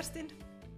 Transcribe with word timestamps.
Kerstin. 0.00 0.28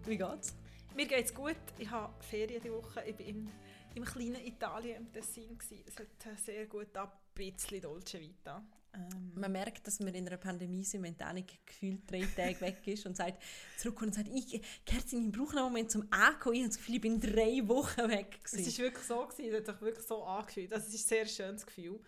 Wie 0.04 0.18
geht's? 0.18 0.52
Mir 0.96 1.06
geht's 1.06 1.32
gut. 1.32 1.54
Ich 1.78 1.88
habe 1.88 2.12
Ferien 2.24 2.60
diese 2.60 2.74
Woche. 2.74 3.04
Ich 3.06 3.16
war 3.16 3.24
im, 3.24 3.48
im 3.94 4.04
kleinen 4.04 4.44
Italien 4.44 4.96
im 4.96 5.12
Tessin. 5.12 5.56
Gewesen. 5.56 5.84
Es 5.86 5.96
hat 5.96 6.40
sehr 6.40 6.66
gut 6.66 6.96
ab, 6.96 7.22
ein 7.38 7.52
bisschen 7.52 7.80
Dolce 7.82 8.18
Vita. 8.18 8.64
Ähm. 8.92 9.32
Man 9.36 9.52
merkt, 9.52 9.86
dass 9.86 10.00
man 10.00 10.12
in 10.12 10.26
einer 10.26 10.38
Pandemie 10.38 10.82
sind, 10.82 11.04
wenn 11.04 11.14
Annik 11.20 11.64
gefühlt 11.64 12.10
drei 12.10 12.22
Tage 12.34 12.60
weg 12.62 12.84
ist 12.86 13.06
und 13.06 13.16
sagt, 13.16 13.40
zurückkommt 13.78 14.08
und 14.08 14.14
sagt, 14.14 14.36
ich, 14.36 14.60
Kerstin, 14.84 15.28
ich 15.28 15.32
brauche 15.32 15.54
noch 15.54 15.62
einen 15.62 15.72
Moment 15.72 15.92
zum 15.92 16.04
Ankommen. 16.10 16.56
Ich 16.56 16.62
habe 16.62 16.70
das 16.70 16.78
Gefühl, 16.78 16.94
ich 16.96 17.00
bin 17.02 17.20
drei 17.20 17.68
Wochen 17.68 18.08
weg. 18.10 18.42
Gewesen. 18.42 18.68
Es 18.68 18.76
war 18.76 18.84
wirklich 18.86 19.06
so. 19.06 19.24
Gewesen. 19.24 19.54
Es 19.54 19.68
hat 19.68 19.76
sich 19.76 19.82
wirklich 19.82 20.06
so 20.08 20.24
angefühlt. 20.24 20.72
Das 20.72 20.88
ist 20.88 20.94
ein 20.94 20.98
sehr 20.98 21.26
schönes 21.26 21.64
Gefühl. 21.64 22.00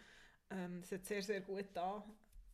Ähm, 0.51 0.81
es 0.83 0.91
hat 0.91 1.07
sehr, 1.07 1.23
sehr 1.23 1.43
gut 1.43 1.67
da. 1.75 2.05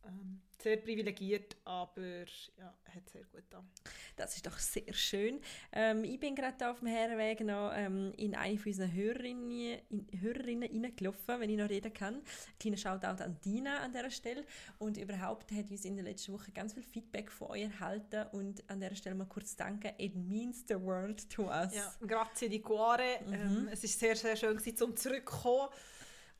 Ähm, 0.05 0.41
sehr 0.61 0.77
privilegiert, 0.77 1.55
aber 1.65 2.25
ja, 2.57 2.73
hat 2.95 3.09
sehr 3.09 3.23
gut 3.23 3.49
getan. 3.49 3.67
Das 4.15 4.35
ist 4.35 4.45
doch 4.45 4.57
sehr 4.59 4.93
schön. 4.93 5.39
Ähm, 5.71 6.03
ich 6.03 6.19
bin 6.19 6.35
gerade 6.35 6.69
auf 6.69 6.79
dem 6.79 6.87
Herweg 6.87 7.41
noch 7.41 7.71
ähm, 7.73 8.13
in 8.17 8.35
eine 8.35 8.57
von 8.57 8.71
unseren 8.71 8.93
Hörerinnen, 8.93 9.79
in, 9.89 10.07
Hörerinnen 10.19 10.69
reingelaufen, 10.69 11.39
wenn 11.39 11.49
ich 11.49 11.57
noch 11.57 11.69
reden 11.69 11.93
kann. 11.93 12.21
Kleiner 12.59 12.77
Shoutout 12.77 13.23
an 13.23 13.37
Dina 13.43 13.79
an 13.79 13.91
dieser 13.91 14.11
Stelle. 14.11 14.45
Und 14.77 14.97
überhaupt 14.97 15.51
hat 15.51 15.71
uns 15.71 15.85
in 15.85 15.95
der 15.95 16.05
letzten 16.05 16.33
Woche 16.33 16.51
ganz 16.51 16.73
viel 16.73 16.83
Feedback 16.83 17.31
von 17.31 17.49
euch 17.49 17.63
erhalten 17.63 18.27
und 18.31 18.69
an 18.69 18.79
dieser 18.79 18.95
Stelle 18.95 19.15
mal 19.15 19.25
kurz 19.25 19.55
danken. 19.55 19.91
It 19.97 20.15
means 20.15 20.63
the 20.67 20.79
world 20.79 21.27
to 21.31 21.47
us. 21.47 21.73
Ja, 21.73 21.91
grazie 22.05 22.49
di 22.49 22.59
cuore. 22.59 23.19
Mhm. 23.25 23.33
Ähm, 23.33 23.69
es 23.71 23.83
ist 23.83 23.99
sehr, 23.99 24.15
sehr 24.15 24.35
schön 24.35 24.57
gewesen, 24.57 24.77
zum 24.77 24.95
zurückzukommen 24.95 25.69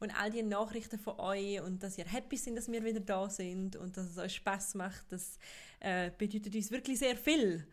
und 0.02 0.12
all 0.20 0.32
die 0.32 0.42
Nachrichten 0.42 1.00
von 1.00 1.20
euch 1.20 1.62
und 1.62 1.82
dass 1.84 1.98
ihr 1.98 2.06
happy 2.06 2.36
sind, 2.36 2.56
dass 2.56 2.70
wir 2.72 2.84
wieder 2.84 3.00
da 3.00 3.30
sind 3.30 3.76
und 3.76 3.96
dass 3.96 4.08
es 4.08 4.18
euch 4.18 4.36
Spaß 4.36 4.76
macht, 4.76 5.06
das 5.12 5.38
äh, 5.80 6.10
bedeutet 6.18 6.56
uns 6.56 6.72
wirklich 6.72 7.00
sehr 7.00 7.16
viel. 7.16 7.66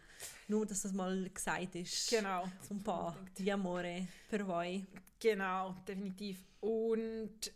Nur, 0.46 0.66
dass 0.66 0.82
das 0.82 0.92
mal 0.92 1.28
gesagt 1.30 1.74
ist. 1.74 2.10
Genau. 2.10 2.44
Ein 2.70 2.82
paar 2.82 3.16
di 3.38 3.50
amore 3.50 4.06
für 4.28 4.46
euch. 4.46 4.82
Genau, 5.18 5.74
definitiv. 5.86 6.38
Und 6.60 7.48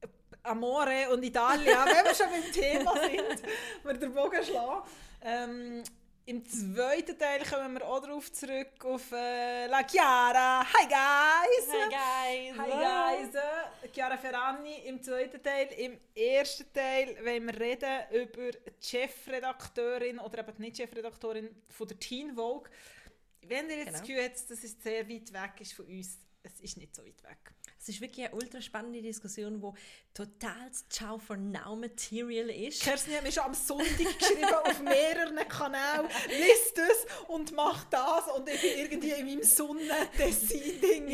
äh, 0.00 0.06
Amore 0.42 1.10
und 1.12 1.22
Italien, 1.22 1.66
wenn 1.66 2.04
wir 2.04 2.14
schon 2.14 2.30
beim 2.30 2.52
Thema 2.52 2.94
sind, 3.00 3.42
wir 3.84 3.94
den 3.94 4.12
Bogen 4.12 4.42
schlagen. 4.42 4.88
Ähm, 5.22 5.82
im 6.26 6.44
zweiten 6.46 7.18
Teil 7.18 7.42
kommen 7.44 7.74
wir 7.74 7.86
auch 7.86 8.00
darauf 8.00 8.30
zurück 8.32 8.84
auf 8.84 9.12
äh, 9.12 9.66
La 9.66 9.82
Chiara. 9.86 10.64
Hi 10.64 10.86
guys! 10.86 11.68
Hi 11.72 11.88
guys! 11.88 12.58
Hi 12.58 12.70
guys! 12.70 13.92
Chiara 13.92 14.16
Ferrani 14.16 14.76
im 14.86 15.02
zweiten 15.02 15.42
Teil. 15.42 15.68
Im 15.78 15.98
ersten 16.14 16.72
Teil 16.72 17.16
wollen 17.24 17.46
wir 17.46 17.60
reden 17.60 18.00
über 18.12 18.52
die 18.52 18.86
Chefredakteurin 18.86 20.18
oder 20.18 20.38
eben 20.40 20.52
nicht 20.58 20.76
Chefredakteurin 20.76 21.50
von 21.68 21.88
der 21.88 21.98
Teen 21.98 22.34
Vogue. 22.34 22.70
Wenn 23.42 23.68
ihr 23.70 23.78
jetzt 23.78 23.86
genau. 23.86 23.98
das 23.98 24.06
Gefühl 24.06 24.24
habt, 24.24 24.50
dass 24.50 24.64
es 24.64 24.82
sehr 24.82 25.08
weit 25.08 25.32
weg 25.32 25.60
ist 25.60 25.72
von 25.72 25.86
uns, 25.86 26.18
es 26.42 26.60
ist 26.60 26.76
nicht 26.76 26.94
so 26.94 27.04
weit 27.04 27.22
weg. 27.22 27.54
Es 27.78 27.88
ist 27.88 28.00
wirklich 28.00 28.26
eine 28.26 28.34
ultra 28.34 28.60
spannende 28.60 29.00
Diskussion, 29.00 29.60
die 29.60 29.70
total 30.12 30.70
Ciao 30.90 31.18
for 31.18 31.36
Now 31.36 31.74
Material 31.76 32.50
ist. 32.50 32.82
Kerstin 32.82 33.14
hat 33.14 33.22
mir 33.22 33.32
schon 33.32 33.44
am 33.44 33.54
Sonntag 33.54 34.18
geschrieben 34.18 34.54
auf 34.64 34.80
mehreren 34.80 35.36
Kanälen, 35.48 36.08
liest 36.28 36.78
es 36.78 37.06
und 37.28 37.52
macht 37.52 37.92
das 37.92 38.28
und 38.28 38.48
ich 38.48 38.62
war 38.62 38.70
irgendwie 38.70 39.10
in 39.12 39.26
meinem 39.26 39.42
Sonnen-Dessin-Ding 39.42 41.06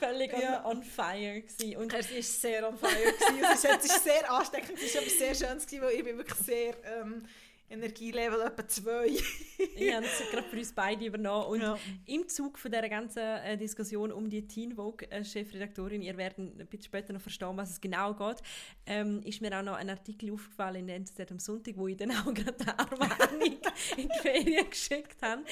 Völlig 0.00 0.32
ja. 0.32 0.64
on, 0.64 0.78
on 0.78 0.84
fire 0.84 1.40
gewesen. 1.40 1.76
Und 1.76 1.88
Kerstin 1.88 2.16
war 2.16 2.22
sehr 2.22 2.68
on 2.68 2.78
fire 2.78 2.90
gewesen. 2.92 3.44
es 3.52 3.64
war 3.64 3.80
sehr 3.80 4.30
ansteckend, 4.30 4.78
es 4.82 4.94
war 4.94 5.02
aber 5.02 5.10
sehr 5.10 5.34
schön 5.34 5.58
gewesen, 5.58 5.82
weil 5.82 5.94
ich 5.94 6.04
bin 6.04 6.18
wirklich 6.18 6.38
sehr... 6.40 6.74
Ähm, 6.84 7.26
Energielevel 7.68 8.40
etwa 8.42 8.68
zwei. 8.68 9.06
ich 9.06 9.94
habe 9.94 10.06
es 10.06 10.30
gerade 10.30 10.48
für 10.48 10.56
uns 10.56 10.72
beide 10.72 11.04
übernommen. 11.04 11.46
Und 11.46 11.60
ja. 11.62 11.78
im 12.06 12.28
Zug 12.28 12.58
von 12.58 12.70
dieser 12.70 12.88
ganzen 12.88 13.22
äh, 13.22 13.56
Diskussion 13.56 14.12
um 14.12 14.30
die 14.30 14.46
Teen 14.46 14.74
Vogue-Chefredaktorin, 14.74 16.02
ihr 16.02 16.16
werdet 16.16 16.38
ein 16.38 16.66
bisschen 16.66 16.84
später 16.84 17.12
noch 17.12 17.20
verstehen, 17.20 17.56
was 17.56 17.70
es 17.70 17.80
genau 17.80 18.14
geht, 18.14 18.42
ähm, 18.86 19.20
ist 19.24 19.40
mir 19.40 19.58
auch 19.58 19.64
noch 19.64 19.74
ein 19.74 19.90
Artikel 19.90 20.32
aufgefallen 20.32 20.76
in 20.76 20.86
der 20.86 20.96
NZZ 20.96 21.30
am 21.30 21.38
Sonntag, 21.38 21.76
wo 21.76 21.88
ich 21.88 21.96
dann 21.96 22.12
auch 22.12 22.32
gerade 22.32 22.60
eine 22.60 22.78
Armwarnung 22.78 23.42
in 23.96 24.08
die 24.08 24.18
Ferien 24.20 24.70
geschickt 24.70 25.20
habe. 25.22 25.42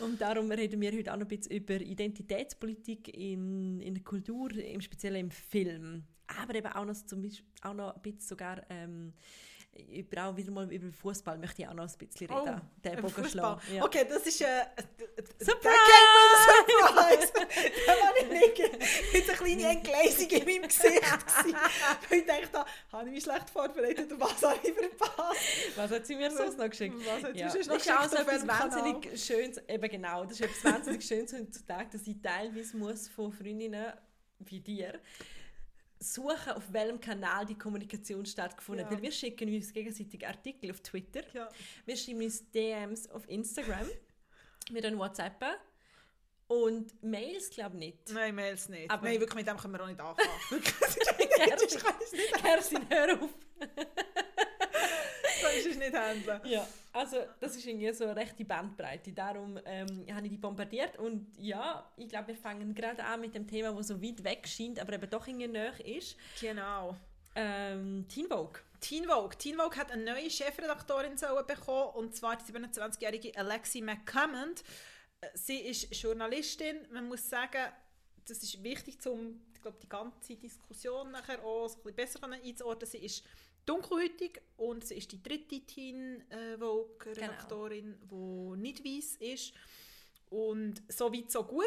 Und 0.00 0.20
darum 0.20 0.50
reden 0.50 0.80
wir 0.80 0.92
heute 0.92 1.12
auch 1.12 1.16
noch 1.16 1.26
ein 1.26 1.36
bisschen 1.36 1.56
über 1.56 1.74
Identitätspolitik 1.74 3.08
in, 3.16 3.80
in 3.80 3.94
der 3.94 4.04
Kultur, 4.04 4.52
im 4.52 4.80
Speziellen 4.80 5.20
im 5.20 5.30
Film. 5.30 6.04
Aber 6.26 6.54
eben 6.54 6.68
auch 6.68 6.84
noch, 6.84 6.94
zum 6.94 7.20
Beispiel, 7.20 7.46
auch 7.62 7.74
noch 7.74 7.96
ein 7.96 8.02
bisschen 8.02 8.20
sogar... 8.20 8.62
Ähm, 8.70 9.12
über 9.90 10.26
auch 10.26 10.36
wieder 10.36 10.50
mal 10.50 10.70
über 10.72 10.92
Fußball 10.92 11.38
möchte 11.38 11.62
ich 11.62 11.68
auch 11.68 11.74
noch 11.74 11.84
ein 11.84 11.98
bisschen 11.98 12.30
reden. 12.30 12.60
Oh, 12.60 12.80
der 12.82 12.96
Bogenschlag. 12.96 13.60
Ja. 13.72 13.84
Okay, 13.84 14.06
das 14.08 14.26
ist 14.26 14.42
ein 14.42 14.48
äh, 14.48 15.44
Surprise! 15.44 15.74
Surprise! 16.44 17.32
da 17.86 17.92
war 17.92 18.12
ich 18.20 18.28
nicht 18.28 19.12
mit 19.12 19.28
einer 19.28 19.38
kleinen 19.38 19.76
Entgleisung 19.76 20.28
in 20.28 20.44
meinem 20.44 20.68
Gesicht. 20.68 21.02
Weil 22.08 22.18
ich 22.18 22.26
dachte, 22.26 22.64
habe 22.92 23.08
ich 23.08 23.14
mich 23.14 23.24
schlecht 23.24 23.50
vorbereitet 23.50 24.12
und 24.12 24.20
was 24.20 24.42
habe 24.42 24.58
ich 24.62 24.72
verpasst? 24.72 25.40
Was 25.76 25.90
hat 25.90 26.06
sie 26.06 26.16
mir 26.16 26.30
sonst 26.30 26.58
noch 26.58 26.70
geschickt? 26.70 26.96
Was 27.06 27.24
hat 27.24 27.36
ja. 27.36 27.50
sie 27.50 27.58
noch 27.58 27.74
geschickt? 27.74 27.74
Das 27.74 27.86
ist 27.86 27.90
auch 27.90 28.08
so 28.08 28.16
etwas 28.16 28.46
wahnsinnig 28.46 29.24
Schönes, 29.24 29.60
eben 29.68 29.90
genau, 29.90 30.22
das 30.24 30.32
ist 30.32 30.42
etwas 30.42 30.72
wahnsinnig 30.72 31.04
Schönes 31.04 31.32
heutzutage, 31.32 31.90
dass 31.90 32.06
ich 32.06 32.20
teilweise 32.22 32.76
muss 32.76 33.08
von 33.08 33.32
Freundinnen 33.32 33.92
wie 34.40 34.60
dir 34.60 35.00
suchen, 36.12 36.52
auf 36.52 36.72
welchem 36.72 37.00
Kanal 37.00 37.46
die 37.46 37.56
Kommunikation 37.56 38.26
stattgefunden 38.26 38.84
hat. 38.84 38.92
Ja. 38.92 38.96
Weil 38.96 39.02
wir 39.02 39.12
schicken 39.12 39.52
uns 39.54 39.72
gegenseitig 39.72 40.26
Artikel 40.26 40.70
auf 40.70 40.80
Twitter, 40.80 41.22
ja. 41.32 41.48
wir 41.86 41.96
schreiben 41.96 42.22
uns 42.22 42.50
DMs 42.50 43.10
auf 43.10 43.28
Instagram, 43.28 43.88
wir 44.70 44.82
dann 44.82 44.98
WhatsApp 44.98 45.44
und 46.46 47.02
Mails 47.02 47.50
glaube 47.50 47.76
ich 47.76 47.80
nicht. 47.80 48.10
Nein, 48.12 48.34
Mails 48.34 48.68
nicht. 48.68 48.90
Aber 48.90 49.04
Nein, 49.04 49.20
wirklich, 49.20 49.36
mit 49.36 49.48
dem 49.48 49.56
können 49.56 49.74
wir 49.74 49.82
auch 49.82 49.88
nicht 49.88 50.00
anfangen. 50.00 50.28
Kerstin, 52.42 52.88
hör 52.88 53.22
auf. 53.22 53.30
Kannst 55.54 55.66
es 55.66 55.76
nicht 55.76 55.94
handeln. 55.94 56.40
Ja, 56.44 56.66
also 56.92 57.16
das 57.40 57.56
ist 57.56 57.66
irgendwie 57.66 57.92
so 57.92 58.04
eine 58.04 58.16
rechte 58.16 58.44
Bandbreite. 58.44 59.12
Darum 59.12 59.58
ähm, 59.64 60.06
habe 60.12 60.26
ich 60.26 60.32
die 60.32 60.38
bombardiert 60.38 60.98
und 60.98 61.26
ja, 61.38 61.90
ich 61.96 62.08
glaube, 62.08 62.28
wir 62.28 62.36
fangen 62.36 62.74
gerade 62.74 63.04
an 63.04 63.20
mit 63.20 63.34
dem 63.34 63.46
Thema, 63.46 63.72
das 63.72 63.88
so 63.88 64.02
weit 64.02 64.22
weg 64.24 64.46
scheint, 64.46 64.78
aber 64.80 64.94
eben 64.94 65.10
doch 65.10 65.26
irgendwie 65.26 65.48
näher 65.48 65.84
ist. 65.84 66.16
Genau. 66.40 66.96
Ähm, 67.36 68.06
Teen 68.08 68.28
Vogue. 68.28 68.60
Teen 68.80 69.06
Vogue. 69.06 69.36
Teen 69.36 69.56
Vogue 69.56 69.76
hat 69.76 69.90
eine 69.90 70.04
neue 70.04 70.30
Chefredaktorin 70.30 71.16
bekommen 71.46 71.94
und 71.94 72.14
zwar 72.14 72.36
die 72.36 72.52
27-jährige 72.52 73.36
Alexi 73.36 73.80
McCammond. 73.80 74.62
Äh, 75.20 75.26
sie 75.34 75.58
ist 75.58 75.94
Journalistin. 75.94 76.86
Man 76.92 77.08
muss 77.08 77.28
sagen, 77.28 77.72
das 78.26 78.42
ist 78.42 78.62
wichtig, 78.62 79.04
um 79.06 79.40
ich 79.54 79.60
glaube, 79.60 79.78
die 79.82 79.88
ganze 79.88 80.36
Diskussion 80.36 81.10
nachher 81.10 81.42
auch 81.42 81.68
ein 81.68 81.82
bisschen 81.82 81.96
besser 81.96 82.30
einzuordnen. 82.30 82.90
Sie 82.90 82.98
ist 82.98 83.24
dunkelhäutig 83.66 84.40
und 84.56 84.84
sie 84.84 84.96
ist 84.96 85.12
die 85.12 85.22
dritte 85.22 85.60
Teen 85.60 86.22
äh, 86.30 86.58
Vogue-Redaktorin, 86.58 87.98
genau. 88.00 88.54
die 88.54 88.60
nicht 88.60 88.84
weiß 88.84 89.16
ist. 89.16 89.54
Und 90.30 90.82
so 90.88 91.12
weit, 91.12 91.30
so 91.30 91.44
gut. 91.44 91.64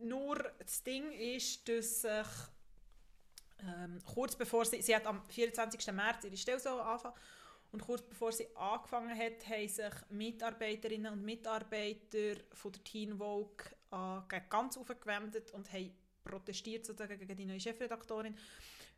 Nur 0.00 0.36
das 0.58 0.82
Ding 0.84 1.10
ist, 1.12 1.68
dass 1.68 2.02
sich 2.02 2.26
ähm, 3.60 3.98
kurz 4.04 4.36
bevor 4.36 4.64
sie, 4.64 4.80
sie 4.82 4.94
hat 4.94 5.06
am 5.06 5.22
24. 5.28 5.92
März 5.92 6.24
ihre 6.24 6.36
Stelle 6.36 6.60
so 6.60 6.80
anfangen 6.80 7.14
und 7.72 7.82
kurz 7.82 8.02
bevor 8.02 8.32
sie 8.32 8.46
angefangen 8.56 9.16
hat, 9.18 9.46
haben 9.48 9.68
sich 9.68 9.94
Mitarbeiterinnen 10.10 11.12
und 11.12 11.24
Mitarbeiter 11.24 12.40
von 12.52 12.72
der 12.72 12.84
Teen 12.84 13.18
Vogue 13.18 13.66
äh, 13.90 14.40
ganz 14.48 14.76
aufgewendet 14.76 15.50
und 15.52 15.70
haben 15.72 15.92
protestiert 16.24 16.86
sozusagen 16.86 17.18
gegen 17.18 17.36
die 17.36 17.46
neue 17.46 17.60
Chefredaktorin, 17.60 18.36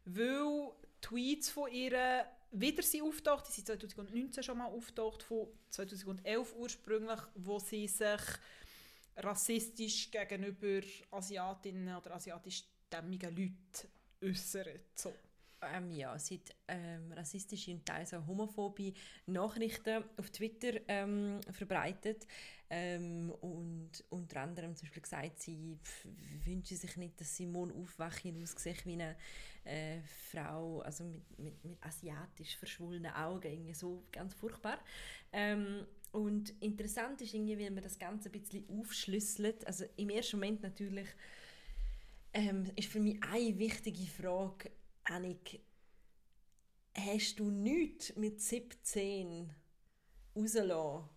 weil 0.04 0.72
Tweets 1.00 1.50
von 1.50 1.70
ihr 1.73 2.26
wieder 2.52 2.82
sind 2.82 3.02
auftaucht. 3.02 3.49
Die 3.49 3.52
sind 3.52 3.67
2019 3.67 4.43
schon 4.43 4.58
mal 4.58 4.67
auftaucht, 4.67 5.23
von 5.23 5.49
2011 5.70 6.55
ursprünglich, 6.56 7.20
wo 7.35 7.58
sie 7.58 7.87
sich 7.87 8.20
rassistisch 9.17 10.11
gegenüber 10.11 10.87
Asiatinnen 11.11 11.97
oder 11.97 12.14
asiatischstämmigen 12.14 13.37
Leuten 13.37 13.88
äußern. 14.23 14.81
So. 14.94 15.12
Ähm, 15.62 15.90
ja, 15.90 16.14
hat 16.14 16.56
ähm, 16.68 17.12
rassistische 17.12 17.72
und 17.72 17.84
teils 17.84 18.14
auch 18.14 18.26
homophobe 18.26 18.94
Nachrichten 19.26 20.04
auf 20.16 20.30
Twitter 20.30 20.80
ähm, 20.88 21.38
verbreitet 21.52 22.26
ähm, 22.70 23.30
und 23.40 23.90
unter 24.08 24.40
anderem 24.40 24.74
zum 24.74 24.86
Beispiel 24.86 25.02
gesagt, 25.02 25.40
sie 25.42 25.76
wünschen 26.44 26.76
sich 26.76 26.96
nicht, 26.96 27.20
dass 27.20 27.36
Simone 27.36 27.74
aufwachen 27.74 28.42
aussieht 28.42 28.86
wie 28.86 28.92
eine 28.94 29.16
äh, 29.64 29.98
Frau, 30.30 30.80
also 30.80 31.04
mit, 31.04 31.38
mit, 31.38 31.64
mit 31.64 31.82
asiatisch 31.82 32.56
verschwollenen 32.56 33.12
Augen, 33.12 33.50
irgendwie 33.50 33.74
so 33.74 34.04
ganz 34.12 34.34
furchtbar. 34.34 34.78
Ähm, 35.32 35.84
und 36.12 36.50
interessant 36.60 37.20
ist 37.20 37.34
irgendwie, 37.34 37.58
wie 37.58 37.70
man 37.70 37.82
das 37.82 37.98
Ganze 37.98 38.28
ein 38.28 38.32
bisschen 38.32 38.64
aufschlüsselt. 38.68 39.66
Also 39.66 39.84
im 39.96 40.08
ersten 40.10 40.36
Moment 40.36 40.62
natürlich 40.62 41.08
ähm, 42.32 42.70
ist 42.76 42.88
für 42.88 43.00
mich 43.00 43.22
eine 43.22 43.58
wichtige 43.58 44.06
Frage, 44.06 44.70
Annik, 45.05 45.61
hast 46.94 47.38
du 47.38 47.50
nichts 47.50 48.14
mit 48.17 48.41
17 48.41 49.52
rausgelassen 50.37 51.08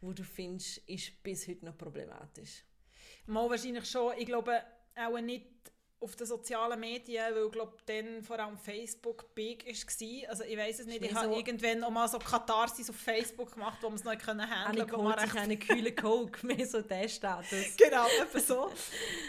wo 0.00 0.12
du 0.12 0.24
findest, 0.24 0.78
ist 0.88 1.22
bis 1.22 1.46
heute 1.46 1.66
noch 1.66 1.76
problematisch? 1.76 2.64
Mal 3.26 3.48
wahrscheinlich 3.50 3.84
schon. 3.84 4.14
Ich 4.18 4.26
glaube 4.26 4.62
auch 4.96 5.20
nicht 5.20 5.69
auf 6.00 6.16
den 6.16 6.26
sozialen 6.26 6.80
Medien, 6.80 7.34
weil 7.34 7.44
ich 7.44 7.52
glaube, 7.52 7.76
dann 7.84 8.22
vor 8.22 8.38
allem 8.38 8.56
Facebook 8.56 9.34
big 9.34 9.66
war. 9.66 10.30
Also 10.30 10.44
ich 10.44 10.56
weiß 10.56 10.80
es 10.80 10.86
nicht, 10.86 11.02
ich 11.02 11.14
habe 11.14 11.28
so 11.28 11.36
irgendwann 11.36 11.84
auch 11.84 11.90
mal 11.90 12.08
so 12.08 12.18
Katharsis 12.18 12.88
auf 12.88 12.96
Facebook 12.96 13.52
gemacht, 13.52 13.78
wo 13.82 13.88
man 13.88 13.96
es 13.96 14.04
noch 14.04 14.16
können 14.16 14.48
handeln 14.48 14.88
konnte. 14.88 15.04
Annik 15.06 15.20
holt 15.20 15.20
sich 15.20 15.40
einen 15.40 15.58
kühlen 15.58 15.94
Coke, 15.94 16.46
mehr 16.46 16.66
so 16.66 16.80
der 16.80 17.08
Status. 17.08 17.76
genau, 17.76 18.06
etwa 18.06 18.38
so. 18.38 18.70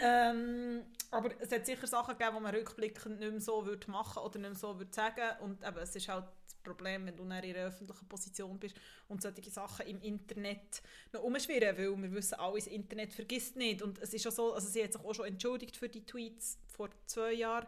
ähm, 0.02 0.82
aber 1.10 1.30
es 1.40 1.52
hat 1.52 1.66
sicher 1.66 1.86
Sachen 1.86 2.16
gegeben, 2.16 2.36
die 2.36 2.42
man 2.42 2.54
rückblickend 2.54 3.20
nicht 3.20 3.30
mehr 3.30 3.40
so 3.40 3.66
würde 3.66 3.90
machen 3.90 4.22
oder 4.22 4.38
nicht 4.38 4.50
mehr 4.50 4.58
so 4.58 4.78
würde 4.78 4.92
sagen 4.92 5.30
und 5.40 5.62
eben, 5.62 5.78
es 5.78 5.94
ist 5.94 6.08
halt 6.08 6.24
Problem, 6.62 7.06
wenn 7.06 7.16
du 7.16 7.24
in 7.24 7.32
einer 7.32 7.66
öffentlichen 7.66 8.08
Position 8.08 8.58
bist 8.58 8.76
und 9.08 9.22
solche 9.22 9.50
Sachen 9.50 9.86
im 9.86 10.00
Internet 10.00 10.82
noch 11.12 11.22
umschwirren, 11.22 11.76
weil 11.76 12.02
wir 12.02 12.12
wissen 12.12 12.34
alle, 12.34 12.56
das 12.56 12.66
Internet 12.66 13.12
vergisst 13.12 13.56
nicht. 13.56 13.82
Und 13.82 13.98
es 13.98 14.14
ist 14.14 14.26
auch 14.26 14.32
so, 14.32 14.52
also 14.54 14.68
sie 14.68 14.82
hat 14.82 14.92
sich 14.92 15.02
auch 15.02 15.14
schon 15.14 15.26
entschuldigt 15.26 15.76
für 15.76 15.88
die 15.88 16.04
Tweets 16.04 16.58
vor 16.68 16.90
zwei 17.06 17.32
Jahren, 17.32 17.66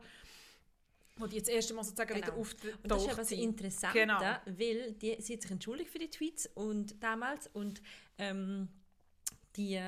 wo 1.17 1.27
die 1.27 1.37
jetzt 1.37 1.49
das 1.49 1.55
erste 1.55 1.75
Mal 1.75 1.85
sozusagen 1.85 2.15
genau. 2.15 2.27
wieder 2.27 2.37
auftaucht 2.37 2.83
Und 2.83 2.91
das 2.91 3.03
ist 3.03 3.13
etwas 3.13 3.31
Interessantes, 3.33 4.03
genau. 4.03 4.21
weil 4.47 4.93
die, 4.93 5.17
sie 5.21 5.35
hat 5.35 5.43
sich 5.43 5.51
entschuldigt 5.51 5.91
für 5.91 5.99
die 5.99 6.11
Tweets 6.11 6.49
und 6.55 7.03
damals 7.03 7.49
und 7.53 7.83
ähm, 8.19 8.69
die 9.57 9.81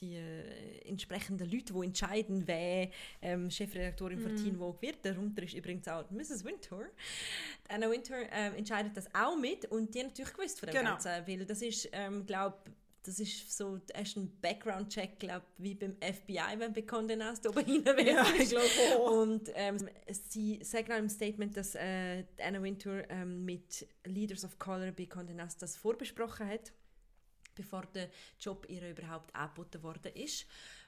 die 0.00 0.16
äh, 0.16 0.88
entsprechenden 0.88 1.50
Leute, 1.50 1.72
die 1.72 1.84
entscheiden, 1.84 2.42
wer 2.46 2.88
ähm, 3.22 3.50
Chefredaktorin 3.50 4.20
von 4.20 4.34
mm. 4.34 4.36
Teen 4.36 4.56
Vogue 4.56 4.80
wird. 4.80 5.04
Darunter 5.04 5.42
ist 5.42 5.54
übrigens 5.54 5.86
auch 5.88 6.10
Mrs. 6.10 6.44
Winter. 6.44 6.86
Anna 7.68 7.90
Winter 7.90 8.16
ähm, 8.32 8.54
entscheidet 8.56 8.96
das 8.96 9.12
auch 9.14 9.36
mit 9.36 9.66
und 9.66 9.94
die 9.94 10.02
natürlich 10.02 10.32
gewusst 10.32 10.60
von 10.60 10.68
dem 10.68 10.76
genau. 10.76 10.90
Ganzen, 10.90 11.26
weil 11.26 11.44
das 11.44 11.62
ist, 11.62 11.88
ähm, 11.92 12.26
glaube 12.26 12.56
das 13.02 13.18
ist 13.18 13.56
so 13.56 13.80
erst 13.94 14.16
ein 14.16 14.30
Background-Check, 14.42 15.18
glaube 15.18 15.46
wie 15.56 15.74
beim 15.74 15.96
FBI, 16.00 16.58
wenn 16.58 16.74
du 16.74 16.80
bekommen 16.82 17.24
hast, 17.24 17.46
ob 17.46 17.56
er 17.56 17.64
hinweg 17.64 18.06
ja, 18.06 18.26
ich 18.38 18.50
glaube 18.50 18.66
auch. 18.94 19.22
Und 19.22 19.50
ähm, 19.54 19.78
sie 20.28 20.60
sagen 20.62 20.92
auch 20.92 20.98
im 20.98 21.08
Statement, 21.08 21.56
dass 21.56 21.74
äh, 21.76 22.24
Anna 22.38 22.62
Winter 22.62 23.08
ähm, 23.10 23.44
mit 23.44 23.86
Leaders 24.04 24.44
of 24.44 24.58
Color 24.58 24.92
bei 24.92 25.04
Condé 25.04 25.32
Nast 25.32 25.62
das 25.62 25.76
vorbesprochen 25.76 26.46
hat 26.46 26.72
bevor 27.62 27.82
der 27.86 28.08
Job 28.38 28.66
ihr 28.68 28.90
überhaupt 28.90 29.34
angeboten 29.34 29.82
worden 29.82 30.12
ist. 30.14 30.46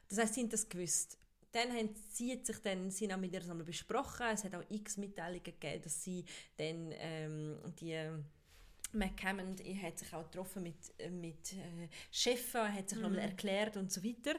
Das 0.09 0.19
heißt, 0.19 0.35
sie 0.35 0.41
haben 0.43 0.51
das 0.51 0.69
gewusst. 0.69 1.19
Dann 1.53 1.71
haben 1.71 1.91
sie 2.11 2.39
sich 2.43 2.59
dann, 2.59 2.91
sie 2.91 3.13
haben 3.13 3.21
mit 3.21 3.33
ihr 3.33 3.41
das 3.41 3.65
besprochen. 3.65 4.27
Es 4.33 4.45
hat 4.45 4.55
auch 4.55 4.65
x 4.71 4.97
Mitteilungen 4.97 5.43
gegeben, 5.43 5.83
dass 5.83 6.03
sie 6.03 6.25
dann 6.57 6.93
ähm, 6.93 7.59
die 7.79 8.09
McCammond 8.93 9.61
hat 9.83 9.99
sich 9.99 10.13
auch 10.13 10.25
getroffen 10.31 10.63
mit, 10.63 11.11
mit 11.11 11.53
äh, 11.55 11.89
Chefen, 12.11 12.73
hat 12.73 12.89
sich 12.89 12.99
mhm. 12.99 13.05
nochmal 13.05 13.21
erklärt 13.21 13.77
und 13.77 13.91
so 13.91 14.03
weiter. 14.05 14.35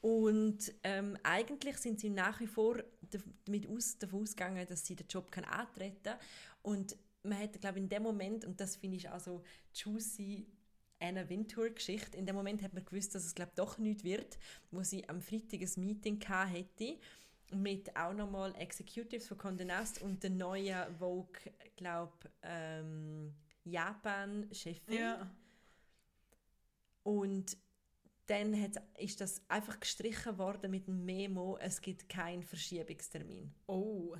Und 0.00 0.72
ähm, 0.82 1.16
eigentlich 1.22 1.76
sind 1.78 2.00
sie 2.00 2.10
nach 2.10 2.40
wie 2.40 2.46
vor 2.46 2.82
damit 3.44 3.68
aus, 3.68 3.98
davon 3.98 4.22
ausgegangen, 4.22 4.66
dass 4.66 4.86
sie 4.86 4.96
den 4.96 5.06
Job 5.08 5.30
kann 5.30 5.44
antreten 5.44 6.02
kann. 6.02 6.18
Und 6.62 6.96
man 7.22 7.38
hätte, 7.38 7.58
glaube 7.58 7.78
ich, 7.78 7.84
in 7.84 7.88
dem 7.88 8.02
Moment, 8.02 8.44
und 8.44 8.60
das 8.60 8.76
finde 8.76 8.96
ich 8.96 9.08
auch 9.08 9.20
so 9.20 9.42
juicy, 9.74 10.46
Anna 11.02 11.28
Wintour-Geschichte. 11.28 12.16
In 12.16 12.26
dem 12.26 12.36
Moment 12.36 12.62
hat 12.62 12.72
man 12.72 12.84
gewusst, 12.84 13.14
dass 13.14 13.24
es 13.24 13.34
glaube 13.34 13.52
doch 13.56 13.78
nicht 13.78 14.04
wird, 14.04 14.38
wo 14.70 14.82
sie 14.82 15.08
am 15.08 15.20
Freitag 15.20 15.60
ein 15.60 15.84
Meeting 15.84 16.20
hätte 16.20 16.98
mit 17.50 17.94
auch 17.96 18.14
nochmal 18.14 18.54
Executives 18.56 19.26
von 19.28 19.36
Condé 19.36 19.64
Nast 19.64 20.00
und 20.00 20.22
der 20.22 20.30
neuen 20.30 20.96
Vogue, 20.96 21.38
glaube 21.76 22.30
ähm, 22.42 23.34
Japan-Chefin. 23.64 24.94
Ja. 24.94 25.30
Und 27.02 27.56
dann 28.26 28.58
hat, 28.60 28.76
ist 28.98 29.20
das 29.20 29.42
einfach 29.48 29.80
gestrichen 29.80 30.38
worden 30.38 30.70
mit 30.70 30.86
dem 30.86 31.04
Memo, 31.04 31.58
es 31.60 31.80
gibt 31.80 32.08
keinen 32.08 32.42
Verschiebungstermin. 32.42 33.52
Oh. 33.66 34.14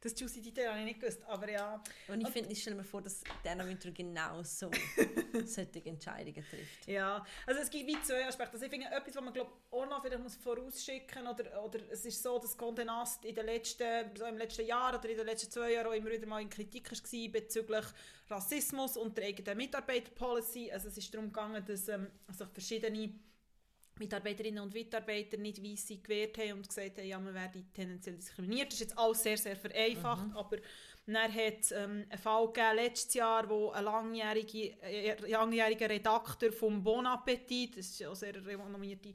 Das 0.00 0.18
juicy 0.18 0.42
Detail 0.42 0.70
habe 0.70 0.78
ich 0.80 0.84
nicht 0.84 1.00
gewusst, 1.00 1.22
aber 1.24 1.50
ja. 1.50 1.82
Und 2.08 2.20
ich 2.20 2.28
finde, 2.28 2.52
ich 2.52 2.60
stelle 2.60 2.76
mir 2.76 2.84
vor, 2.84 3.02
dass 3.02 3.22
Dana 3.42 3.66
Winter 3.66 3.90
genau 3.90 4.42
so 4.42 4.70
solche 5.44 5.84
Entscheidungen 5.84 6.44
trifft. 6.48 6.86
Ja, 6.86 7.24
also 7.46 7.60
es 7.60 7.70
gibt 7.70 7.86
wie 7.86 8.00
zwei 8.02 8.26
Aspekte. 8.26 8.54
Also 8.54 8.64
ich 8.64 8.70
finde, 8.70 8.86
etwas, 8.86 9.16
was 9.16 9.22
man 9.22 9.32
glaube 9.32 9.52
auch 9.70 9.86
noch 9.86 10.02
vielleicht 10.02 10.22
muss 10.22 10.36
vorausschicken 10.36 11.26
oder, 11.26 11.64
oder 11.64 11.80
es 11.90 12.04
ist 12.04 12.22
so, 12.22 12.38
dass 12.38 12.58
Condé 12.58 12.84
Nast 12.84 13.24
in 13.24 13.34
den 13.34 13.46
letzten, 13.46 14.16
so 14.16 14.24
im 14.24 14.38
letzten 14.38 14.66
Jahr 14.66 14.96
oder 14.98 15.08
in 15.08 15.16
den 15.16 15.26
letzten 15.26 15.50
zwei 15.50 15.72
Jahren 15.72 15.88
auch 15.88 15.92
immer 15.92 16.10
wieder 16.10 16.26
mal 16.26 16.40
in 16.40 16.48
Kritik 16.48 16.90
war 16.90 17.28
bezüglich 17.32 17.84
Rassismus 18.30 18.96
und 18.96 19.16
der 19.16 19.26
eigenen 19.26 19.56
Mitarbeiterpolicy. 19.56 20.70
Also 20.70 20.88
es 20.88 20.98
ist 20.98 21.12
darum 21.12 21.28
gegangen, 21.28 21.64
dass 21.64 21.88
ähm, 21.88 22.08
sich 22.30 22.48
verschiedene 22.48 23.14
Mitarbeiterinnen 23.98 24.62
und 24.62 24.74
Mitarbeiter 24.74 25.36
nicht 25.36 25.62
weiss 25.62 25.88
gewehrt 25.88 26.38
haben 26.38 26.52
und 26.52 26.68
gesagt 26.68 26.98
haben, 26.98 27.06
ja, 27.06 27.18
man 27.18 27.34
werde 27.34 27.64
tendenziell 27.74 28.16
diskriminiert. 28.16 28.68
Das 28.68 28.74
ist 28.74 28.80
jetzt 28.80 28.98
alles 28.98 29.22
sehr, 29.22 29.36
sehr 29.36 29.56
vereinfacht, 29.56 30.28
mhm. 30.28 30.36
aber 30.36 30.56
dann 31.06 31.34
hat 31.34 31.60
es 31.60 31.72
ähm, 31.72 32.04
einen 32.08 32.18
Fall 32.18 32.46
gegeben, 32.46 32.76
letztes 32.76 33.14
Jahr, 33.14 33.48
wo 33.48 33.70
ein 33.70 33.84
langjähriger, 33.84 34.82
äh, 34.82 35.30
langjähriger 35.30 35.88
Redakteur 35.88 36.52
vom 36.52 36.82
Bon 36.82 37.06
Appetit, 37.06 37.78
das 37.78 37.86
ist 37.86 38.00
ja 38.00 38.10
auch 38.10 38.14
sehr 38.14 38.34
renommierte 38.34 39.14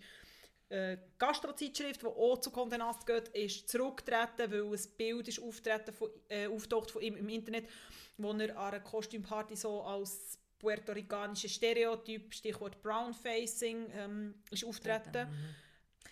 äh, 0.70 0.98
Gastrozeitschrift, 1.20 2.02
die 2.02 2.08
auch 2.08 2.40
zu 2.40 2.50
Condé 2.50 2.78
Nast 2.78 3.06
geht, 3.06 3.28
ist 3.30 3.70
zurückgetreten, 3.70 4.52
weil 4.52 4.64
ein 4.64 4.82
Bild 4.98 5.28
ist 5.28 5.40
auftreten 5.40 5.94
von, 5.94 6.10
äh, 6.30 6.48
auftaucht 6.48 6.90
von 6.90 7.02
ihm 7.02 7.16
im 7.16 7.30
Internet, 7.30 7.70
wo 8.18 8.32
er 8.32 8.58
an 8.58 8.74
einer 8.74 8.80
Kostümparty 8.80 9.56
so 9.56 9.84
als 9.84 10.40
puerto-ricanische 10.64 11.50
Stereotyp, 11.50 12.34
Stichwort 12.34 12.82
Brownfacing, 12.82 13.88
ähm, 13.94 14.34
ist 14.50 14.64
auftreten. 14.64 15.28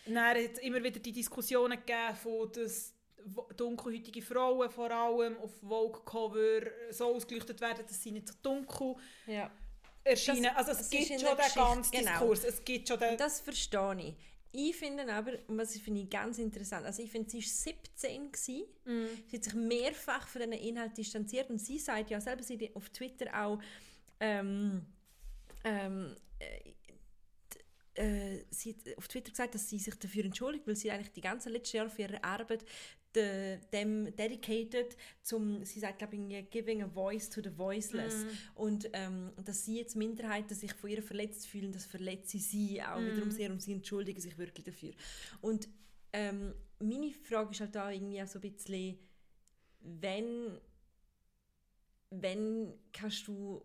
Mhm. 0.06 0.14
Dann 0.14 0.26
hat 0.26 0.38
es 0.38 0.60
immer 0.60 0.84
wieder 0.84 1.00
die 1.00 1.14
Diskussionen 1.14 1.80
gegeben, 1.80 2.16
von 2.22 2.52
dass 2.52 2.94
dunkelhäutige 3.56 4.22
Frauen 4.22 4.70
vor 4.70 4.92
allem 4.92 5.38
auf 5.38 5.52
Vogue-Cover 5.62 6.62
so 6.90 7.16
ausgeleuchtet 7.16 7.62
werden, 7.62 7.86
dass 7.88 8.02
sie 8.02 8.12
nicht 8.12 8.28
so 8.28 8.34
dunkel 8.42 8.96
ja. 9.28 9.50
erscheinen. 10.04 10.44
Das, 10.44 10.68
also 10.68 10.72
es 10.72 10.90
gibt 10.90 11.08
schon 11.08 11.38
den 11.38 11.56
ganzen 11.56 11.92
genau. 11.92 12.12
Diskurs. 12.12 12.44
Es 12.44 12.66
gibt 12.66 12.88
schon 12.88 13.00
den 13.00 13.18
das 13.18 13.40
verstehe 13.40 13.98
ich. 14.00 14.16
Ich 14.54 14.76
finde 14.76 15.12
aber, 15.14 15.32
was 15.48 15.76
ich 15.76 15.82
finde 15.82 16.06
ganz 16.06 16.38
interessant, 16.38 16.86
also 16.86 17.02
ich 17.02 17.10
finde, 17.10 17.30
sie 17.30 17.38
war 17.38 17.48
17 17.48 18.32
gewesen. 18.32 18.66
Mm. 18.84 19.06
Sie 19.28 19.38
hat 19.38 19.44
sich 19.46 19.54
mehrfach 19.54 20.28
von 20.28 20.42
diesen 20.42 20.54
Inhalten 20.54 20.96
distanziert 20.96 21.50
und 21.50 21.60
sie 21.60 21.80
sagt 21.80 22.10
ja 22.10 22.20
selber, 22.20 22.44
sie 22.44 22.70
auf 22.76 22.90
Twitter 22.90 23.28
auch, 23.34 23.60
ähm, 24.22 24.86
ähm, 25.66 26.16
äh, 26.40 26.72
äh, 27.94 28.46
sie 28.50 28.74
hat 28.74 28.98
auf 28.98 29.08
Twitter 29.08 29.32
gesagt, 29.32 29.56
dass 29.56 29.68
sie 29.68 29.78
sich 29.78 29.96
dafür 29.96 30.24
entschuldigt, 30.24 30.66
weil 30.66 30.76
sie 30.76 30.92
eigentlich 30.92 31.12
die 31.12 31.22
ganzen 31.22 31.52
letzten 31.52 31.78
Jahre 31.78 31.90
für 31.90 32.04
ihre 32.04 32.24
Arbeit 32.24 32.64
de, 33.14 33.58
dem 33.74 34.16
dedicated 34.16 34.96
zum, 35.22 35.66
sie 35.66 35.80
sagt 35.82 36.00
glaube 36.00 36.16
ich, 36.16 36.50
giving 36.50 36.82
a 36.84 36.88
voice 36.88 37.30
to 37.30 37.42
the 37.42 37.56
voiceless 37.58 38.24
mm. 38.24 38.28
und 38.56 38.90
ähm, 38.94 39.32
dass 39.44 39.66
sie 39.66 39.80
jetzt 39.80 39.98
Minderheiten 39.98 40.56
sich 40.56 40.74
von 40.74 40.90
ihr 40.90 41.04
verletzt 41.04 41.48
fühlen, 41.48 41.74
das 41.74 41.86
verletze 41.86 42.40
sie 42.40 42.82
auch 42.82 43.00
mm. 43.00 43.08
wiederum 43.08 43.32
sehr 43.32 43.52
und 43.52 43.62
sie 43.62 43.74
entschuldigen 43.74 44.22
sich 44.22 44.38
wirklich 44.38 44.64
dafür. 44.64 44.94
Und 45.42 45.68
ähm, 46.14 46.54
meine 46.80 47.12
Frage 47.12 47.52
ist 47.52 47.60
halt 47.60 47.76
da 47.76 47.92
irgendwie 47.92 48.22
auch 48.22 48.28
so 48.28 48.40
ein 48.40 48.42
bisschen, 48.42 48.98
wenn 49.82 50.58
wenn 52.12 52.74
kannst 52.92 53.28
du 53.28 53.64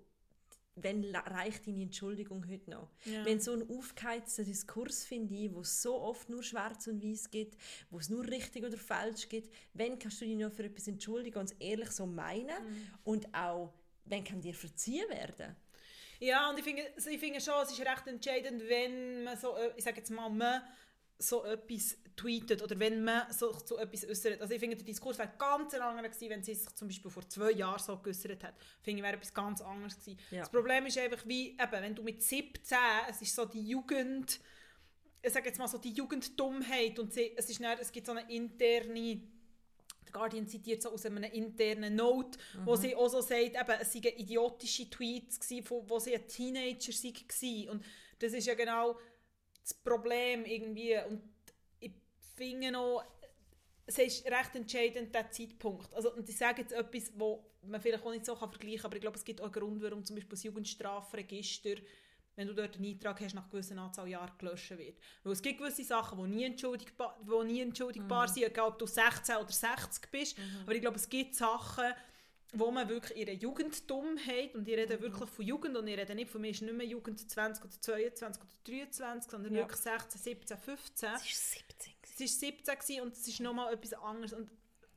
wenn 0.76 1.04
reicht 1.14 1.66
deine 1.66 1.82
Entschuldigung 1.82 2.46
heute 2.48 2.70
noch? 2.70 2.90
Ja. 3.04 3.24
Wenn 3.24 3.40
so 3.40 3.52
ein 3.52 3.68
aufgeheizter 3.68 4.44
Diskurs 4.44 5.04
finde 5.04 5.34
ich, 5.34 5.52
wo 5.52 5.60
es 5.60 5.82
so 5.82 6.00
oft 6.00 6.28
nur 6.28 6.42
schwarz 6.42 6.86
und 6.86 7.02
weiß 7.02 7.30
gibt, 7.30 7.56
wo 7.90 7.98
es 7.98 8.08
nur 8.08 8.26
richtig 8.26 8.64
oder 8.64 8.76
falsch 8.76 9.28
gibt, 9.28 9.52
wenn 9.74 9.98
kannst 9.98 10.20
du 10.20 10.26
dich 10.26 10.36
noch 10.36 10.52
für 10.52 10.64
etwas 10.64 10.86
entschuldigen 10.86 11.38
und 11.38 11.50
es 11.50 11.56
ehrlich 11.58 11.90
so 11.90 12.06
meinen 12.06 12.46
mhm. 12.46 12.88
und 13.04 13.34
auch, 13.34 13.72
wenn 14.04 14.22
kann 14.22 14.40
dir 14.40 14.54
verziehen 14.54 15.08
werden? 15.08 15.56
Ja, 16.18 16.48
und 16.50 16.58
ich 16.58 16.64
finde, 16.64 16.82
ich 16.96 17.20
finde 17.20 17.40
schon, 17.40 17.54
es 17.62 17.72
ist 17.72 17.80
recht 17.80 18.06
entscheidend, 18.06 18.62
wenn 18.68 19.24
man 19.24 19.36
so, 19.36 19.56
äh, 19.56 19.72
ich 19.76 19.84
sage 19.84 19.98
jetzt 19.98 20.10
mal, 20.10 20.28
man 20.30 20.62
so 21.18 21.44
etwas 21.44 21.96
tweetet 22.16 22.62
oder 22.62 22.78
wenn 22.78 23.04
man 23.04 23.30
sich 23.30 23.56
zu 23.64 23.76
etwas 23.76 24.08
äußert. 24.08 24.40
Also 24.40 24.54
ich 24.54 24.60
finde, 24.60 24.76
der 24.76 24.84
Diskurs 24.84 25.18
wäre 25.18 25.32
ganz 25.38 25.74
anders 25.74 26.04
gewesen, 26.12 26.30
wenn 26.30 26.42
sie 26.42 26.54
sich 26.54 26.74
zum 26.74 26.88
Beispiel 26.88 27.10
vor 27.10 27.28
zwei 27.28 27.52
Jahren 27.52 27.78
so 27.78 27.96
geäußert 27.98 28.42
hat. 28.42 28.54
Finde 28.82 29.00
ich, 29.00 29.04
wäre 29.04 29.16
etwas 29.16 29.34
ganz 29.34 29.60
anderes 29.60 29.98
gewesen. 29.98 30.18
Ja. 30.30 30.40
Das 30.40 30.50
Problem 30.50 30.86
ist 30.86 30.98
einfach 30.98 31.26
wie, 31.26 31.50
eben, 31.50 31.72
wenn 31.72 31.94
du 31.94 32.02
mit 32.02 32.22
17, 32.22 32.78
es 33.10 33.22
ist 33.22 33.34
so 33.34 33.44
die 33.44 33.68
Jugend, 33.68 34.40
ich 35.22 35.32
sage 35.32 35.46
jetzt 35.46 35.58
mal 35.58 35.68
so 35.68 35.78
die 35.78 35.92
Jugenddummheit 35.92 36.98
und 36.98 37.12
sie, 37.12 37.32
es, 37.36 37.50
ist 37.50 37.62
dann, 37.62 37.78
es 37.78 37.92
gibt 37.92 38.06
so 38.06 38.12
eine 38.12 38.30
interne 38.30 39.20
der 40.06 40.12
Guardian 40.12 40.46
zitiert 40.46 40.82
so 40.82 40.90
aus 40.90 41.04
einem 41.04 41.24
internen 41.24 41.96
Note, 41.96 42.38
mhm. 42.54 42.66
wo 42.66 42.76
sie 42.76 42.94
auch 42.94 43.08
so 43.08 43.20
sagt, 43.20 43.56
eben, 43.56 43.80
es 43.80 43.92
seien 43.92 44.16
idiotische 44.16 44.88
Tweets 44.88 45.40
gewesen, 45.40 45.66
wo, 45.68 45.84
wo 45.88 45.98
sie 45.98 46.14
ein 46.14 46.26
Teenager 46.28 46.92
war. 46.92 47.72
Und 47.72 47.84
das 48.20 48.32
ist 48.32 48.46
ja 48.46 48.54
genau 48.54 48.96
das 49.66 49.74
Problem 49.74 50.44
irgendwie. 50.44 50.96
Und 51.08 51.22
finde 52.36 52.70
noch, 52.70 53.04
es 53.86 53.98
ist 53.98 54.26
recht 54.26 54.54
entscheidend, 54.54 55.14
der 55.14 55.30
Zeitpunkt. 55.30 55.92
Also, 55.94 56.12
und 56.12 56.28
ich 56.28 56.36
sage 56.36 56.62
jetzt 56.62 56.72
etwas, 56.72 57.12
wo 57.16 57.44
man 57.62 57.80
vielleicht 57.80 58.04
auch 58.04 58.10
nicht 58.12 58.26
so 58.26 58.34
kann 58.34 58.50
vergleichen 58.50 58.82
kann, 58.82 58.86
aber 58.86 58.96
ich 58.96 59.00
glaube, 59.00 59.16
es 59.16 59.24
gibt 59.24 59.40
auch 59.40 59.44
einen 59.44 59.52
Grund, 59.52 59.82
warum 59.82 60.04
zum 60.04 60.16
Beispiel 60.16 60.30
das 60.30 60.42
Jugendstrafregister 60.44 61.76
wenn 62.36 62.48
du 62.48 62.54
dort 62.54 62.76
einen 62.76 62.84
Eintrag 62.84 63.20
hast, 63.20 63.34
nach 63.34 63.48
gewissen 63.48 63.78
Anzahl 63.78 64.08
Jahren 64.08 64.32
gelöscht 64.38 64.70
wird. 64.70 64.98
Weil 65.24 65.32
es 65.32 65.42
gibt 65.42 65.58
gewisse 65.58 65.84
Sachen, 65.84 66.22
die 66.22 66.36
nie 66.36 66.44
entschuldigbar, 66.44 67.18
die 67.22 67.46
nie 67.46 67.62
entschuldigbar 67.62 68.28
mhm. 68.28 68.32
sind, 68.32 68.42
egal 68.44 68.68
ob 68.68 68.78
du 68.78 68.86
16 68.86 69.36
oder 69.36 69.50
60 69.50 70.10
bist. 70.10 70.38
Mhm. 70.38 70.44
Aber 70.62 70.74
ich 70.74 70.82
glaube, 70.82 70.96
es 70.96 71.08
gibt 71.08 71.34
Sachen, 71.34 71.94
wo 72.52 72.70
man 72.70 72.88
wirklich 72.88 73.18
ihre 73.18 73.32
Jugenddummheit, 73.32 74.54
und 74.54 74.66
ich 74.68 74.76
rede 74.76 74.96
mhm. 74.96 75.02
wirklich 75.02 75.30
von 75.30 75.44
Jugend, 75.44 75.76
und 75.76 75.86
ich 75.86 75.98
rede 75.98 76.14
nicht 76.14 76.30
von 76.30 76.40
mir, 76.40 76.50
ist 76.50 76.62
nicht 76.62 76.74
mehr 76.74 76.86
Jugend 76.86 77.18
20 77.18 77.64
oder 77.64 77.80
22 77.80 78.42
oder 78.42 78.52
23, 78.64 79.30
sondern 79.30 79.54
ja. 79.54 79.60
wirklich 79.60 79.80
16, 79.80 80.20
17, 80.20 80.58
15. 80.58 81.08
Es 81.14 81.26
ist 81.26 81.50
17. 81.52 81.92
Es 82.02 82.20
war 82.20 82.26
17 82.26 82.78
gewesen, 82.78 83.00
und 83.02 83.12
es 83.12 83.28
ist 83.28 83.40
nochmal 83.40 83.74
etwas 83.74 83.92
anderes. 83.94 84.32
Und 84.32 84.50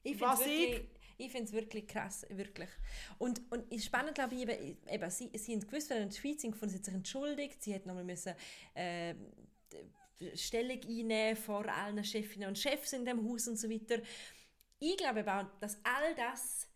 ich 0.04 0.20
was 0.22 0.46
ich 0.46 0.82
ich 1.20 1.32
finde 1.32 1.48
es 1.48 1.54
wirklich 1.54 1.86
krass, 1.86 2.26
wirklich. 2.30 2.70
Und, 3.18 3.42
und 3.52 3.70
ist 3.74 3.86
spannend, 3.86 4.16
glaube 4.16 4.36
ich, 4.36 4.42
eben, 4.42 4.78
eben 4.90 5.10
sie, 5.10 5.30
sie 5.38 5.54
haben 5.54 5.68
gewusst, 5.68 5.90
wenn 5.90 6.04
ein 6.04 6.10
Tweet 6.10 6.40
sind, 6.40 6.56
sie 6.56 6.76
hat 6.78 6.86
sich 6.86 6.94
entschuldigt, 6.94 7.62
sie 7.62 7.76
hat 7.76 7.86
nochmal 7.86 8.06
müssen, 8.06 8.34
äh, 8.74 9.16
Stellung 10.36 10.80
einnehmen 10.82 11.36
vor 11.36 11.68
allen 11.68 12.04
Chefinnen 12.04 12.48
und 12.48 12.58
Chefs 12.58 12.94
in 12.94 13.06
dem 13.06 13.30
Haus 13.30 13.50
und 13.50 13.58
so 13.58 13.70
weiter. 13.70 14.02
Ich 14.80 14.96
glaube 14.96 15.22
auch, 15.32 15.46
dass 15.60 15.78
all 15.84 16.16
das 16.16 16.69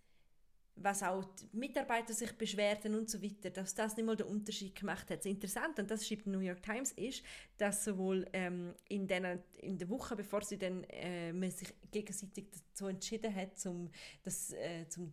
was 0.76 1.04
auch 1.04 1.24
die 1.24 1.58
Mitarbeiter 1.58 2.14
sich 2.14 2.32
beschwerden 2.34 2.96
und 2.96 3.10
so 3.10 3.22
weiter, 3.22 3.50
dass 3.50 3.76
das 3.76 3.96
nicht 3.96 4.06
mal 4.06 4.16
den 4.16 4.28
Unterschied 4.28 4.76
gemacht 4.76 5.10
hat. 5.10 5.20
Das 5.20 5.26
Interessante, 5.26 5.82
und 5.82 5.92
das 5.92 6.08
schreibt 6.08 6.26
die 6.26 6.32
New 6.32 6.40
York 6.40 6.64
Times, 6.64 6.92
ist, 6.94 7.24
dass 7.58 7.84
sowohl 7.84 8.26
ähm, 8.34 8.74
in, 8.90 9.08
den, 9.08 9.40
in 9.60 9.78
der 9.78 9.90
Woche, 9.90 10.16
bevor 10.16 10.42
sie 10.42 10.58
dann 10.58 10.84
äh, 10.86 11.32
man 11.32 11.52
sich 11.52 11.74
gegenseitig 11.92 12.48
dazu 12.52 12.88
entschieden 12.88 13.34
hat, 13.34 13.58
zum, 13.58 13.92
das, 14.24 14.52
äh, 14.54 14.88
zum 14.90 15.12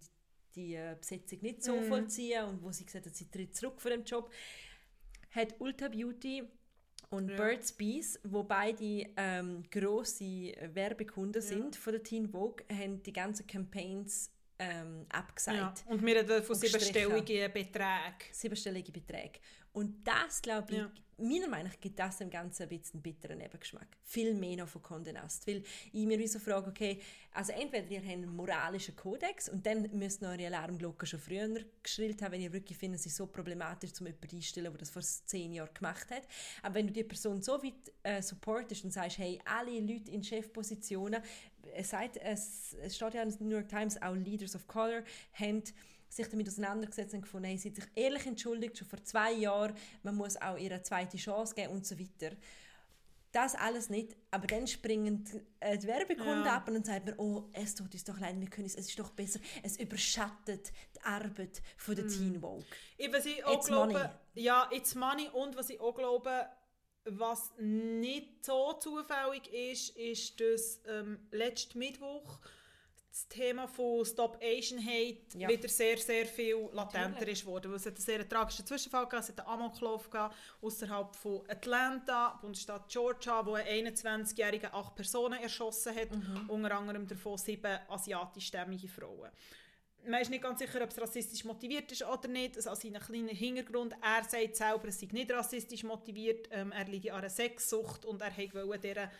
die 0.54 0.74
äh, 0.74 0.96
Besetzung 0.98 1.40
nicht 1.42 1.62
so 1.62 1.76
mm. 1.76 1.84
vollziehen 1.84 2.44
und 2.44 2.62
wo 2.62 2.72
sie 2.72 2.84
gesagt 2.84 3.06
hat, 3.06 3.14
sie 3.14 3.30
tritt 3.30 3.54
zurück 3.54 3.80
von 3.80 3.92
dem 3.92 4.04
Job, 4.04 4.32
hat 5.30 5.60
Ulta 5.60 5.88
Beauty 5.88 6.42
und 7.10 7.28
ja. 7.28 7.36
Birds 7.36 7.72
Bees, 7.72 8.18
wo 8.24 8.42
beide 8.42 9.06
ähm, 9.16 9.62
grosse 9.70 10.52
Werbekunden 10.72 11.40
ja. 11.40 11.48
sind 11.48 11.76
von 11.76 11.92
der 11.92 12.02
Teen 12.02 12.28
Vogue, 12.28 12.64
haben 12.72 13.02
die 13.02 13.12
ganzen 13.12 13.46
Campaigns 13.46 14.32
ähm, 14.60 15.06
abgesagt. 15.08 15.56
Ja. 15.56 15.92
Und 15.92 16.04
wir 16.04 16.16
reden 16.16 16.42
von 16.42 16.54
siebenstelligen 16.54 17.52
Beträgen. 17.52 18.14
Siebenstellige 18.30 18.92
Beträge. 18.92 19.40
Und 19.72 20.06
das, 20.06 20.42
glaube 20.42 20.72
ich, 20.72 20.78
ja. 20.78 20.90
meiner 21.16 21.48
Meinung 21.48 21.68
nach 21.68 21.80
gibt 21.80 21.98
das 21.98 22.18
dem 22.18 22.28
Ganzen 22.28 22.64
ein 22.64 22.68
bisschen 22.68 22.94
einen 22.94 23.02
bitteren 23.02 23.38
Nebengeschmack. 23.38 23.86
Viel 24.04 24.34
mehr 24.34 24.56
noch 24.56 24.68
von 24.68 24.82
Condé 24.82 25.12
Nast. 25.12 25.46
Weil 25.46 25.62
ich 25.92 26.04
mir 26.04 26.28
so 26.28 26.40
frage, 26.40 26.68
okay, 26.68 27.00
also 27.32 27.52
entweder 27.52 27.88
ihr 27.88 28.00
habt 28.00 28.10
einen 28.10 28.34
moralischen 28.34 28.96
Kodex 28.96 29.48
und 29.48 29.64
dann 29.64 29.88
müsst 29.92 30.22
ihr 30.22 30.28
eure 30.28 30.46
Alarmglocken 30.46 31.06
schon 31.06 31.20
früher 31.20 31.48
geschrillt 31.82 32.20
haben, 32.20 32.32
wenn 32.32 32.40
ihr 32.40 32.52
wirklich 32.52 32.76
findet, 32.76 32.98
es 32.98 33.06
ist 33.06 33.16
so 33.16 33.28
problematisch, 33.28 33.92
zum 33.92 34.08
jemanden 34.08 34.36
einstellen, 34.36 34.72
der 34.72 34.78
das 34.78 34.90
vor 34.90 35.02
zehn 35.02 35.52
Jahren 35.52 35.72
gemacht 35.72 36.10
hat. 36.10 36.24
Aber 36.62 36.74
wenn 36.74 36.88
du 36.88 36.92
die 36.92 37.04
Person 37.04 37.40
so 37.40 37.62
weit 37.62 37.92
äh, 38.02 38.20
supportest 38.20 38.84
und 38.84 38.90
sagst, 38.90 39.18
hey, 39.18 39.40
alle 39.44 39.78
Leute 39.78 40.10
in 40.10 40.24
Chefpositionen, 40.24 41.22
es, 41.74 41.90
sagt, 41.90 42.16
es, 42.16 42.76
es 42.82 42.96
steht 42.96 43.14
ja 43.14 43.22
in 43.22 43.30
der 43.30 43.46
New 43.46 43.54
York 43.54 43.68
Times, 43.68 44.00
auch 44.00 44.14
Leaders 44.14 44.54
of 44.54 44.66
Color 44.66 45.02
haben 45.34 45.62
sich 46.08 46.28
damit 46.28 46.48
auseinandergesetzt 46.48 47.14
und 47.14 47.22
gefunden, 47.22 47.46
hey, 47.46 47.58
sie 47.58 47.68
hat 47.68 47.76
sich 47.76 47.84
ehrlich 47.94 48.26
entschuldigt, 48.26 48.76
schon 48.76 48.88
vor 48.88 49.02
zwei 49.04 49.32
Jahren, 49.32 49.74
man 50.02 50.16
muss 50.16 50.36
auch 50.36 50.58
ihr 50.58 50.72
eine 50.72 50.82
zweite 50.82 51.16
Chance 51.16 51.54
geben 51.54 51.72
und 51.72 51.86
so 51.86 51.98
weiter. 51.98 52.36
Das 53.32 53.54
alles 53.54 53.90
nicht, 53.90 54.16
aber 54.32 54.48
dann 54.48 54.66
springen 54.66 55.22
die, 55.22 55.40
äh, 55.60 55.78
die 55.78 55.86
Werbekunden 55.86 56.44
ja. 56.44 56.56
ab 56.56 56.66
und 56.66 56.74
dann 56.74 56.84
sagt 56.84 57.06
man, 57.06 57.14
oh, 57.18 57.48
es 57.52 57.76
tut 57.76 57.92
uns 57.92 58.02
doch 58.02 58.18
leid, 58.18 58.40
wir 58.40 58.50
können 58.50 58.66
es, 58.66 58.74
es 58.74 58.88
ist 58.88 58.98
doch 58.98 59.10
besser. 59.10 59.38
Es 59.62 59.78
überschattet 59.78 60.72
die 60.96 61.00
Arbeit 61.02 61.62
von 61.76 61.94
der 61.94 62.06
mm. 62.06 62.08
Teen 62.08 62.40
Vogue. 62.40 62.64
Ich, 62.98 63.12
was 63.12 63.26
ich 63.26 63.44
auch 63.44 63.54
it's 63.54 63.66
glaube, 63.68 63.92
money. 63.92 64.08
Ja, 64.34 64.68
it's 64.72 64.96
money 64.96 65.28
und 65.32 65.56
was 65.56 65.70
ich 65.70 65.80
auch 65.80 65.94
glaube, 65.94 66.44
was 67.04 67.52
nicht 67.58 68.44
so 68.44 68.74
zufällig 68.74 69.52
ist, 69.52 69.96
ist, 69.96 70.40
dass 70.40 70.80
ähm, 70.86 71.18
letzten 71.30 71.78
Mittwoch 71.78 72.40
das 73.10 73.26
Thema 73.26 73.66
von 73.66 74.04
Stop 74.04 74.38
Asian 74.40 74.78
Hate 74.84 75.36
ja. 75.36 75.48
wieder 75.48 75.68
sehr, 75.68 75.98
sehr 75.98 76.26
viel 76.26 76.68
latenter 76.72 77.26
ist 77.26 77.44
worden. 77.44 77.74
Es 77.74 77.84
hat 77.84 77.94
einen 77.94 78.02
sehr 78.02 78.28
tragischen 78.28 78.64
Zwischenfall 78.64 79.04
gegeben, 79.04 79.22
es 79.22 79.28
hat 79.30 79.40
einen 79.40 79.48
Amoklauf 79.48 80.08
außerhalb 80.62 81.16
von 81.16 81.42
Atlanta, 81.48 82.38
Bundesstaat 82.40 82.88
Georgia, 82.88 83.44
wo 83.44 83.54
ein 83.54 83.86
21-jähriger 83.86 84.72
acht 84.72 84.94
Personen 84.94 85.42
erschossen 85.42 85.94
hat, 85.94 86.12
mhm. 86.12 86.48
unter 86.48 86.76
anderem 86.76 87.06
davon 87.06 87.36
sieben 87.36 87.78
asiatischstämmige 87.88 88.88
Frauen 88.88 89.30
man 90.06 90.20
ist 90.20 90.30
nicht 90.30 90.42
ganz 90.42 90.58
sicher, 90.58 90.82
ob 90.82 90.90
es 90.90 91.00
rassistisch 91.00 91.44
motiviert 91.44 91.90
ist 91.92 92.02
oder 92.04 92.28
nicht. 92.28 92.56
Also 92.56 92.70
aus 92.70 92.80
seinem 92.80 93.00
kleinen 93.00 93.28
Hintergrund. 93.28 93.94
Er 94.02 94.24
sagt 94.24 94.56
selber, 94.56 94.88
es 94.88 95.00
sei 95.00 95.08
nicht 95.12 95.30
rassistisch 95.30 95.84
motiviert. 95.84 96.48
Ähm, 96.50 96.72
er 96.72 96.84
liegt 96.84 97.10
an 97.10 97.18
einer 97.18 97.30
Sexsucht 97.30 98.04
und 98.04 98.20
er 98.20 98.32
wollte 98.36 98.78
dieser 98.78 99.10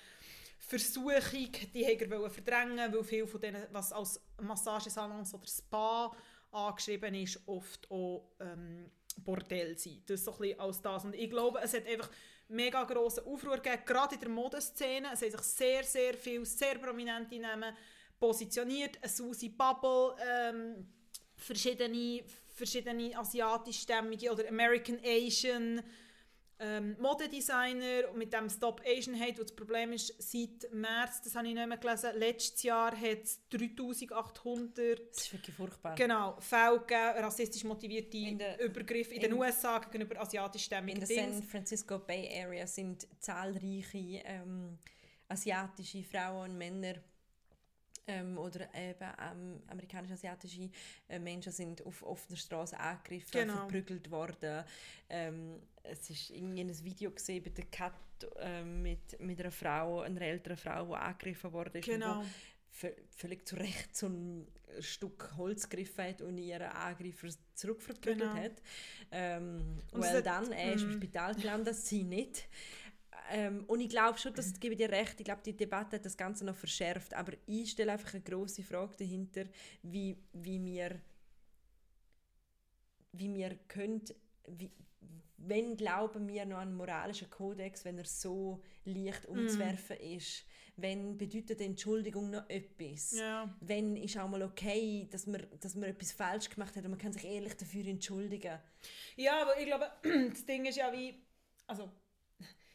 Versuchung, 0.58 1.50
die 1.74 1.84
er 1.84 2.30
verdrängen, 2.30 2.92
weil 2.92 3.04
viel 3.04 3.26
von 3.26 3.40
denen, 3.40 3.66
was 3.72 3.92
als 3.92 4.20
Massagesalons 4.40 5.34
oder 5.34 5.46
Spa 5.46 6.16
angeschrieben 6.52 7.14
ist, 7.14 7.40
oft 7.46 7.90
auch 7.90 8.30
ähm, 8.40 8.90
Bordell 9.18 9.76
sind. 9.78 10.08
Das 10.08 10.24
so 10.24 10.32
ein 10.32 10.38
bisschen 10.38 10.60
als 10.60 10.82
das. 10.82 11.04
Und 11.04 11.14
ich 11.14 11.30
glaube, 11.30 11.60
es 11.62 11.74
hat 11.74 11.86
einfach 11.86 12.10
mega 12.48 12.84
grossen 12.84 13.24
Aufruhr 13.26 13.56
gegeben, 13.56 13.82
gerade 13.86 14.14
in 14.14 14.20
der 14.20 14.28
Modeszene. 14.28 15.08
Es 15.12 15.22
haben 15.22 15.30
sich 15.30 15.40
sehr, 15.40 15.84
sehr 15.84 16.14
viele, 16.14 16.44
sehr 16.44 16.76
prominente 16.78 17.38
Namen 17.38 17.74
positioniert. 18.20 18.98
Eine 19.02 19.10
Susie 19.10 19.48
Bubble, 19.48 20.14
ähm, 20.24 20.86
verschiedene, 21.34 22.22
verschiedene 22.54 23.18
asiatischstämmige 23.18 24.30
oder 24.30 24.46
American 24.48 24.98
Asian 25.04 25.82
ähm, 26.62 26.94
Modedesigner 27.00 28.12
mit 28.14 28.34
dem 28.34 28.50
Stop 28.50 28.82
Asian 28.84 29.18
Hate, 29.18 29.38
wo 29.38 29.42
das 29.42 29.56
Problem 29.56 29.92
ist, 29.94 30.14
seit 30.18 30.70
März, 30.72 31.22
das 31.22 31.34
habe 31.34 31.48
ich 31.48 31.54
nicht 31.54 31.66
mehr 31.66 31.78
gelesen, 31.78 32.10
letztes 32.16 32.62
Jahr 32.62 32.94
hat 32.94 33.22
es 33.22 33.40
3800 33.48 35.00
das 35.10 35.24
ist 35.24 35.32
wirklich 35.32 35.56
furchtbar. 35.56 35.94
Genau, 35.94 36.36
Fälle 36.38 36.80
gegeben, 36.80 37.24
rassistisch 37.24 37.64
motivierte 37.64 38.18
in 38.18 38.38
der, 38.38 38.60
Übergriffe 38.60 39.14
in, 39.14 39.22
in, 39.22 39.30
den 39.30 39.38
USA 39.38 39.78
gegenüber 39.78 40.20
asiatischstämmigen 40.20 41.00
In 41.00 41.08
der 41.08 41.32
San 41.32 41.42
Francisco 41.42 41.98
Bay 41.98 42.28
Area 42.44 42.66
sind 42.66 43.08
zahlreiche 43.20 44.20
ähm, 44.24 44.76
asiatische 45.28 46.02
Frauen 46.02 46.50
und 46.50 46.58
Männer 46.58 46.96
ähm, 48.10 48.38
oder 48.38 48.62
eben 48.74 49.08
ähm, 49.20 49.62
amerikanisch-asiatische 49.68 50.68
äh, 51.08 51.18
Menschen 51.18 51.52
sind 51.52 51.84
auf 51.86 52.02
offener 52.02 52.36
Straße 52.36 52.78
angegriffen, 52.78 53.30
genau. 53.32 53.54
verprügelt 53.54 54.10
worden. 54.10 54.64
Ähm, 55.08 55.62
es 55.82 56.10
ist 56.10 56.30
irgendwie 56.30 56.60
ein 56.60 56.84
Video 56.84 57.10
gesehen 57.10 57.42
bei 57.42 57.50
der 57.50 57.66
Cat 57.66 57.94
äh, 58.40 58.64
mit, 58.64 59.20
mit 59.20 59.40
einer 59.40 59.50
Frau, 59.50 60.00
einer 60.00 60.20
älteren 60.20 60.56
Frau, 60.56 60.86
die 60.86 60.94
angegriffen 60.94 61.52
worden 61.52 61.80
Genau. 61.80 62.24
Völlig 63.16 63.46
zu 63.46 63.56
Recht 63.56 63.94
so 63.94 64.06
ein 64.06 64.46
Stück 64.78 65.32
Holz 65.36 65.68
gegriffen 65.68 66.04
hat 66.04 66.22
und 66.22 66.38
ihren 66.38 66.68
Angreifer 66.68 67.28
zurückverprügelt 67.54 68.20
genau. 68.20 68.34
hat. 68.34 68.62
Ähm, 69.10 69.80
und 69.92 70.00
well 70.00 70.22
dann, 70.22 70.50
er 70.52 70.74
ist 70.74 70.82
im 70.82 70.92
mhm. 70.92 70.96
Spital 70.96 71.34
gelandet, 71.34 71.76
sie 71.76 72.04
nicht. 72.04 72.48
Ähm, 73.30 73.64
und 73.66 73.80
ich 73.80 73.88
glaube 73.88 74.18
schon, 74.18 74.34
dass 74.34 74.50
ich 74.50 74.60
gebe 74.60 74.76
dir 74.76 74.90
recht, 74.90 75.18
ich 75.18 75.24
glaube, 75.24 75.42
die 75.44 75.56
Debatte 75.56 75.96
hat 75.96 76.04
das 76.04 76.16
Ganze 76.16 76.44
noch 76.44 76.56
verschärft, 76.56 77.14
aber 77.14 77.32
ich 77.46 77.70
stelle 77.70 77.92
einfach 77.92 78.12
eine 78.14 78.22
große 78.22 78.62
Frage 78.62 78.96
dahinter, 78.98 79.44
wie, 79.82 80.16
wie 80.32 80.64
wir 80.64 81.00
wie 83.12 83.34
wir 83.34 83.56
können, 83.68 84.02
wie, 84.46 84.70
wenn 85.36 85.76
glauben 85.76 86.28
wir 86.28 86.44
noch 86.44 86.58
an 86.58 86.74
moralischen 86.74 87.30
Kodex, 87.30 87.84
wenn 87.84 87.98
er 87.98 88.04
so 88.04 88.62
leicht 88.84 89.28
mhm. 89.28 89.40
umzuwerfen 89.40 89.96
mm. 89.96 90.16
ist, 90.16 90.44
wenn 90.76 91.16
bedeutet 91.16 91.60
Entschuldigung 91.60 92.30
noch 92.30 92.48
etwas, 92.48 93.12
ja. 93.12 93.54
wenn 93.60 93.96
ist 93.96 94.18
auch 94.18 94.28
mal 94.28 94.42
okay, 94.42 95.08
dass 95.10 95.26
man, 95.26 95.46
dass 95.60 95.74
man 95.74 95.90
etwas 95.90 96.12
falsch 96.12 96.50
gemacht 96.50 96.76
hat 96.76 96.84
und 96.84 96.90
man 96.90 96.98
kann 96.98 97.12
sich 97.12 97.24
ehrlich 97.24 97.54
dafür 97.54 97.86
entschuldigen. 97.86 98.58
Ja, 99.16 99.42
aber 99.42 99.58
ich 99.58 99.66
glaube, 99.66 99.90
das 100.30 100.44
Ding 100.44 100.66
ist 100.66 100.76
ja 100.76 100.92
wie, 100.92 101.14
also 101.66 101.90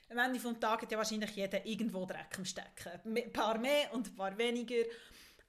am 0.10 0.18
Ende 0.18 0.40
des 0.40 0.60
Tages 0.60 0.84
hat 0.84 0.92
ja 0.92 0.98
wahrscheinlich 0.98 1.32
jeder 1.32 1.66
irgendwo 1.66 2.06
Dreck 2.06 2.36
im 2.38 2.46
Stecken. 2.46 3.00
Ein 3.06 3.34
paar 3.34 3.58
mehr 3.58 3.94
und 3.94 4.08
ein 4.08 4.16
paar 4.16 4.38
weniger. 4.38 4.84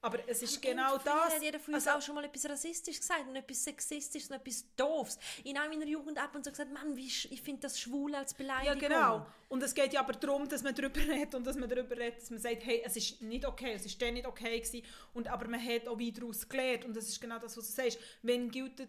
Aber 0.03 0.19
es 0.29 0.43
ist 0.43 0.59
aber 0.59 0.69
genau 0.69 0.99
das. 0.99 1.35
hat 1.35 1.43
jeder 1.43 1.59
von 1.59 1.75
uns 1.75 1.87
also, 1.87 1.99
auch 1.99 2.03
schon 2.03 2.15
mal 2.15 2.25
etwas 2.25 2.49
Rassistisches 2.49 3.01
gesagt 3.01 3.27
und 3.29 3.35
etwas 3.35 3.65
Sexistisches 3.65 4.31
und 4.31 4.37
etwas 4.37 4.65
Doofs. 4.77 5.19
In 5.43 5.55
meiner 5.55 5.87
Jugend 5.87 6.19
ab 6.19 6.35
und 6.35 6.45
so 6.45 6.51
gesagt, 6.51 6.73
Mann, 6.73 6.97
wie, 6.97 7.07
ich 7.07 7.43
finde 7.43 7.63
das 7.63 7.81
schwul 7.81 8.15
als 8.15 8.33
Beleidigung. 8.33 8.81
Ja, 8.81 8.89
genau. 8.89 9.27
Und 9.49 9.63
es 9.63 9.75
geht 9.75 9.93
ja 9.93 10.01
aber 10.01 10.13
darum, 10.13 10.49
dass 10.49 10.63
man 10.63 10.75
darüber 10.75 11.01
redet 11.01 11.35
und 11.35 11.45
dass 11.45 11.57
man 11.57 11.69
darüber 11.69 11.97
redet, 11.97 12.21
dass 12.21 12.31
man 12.31 12.39
sagt, 12.39 12.65
hey, 12.65 12.83
es 12.85 12.97
ist 12.97 13.21
nicht 13.23 13.45
okay, 13.45 13.73
es 13.75 13.87
ist 13.87 14.01
dann 14.01 14.15
nicht 14.15 14.27
okay 14.27 14.61
gewesen. 14.61 14.83
Und, 15.13 15.29
aber 15.29 15.49
man 15.49 15.65
hat 15.65 15.89
auch 15.89 15.99
wieder 15.99 16.21
daraus 16.21 16.49
gelernt. 16.49 16.85
Und 16.85 16.97
das 16.97 17.09
ist 17.09 17.21
genau 17.21 17.39
das, 17.39 17.57
was 17.57 17.67
du 17.67 17.73
sagst. 17.83 17.99
Wenn 18.23 18.51
gilt 18.51 18.81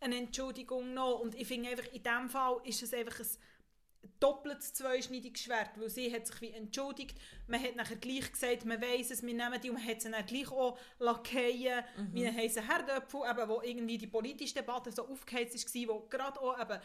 eine 0.00 0.16
Entschuldigung 0.16 0.94
noch? 0.94 1.20
Und 1.20 1.34
ich 1.34 1.46
finde 1.46 1.70
einfach, 1.70 1.86
in 1.92 2.02
diesem 2.02 2.28
Fall 2.28 2.60
ist 2.64 2.82
es 2.82 2.92
einfach 2.92 3.20
ein 3.20 3.28
doppelt 4.20 4.62
zweischneidiges 4.62 5.42
Schwert, 5.42 5.70
weil 5.76 5.90
sie 5.90 6.12
hat 6.12 6.26
sich 6.26 6.40
wie 6.40 6.50
entschuldigt, 6.50 7.18
man 7.46 7.62
hat 7.62 7.76
nachher 7.76 7.96
gleich 7.96 8.30
gesagt, 8.30 8.64
man 8.64 8.80
weiss 8.80 9.10
es, 9.10 9.22
wir 9.22 9.34
nehmen 9.34 9.60
die 9.60 9.70
und 9.70 9.76
man 9.76 9.86
hat 9.86 10.00
sie 10.00 10.10
dann 10.10 10.24
gleich 10.26 10.50
auch 10.50 10.78
lackieren, 10.98 11.84
mhm. 11.96 12.08
wie 12.12 12.26
ein 12.26 12.36
heissen 12.36 12.66
Herdöpfel, 12.66 13.20
eben, 13.30 13.48
wo 13.48 13.60
irgendwie 13.62 13.98
die 13.98 14.06
politische 14.06 14.54
Debatte 14.54 14.92
so 14.92 15.06
aufgeheizt 15.08 15.74
war, 15.74 15.94
wo 15.94 16.06
gerade 16.08 16.40
auch 16.40 16.60
eben 16.60 16.80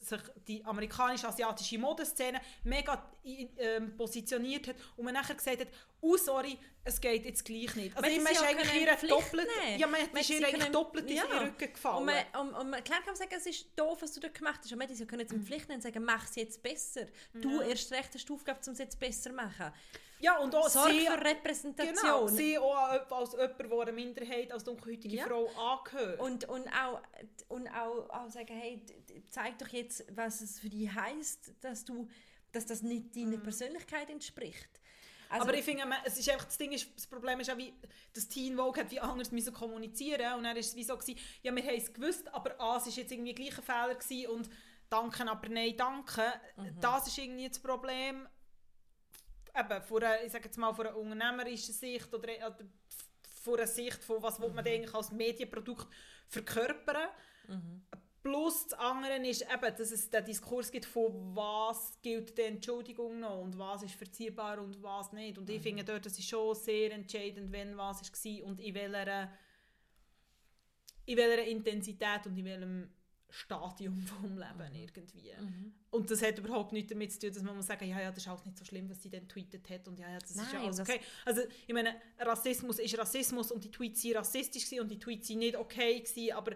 sich 0.00 0.20
die 0.46 0.64
amerikanisch-asiatische 0.64 1.78
Modeszene 1.78 2.40
mega 2.62 3.10
ähm, 3.24 3.96
positioniert 3.96 4.68
hat 4.68 4.76
und 4.96 5.04
man 5.04 5.14
nachher 5.14 5.34
gesagt 5.34 5.60
hat, 5.60 5.68
oh 6.00 6.16
sorry, 6.16 6.58
es 6.84 7.00
geht 7.00 7.24
jetzt 7.24 7.44
gleich 7.44 7.74
nicht. 7.76 7.96
Also 7.96 8.20
man 8.20 8.32
ist 8.32 8.42
eigentlich 8.42 8.74
ihr 8.74 9.08
doppelt, 9.08 9.48
ja, 9.78 9.86
man, 9.86 10.00
man 10.12 10.20
ist 10.20 10.30
ihr 10.30 10.46
eigentlich 10.46 10.70
doppelt 10.70 11.10
in 11.10 11.16
ja. 11.16 11.26
den 11.26 11.38
Rücken 11.38 11.72
gefallen. 11.72 11.96
Und, 11.98 12.04
man, 12.04 12.48
und, 12.48 12.54
und 12.54 12.70
man, 12.70 12.84
klar 12.84 12.98
kann 12.98 13.08
man 13.08 13.16
sagen, 13.16 13.34
es 13.36 13.46
ist 13.46 13.66
doof, 13.76 13.98
was 14.02 14.12
du 14.12 14.20
da 14.20 14.28
gemacht 14.28 14.60
hast, 14.62 14.70
aber 14.70 14.78
man 14.78 14.88
hätte 14.88 14.98
sie 14.98 15.06
können 15.06 15.26
in 15.26 15.44
Pflicht 15.44 15.68
nehmen 15.68 15.78
und 15.78 15.82
sagen, 15.82 16.04
mach 16.04 16.24
es 16.24 16.36
jetzt 16.36 16.62
besser. 16.62 17.06
Du 17.32 17.60
ja. 17.60 17.68
erst 17.68 17.90
recht 17.92 18.14
hast 18.14 18.28
die 18.28 18.32
Aufgabe, 18.32 18.60
um 18.66 18.72
es 18.72 18.78
jetzt 18.78 19.00
besser 19.00 19.30
zu 19.30 19.36
machen. 19.36 19.72
Ja, 20.20 20.38
und 20.38 20.54
auch 20.54 20.68
Sorge 20.68 20.92
sie, 20.92 21.06
für 21.06 21.24
Repräsentation. 21.24 21.94
Genau, 21.94 22.26
sie 22.28 22.58
auch 22.58 23.10
als 23.10 23.32
jemand, 23.32 23.58
der 23.58 23.80
eine 23.80 23.92
Minderheit, 23.92 24.52
als 24.52 24.64
dunkelhäutige 24.64 25.16
ja. 25.16 25.26
Frau 25.26 25.46
angehört. 25.48 26.20
Und, 26.20 26.48
und, 26.48 26.68
auch, 26.68 27.00
und 27.48 27.68
auch, 27.68 28.10
auch 28.10 28.30
sagen, 28.30 28.54
hey, 28.56 28.82
zeig 29.30 29.58
doch 29.58 29.68
jetzt, 29.68 30.04
was 30.14 30.40
es 30.40 30.60
für 30.60 30.70
dich 30.70 30.92
heisst, 30.92 31.52
dass, 31.60 31.84
du, 31.84 32.08
dass 32.52 32.66
das 32.66 32.82
nicht 32.82 33.14
deiner 33.16 33.36
mhm. 33.38 33.42
Persönlichkeit 33.42 34.08
entspricht. 34.10 34.80
Also, 35.28 35.48
aber 35.48 35.54
ich 35.54 35.64
finde, 35.64 35.84
es 36.04 36.18
ist 36.18 36.28
einfach, 36.28 36.44
das 36.44 36.58
Ding 36.58 36.72
ist, 36.72 36.88
das 36.94 37.06
Problem 37.06 37.40
ist 37.40 37.50
auch, 37.50 37.56
wie 37.56 37.74
das 38.12 38.28
Teen 38.28 38.56
Vogue 38.56 38.80
hat 38.80 38.90
wie 38.90 39.00
anders 39.00 39.32
müssen 39.32 39.52
kommunizieren 39.52 40.34
und 40.34 40.44
dann 40.44 40.56
ist 40.56 40.68
es 40.68 40.76
wie 40.76 40.84
so 40.84 40.96
gewesen, 40.96 41.18
ja, 41.42 41.54
wir 41.54 41.62
haben 41.62 41.76
es 41.76 41.92
gewusst, 41.92 42.32
aber 42.32 42.60
A, 42.60 42.76
es 42.76 42.86
ist 42.86 42.96
jetzt 42.96 43.10
irgendwie 43.10 43.34
gleich 43.34 43.58
ein 43.58 43.64
Fehler 43.64 43.94
gewesen 43.94 44.30
und 44.30 44.50
danke, 44.90 45.28
aber 45.28 45.48
nein, 45.48 45.74
danke. 45.76 46.22
Mhm. 46.56 46.80
Das 46.80 47.06
ist 47.08 47.18
irgendwie 47.18 47.48
das 47.48 47.58
Problem 47.58 48.28
eben, 49.54 49.82
von 49.82 50.02
einer, 50.02 50.22
ich 50.22 50.32
sage 50.32 50.44
jetzt 50.44 50.58
mal, 50.58 50.72
von 50.74 50.86
einer 50.86 50.96
unternehmerischen 50.96 51.74
Sicht 51.74 52.12
oder, 52.12 52.28
oder 52.28 52.58
von 53.42 53.58
einer 53.58 53.66
Sicht 53.66 54.02
von, 54.02 54.22
was 54.22 54.38
mhm. 54.38 54.54
man 54.54 54.66
eigentlich 54.66 54.94
als 54.94 55.12
Medienprodukt 55.12 55.86
verkörpern. 56.28 57.08
Mhm. 57.48 57.82
Plus 58.22 58.68
das 58.68 58.78
andere 58.78 59.16
ist 59.26 59.42
eben, 59.42 59.76
dass 59.76 59.90
es 59.90 60.08
den 60.08 60.24
Diskurs 60.24 60.70
gibt 60.70 60.86
von 60.86 61.36
was 61.36 61.98
gilt 62.00 62.38
der 62.38 62.48
Entschuldigung 62.48 63.20
noch 63.20 63.42
und 63.42 63.58
was 63.58 63.82
ist 63.82 63.96
verziehbar 63.96 64.58
und 64.60 64.82
was 64.82 65.12
nicht. 65.12 65.36
Und 65.36 65.50
ich 65.50 65.58
mhm. 65.58 65.62
finde 65.62 65.84
dort, 65.84 66.06
das 66.06 66.18
ist 66.18 66.28
schon 66.28 66.54
sehr 66.54 66.90
entscheidend, 66.92 67.52
wenn 67.52 67.76
was 67.76 68.00
war 68.00 68.46
und 68.46 68.60
in 68.60 68.74
welcher, 68.74 69.30
in 71.04 71.16
welcher 71.18 71.44
Intensität 71.44 72.26
und 72.26 72.38
in 72.38 72.44
welchem 72.46 72.90
Stadium 73.34 74.00
vom 74.06 74.38
Leben 74.38 74.70
mhm. 74.70 74.74
irgendwie. 74.74 75.32
Mhm. 75.38 75.74
Und 75.90 76.10
das 76.10 76.22
hat 76.22 76.38
überhaupt 76.38 76.72
nichts 76.72 76.90
damit 76.90 77.12
zu 77.12 77.18
tun, 77.18 77.32
dass 77.34 77.42
man 77.42 77.56
muss 77.56 77.66
sagen, 77.66 77.88
ja, 77.88 78.00
ja, 78.00 78.10
das 78.10 78.18
ist 78.18 78.28
auch 78.28 78.44
nicht 78.44 78.56
so 78.56 78.64
schlimm, 78.64 78.88
was 78.88 79.02
sie 79.02 79.10
dann 79.10 79.28
tweetet 79.28 79.68
hat 79.68 79.88
und 79.88 79.98
ja, 79.98 80.08
ja, 80.08 80.18
das 80.18 80.36
Nein, 80.36 80.46
ist 80.46 80.52
ja 80.52 80.60
alles 80.60 80.80
okay. 80.80 81.00
Also 81.24 81.42
ich 81.66 81.74
meine, 81.74 81.96
Rassismus 82.18 82.78
ist 82.78 82.96
Rassismus 82.96 83.50
und 83.50 83.64
die 83.64 83.70
Tweets 83.70 84.04
waren 84.04 84.16
rassistisch 84.18 84.72
und 84.78 84.88
die 84.88 84.98
Tweets 84.98 85.30
waren 85.30 85.38
nicht 85.38 85.56
okay 85.56 86.00
gewesen, 86.00 86.32
aber 86.32 86.52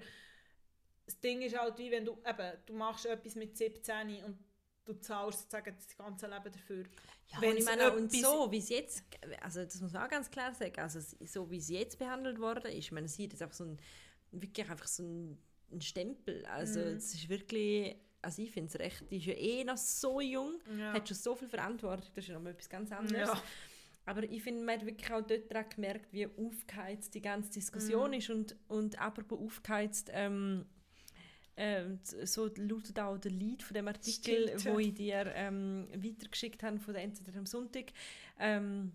das 1.04 1.20
Ding 1.20 1.42
ist 1.42 1.58
halt 1.58 1.78
wie 1.78 1.90
wenn 1.90 2.04
du 2.04 2.12
eben, 2.12 2.58
du 2.66 2.72
machst 2.74 3.06
etwas 3.06 3.34
mit 3.34 3.56
17 3.56 4.22
und 4.24 4.38
du 4.84 4.94
zahlst 5.00 5.40
sozusagen 5.40 5.74
das 5.74 5.96
ganze 5.96 6.26
Leben 6.26 6.52
dafür. 6.52 6.84
Ja, 7.26 7.40
wenn 7.40 7.56
ich 7.56 7.64
meine, 7.64 7.92
und 7.92 8.10
so 8.12 8.50
wie 8.50 8.58
es 8.58 8.68
jetzt, 8.68 9.02
also 9.42 9.64
das 9.64 9.80
muss 9.80 9.92
man 9.92 10.04
auch 10.04 10.08
ganz 10.08 10.30
klar 10.30 10.54
sagen, 10.54 10.80
also 10.80 11.00
so 11.26 11.50
wie 11.50 11.58
es 11.58 11.68
jetzt 11.68 11.98
behandelt 11.98 12.38
worden 12.38 12.70
ist, 12.70 12.78
ich 12.78 12.92
meine, 12.92 13.08
sie 13.08 13.24
hat 13.24 13.32
jetzt 13.32 13.42
einfach 13.42 13.56
so 13.56 13.64
ein, 13.64 13.78
wirklich 14.30 14.70
einfach 14.70 14.86
so 14.86 15.02
ein 15.02 15.38
ein 15.72 15.80
Stempel. 15.80 16.44
Also 16.46 16.80
mhm. 16.80 16.96
es 16.96 17.14
ist 17.14 17.28
wirklich, 17.28 17.96
also 18.22 18.42
ich 18.42 18.50
finde 18.50 18.68
es 18.68 18.78
recht, 18.78 19.04
die 19.10 19.18
ist 19.18 19.26
ja 19.26 19.34
eh 19.34 19.64
noch 19.64 19.76
so 19.76 20.20
jung, 20.20 20.60
ja. 20.78 20.92
hat 20.92 21.08
schon 21.08 21.16
so 21.16 21.34
viel 21.34 21.48
Verantwortung, 21.48 22.10
das 22.14 22.24
ist 22.24 22.30
ja 22.30 22.38
noch 22.38 22.50
etwas 22.50 22.68
ganz 22.68 22.92
anderes. 22.92 23.28
Ja. 23.28 23.42
Aber 24.06 24.22
ich 24.22 24.42
finde, 24.42 24.64
man 24.64 24.76
hat 24.76 24.86
wirklich 24.86 25.10
auch 25.12 25.20
dort 25.20 25.50
daran 25.50 25.68
gemerkt, 25.68 26.12
wie 26.12 26.26
aufgeheizt 26.26 27.14
die 27.14 27.20
ganze 27.20 27.50
Diskussion 27.50 28.10
mhm. 28.10 28.16
ist 28.16 28.30
und, 28.30 28.56
und 28.68 28.98
apropos 28.98 29.38
aufgeheizt, 29.38 30.10
ähm, 30.12 30.64
äh, 31.56 31.84
so 32.24 32.48
lautet 32.56 32.98
auch 33.00 33.18
der 33.18 33.32
Lied 33.32 33.62
von 33.62 33.74
dem 33.74 33.88
Artikel, 33.88 34.48
Stimmt, 34.48 34.64
wo 34.64 34.78
ich 34.78 34.94
dir 34.94 35.26
ähm, 35.34 35.88
weitergeschickt 35.92 36.62
habe 36.62 36.78
von 36.78 36.94
der 36.94 37.02
NZR 37.02 37.36
am 37.36 37.46
Sonntag. 37.46 37.86
Ähm, 38.38 38.92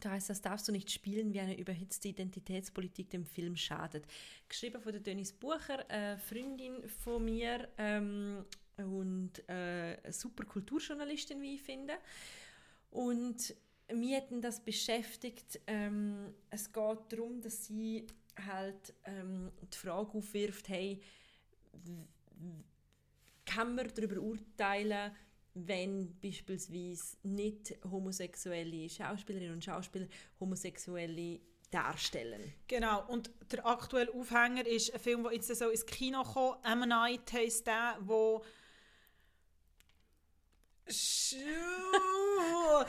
da 0.00 0.10
heißt 0.10 0.30
das, 0.30 0.40
darfst 0.40 0.66
du 0.68 0.72
nicht 0.72 0.90
spielen, 0.90 1.32
wie 1.32 1.40
eine 1.40 1.58
überhitzte 1.58 2.08
Identitätspolitik 2.08 3.10
dem 3.10 3.24
Film 3.24 3.56
schadet. 3.56 4.04
Geschrieben 4.48 4.80
von 4.80 4.92
der 4.92 5.00
Denise 5.00 5.34
Bucher, 5.34 5.88
eine 5.88 6.18
Freundin 6.18 6.88
von 6.88 7.24
mir 7.24 7.68
ähm, 7.78 8.44
und 8.76 9.48
äh, 9.48 9.96
super 10.10 10.44
Kulturjournalistin, 10.44 11.40
wie 11.40 11.54
ich 11.54 11.62
finde. 11.62 11.94
Und 12.90 13.54
mir 13.92 14.18
hat 14.18 14.28
das 14.40 14.60
beschäftigt. 14.60 15.60
Ähm, 15.66 16.34
es 16.50 16.72
geht 16.72 16.98
darum, 17.08 17.40
dass 17.40 17.66
sie 17.66 18.06
halt 18.46 18.94
ähm, 19.04 19.50
die 19.72 19.76
Frage 19.76 20.14
aufwirft, 20.14 20.68
hey, 20.68 21.00
kann 23.44 23.74
man 23.74 23.88
darüber 23.94 24.20
urteilen, 24.20 25.12
wenn 25.54 26.18
beispielsweise 26.20 27.16
nicht 27.22 27.74
homosexuelle 27.90 28.88
Schauspielerinnen 28.88 29.54
und 29.54 29.64
Schauspieler 29.64 30.06
homosexuelle 30.38 31.40
darstellen. 31.70 32.52
Genau, 32.66 33.06
und 33.08 33.30
der 33.50 33.64
aktuelle 33.66 34.12
Aufhänger 34.12 34.66
ist 34.66 34.92
ein 34.92 35.00
Film, 35.00 35.22
der 35.22 35.32
jetzt 35.32 35.54
so 35.54 35.68
ins 35.68 35.86
Kino 35.86 36.22
kam. 36.22 36.56
Emma 36.64 36.86
Night 36.86 37.32
heisst 37.32 37.66
der, 37.66 37.96
wo 38.00 38.44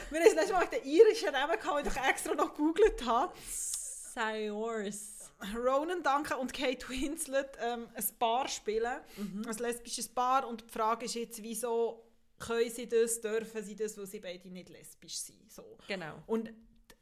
Wir 0.10 0.20
haben 0.20 0.26
das 0.26 0.34
letzte 0.34 0.54
Mal 0.54 0.68
den 0.68 0.84
irischen 0.84 1.32
Namen 1.32 1.60
gehabt, 1.60 1.86
den 1.86 1.92
ich 1.92 2.10
extra 2.10 2.34
noch 2.34 2.56
gegoogelt 2.56 3.06
habe. 3.06 3.34
Sayors. 3.48 5.20
Ronan 5.56 6.04
Duncan 6.04 6.40
und 6.40 6.54
Kate 6.54 6.88
Winslet 6.90 7.58
ähm, 7.60 7.88
ein 7.96 8.06
Paar 8.20 8.48
spielen, 8.48 9.02
mhm. 9.18 9.46
ein 9.48 9.58
lesbisches 9.58 10.08
Paar. 10.08 10.48
Und 10.48 10.62
die 10.62 10.70
Frage 10.70 11.06
ist 11.06 11.16
jetzt, 11.16 11.42
wieso 11.42 12.11
können 12.42 12.70
sie 12.70 12.88
das, 12.88 13.22
dürfen 13.22 13.64
sie 13.64 13.76
das, 13.76 13.98
weil 13.98 14.06
sie 14.06 14.20
beide 14.20 14.50
nicht 14.50 14.70
lesbisch 14.70 15.18
sind. 15.18 15.52
So. 15.52 15.78
Genau. 15.88 16.22
Und 16.28 16.52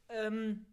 ähm, 0.09 0.65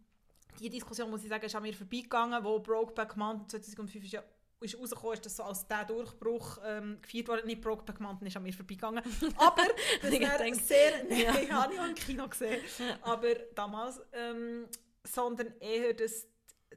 die 0.59 0.69
Diskussion, 0.69 1.09
muss 1.09 1.23
ich 1.23 1.29
sagen, 1.29 1.45
ist 1.45 1.55
an 1.55 1.63
mir 1.63 1.73
vorbeigegangen, 1.73 2.43
wo 2.43 2.59
Brokeback 2.59 3.15
Mountain 3.15 3.49
2005 3.49 4.03
ist 4.03 4.13
ja 4.13 4.23
ist 4.59 4.75
rausgekommen, 4.75 5.13
ist 5.13 5.23
das 5.23 5.35
so 5.35 5.43
als 5.43 5.67
der 5.67 5.85
Durchbruch 5.85 6.57
ähm, 6.65 6.97
gefeiert 6.99 7.27
worden. 7.27 7.45
Nicht 7.45 7.61
Brokeback 7.61 7.99
Mountain 7.99 8.27
ist 8.27 8.37
an 8.37 8.41
mir 8.41 8.53
vorbeigegangen. 8.53 9.03
Aber 9.37 9.67
das 10.01 10.11
wäre 10.11 10.55
sehr... 10.55 11.03
Nein, 11.03 11.21
ja. 11.21 11.37
ich 11.41 11.51
habe 11.51 11.73
nicht 11.73 11.87
im 11.87 11.93
Kino 11.95 12.27
gesehen. 12.27 12.59
Aber 13.03 13.35
damals. 13.53 14.01
Ähm, 14.13 14.67
sondern 15.07 15.53
eher, 15.59 15.93
dass, 15.93 16.27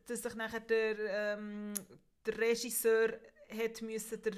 dass 0.07 0.23
sich 0.23 0.35
nachher 0.35 0.61
der, 0.61 0.99
ähm, 0.99 1.75
der 2.27 2.39
Regisseur 2.39 3.19
hat 3.51 3.83
müssen 3.83 4.23
der 4.23 4.33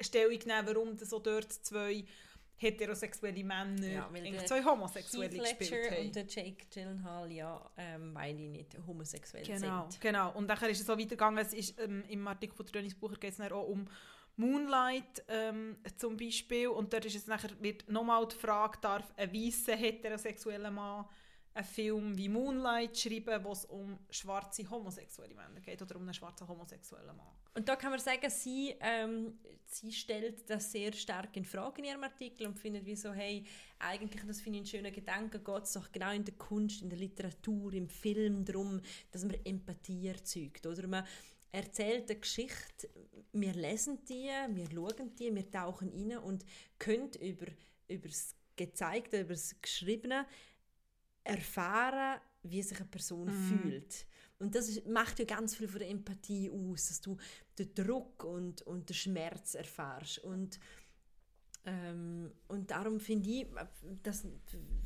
Stellung 0.00 0.38
nehmen, 0.38 0.66
warum 0.66 0.96
so 0.98 1.18
dort 1.18 1.52
zwei 1.52 2.04
heterosexuelle 2.58 3.44
Männer 3.44 3.86
ja, 3.86 4.08
weil 4.12 4.44
zwei 4.44 4.64
Homosexuelle 4.64 5.36
Heath 5.36 5.58
gespielt 5.58 5.90
haben. 5.90 6.06
und 6.06 6.16
der 6.16 6.26
Jake 6.26 6.66
Gyllenhaal 6.72 7.30
ja 7.32 7.70
ähm, 7.76 8.12
beide 8.12 8.42
nicht 8.42 8.76
homosexuell 8.86 9.44
genau, 9.44 9.88
sind. 9.88 10.00
Genau, 10.00 10.32
und 10.32 10.48
dann 10.48 10.58
ist 10.70 10.80
es 10.80 10.86
so 10.86 10.92
weitergegangen, 10.92 11.38
es 11.38 11.54
ist, 11.54 11.80
ähm, 11.80 12.04
im 12.08 12.26
Artikel 12.26 12.56
von 12.56 12.66
Trönis 12.66 12.94
Bucher 12.94 13.16
geht 13.16 13.32
es 13.32 13.40
auch 13.40 13.68
um 13.68 13.86
Moonlight 14.36 15.24
ähm, 15.28 15.76
zum 15.96 16.16
Beispiel 16.16 16.68
und 16.68 16.92
dort 16.92 17.04
ist 17.04 17.16
es 17.16 17.26
nachher, 17.26 17.50
wird 17.60 17.88
nochmal 17.88 18.26
die 18.26 18.36
Frage, 18.36 18.78
darf 18.80 19.12
ein 19.16 19.32
weißer 19.32 19.76
heterosexueller 19.76 20.70
Mann 20.70 21.06
einen 21.58 21.66
Film 21.66 22.16
wie 22.16 22.28
Moonlight 22.28 22.96
schreiben, 22.96 23.44
wo 23.44 23.52
es 23.52 23.64
um 23.64 23.98
schwarze 24.10 24.68
homosexuelle 24.70 25.34
Männer 25.34 25.60
geht 25.60 25.82
oder 25.82 25.96
um 25.96 26.02
einen 26.02 26.14
schwarzen 26.14 26.46
homosexuellen 26.46 27.16
Mann. 27.16 27.26
Und 27.54 27.68
da 27.68 27.74
kann 27.74 27.90
man 27.90 27.98
sagen, 27.98 28.30
sie, 28.30 28.76
ähm, 28.80 29.38
sie 29.66 29.92
stellt 29.92 30.48
das 30.48 30.70
sehr 30.70 30.92
stark 30.92 31.36
in 31.36 31.44
Frage 31.44 31.82
in 31.82 31.88
ihrem 31.88 32.04
Artikel 32.04 32.46
und 32.46 32.56
findet 32.56 32.86
wie 32.86 32.94
so, 32.94 33.12
hey, 33.12 33.44
eigentlich, 33.80 34.22
das 34.24 34.40
finde 34.40 34.58
ich 34.58 34.74
einen 34.74 34.82
schönen 34.84 34.94
Gedanken, 34.94 35.42
geht 35.42 35.62
es 35.64 35.72
doch 35.72 35.90
genau 35.90 36.12
in 36.12 36.24
der 36.24 36.34
Kunst, 36.34 36.82
in 36.82 36.90
der 36.90 36.98
Literatur, 36.98 37.72
im 37.72 37.88
Film 37.88 38.44
darum, 38.44 38.80
dass 39.10 39.24
man 39.24 39.36
Empathie 39.44 40.06
erzeugt, 40.06 40.64
oder 40.64 40.86
man 40.86 41.04
erzählt 41.50 42.08
eine 42.08 42.20
Geschichte, 42.20 42.88
wir 43.32 43.52
lesen 43.54 44.04
die, 44.04 44.30
wir 44.50 44.70
schauen 44.70 45.14
die, 45.16 45.34
wir 45.34 45.50
tauchen 45.50 45.88
rein 45.88 46.18
und 46.18 46.44
können 46.78 47.10
über, 47.20 47.46
über 47.88 48.06
das 48.06 48.36
Gezeigte, 48.54 49.22
über 49.22 49.34
das 49.34 49.60
Geschriebene 49.60 50.26
erfahren, 51.24 52.20
wie 52.42 52.62
sich 52.62 52.78
eine 52.78 52.88
Person 52.88 53.26
mm. 53.26 53.48
fühlt. 53.48 54.06
Und 54.38 54.54
das 54.54 54.68
ist, 54.68 54.86
macht 54.86 55.18
ja 55.18 55.24
ganz 55.24 55.56
viel 55.56 55.68
von 55.68 55.80
der 55.80 55.90
Empathie 55.90 56.50
aus, 56.50 56.88
dass 56.88 57.00
du 57.00 57.16
den 57.58 57.74
Druck 57.74 58.24
und, 58.24 58.62
und 58.62 58.88
den 58.88 58.94
Schmerz 58.94 59.54
erfährst. 59.54 60.18
Und, 60.18 60.60
ähm, 61.64 62.30
und 62.46 62.70
darum 62.70 63.00
finde 63.00 63.28
ich 63.28 63.46
das 64.02 64.26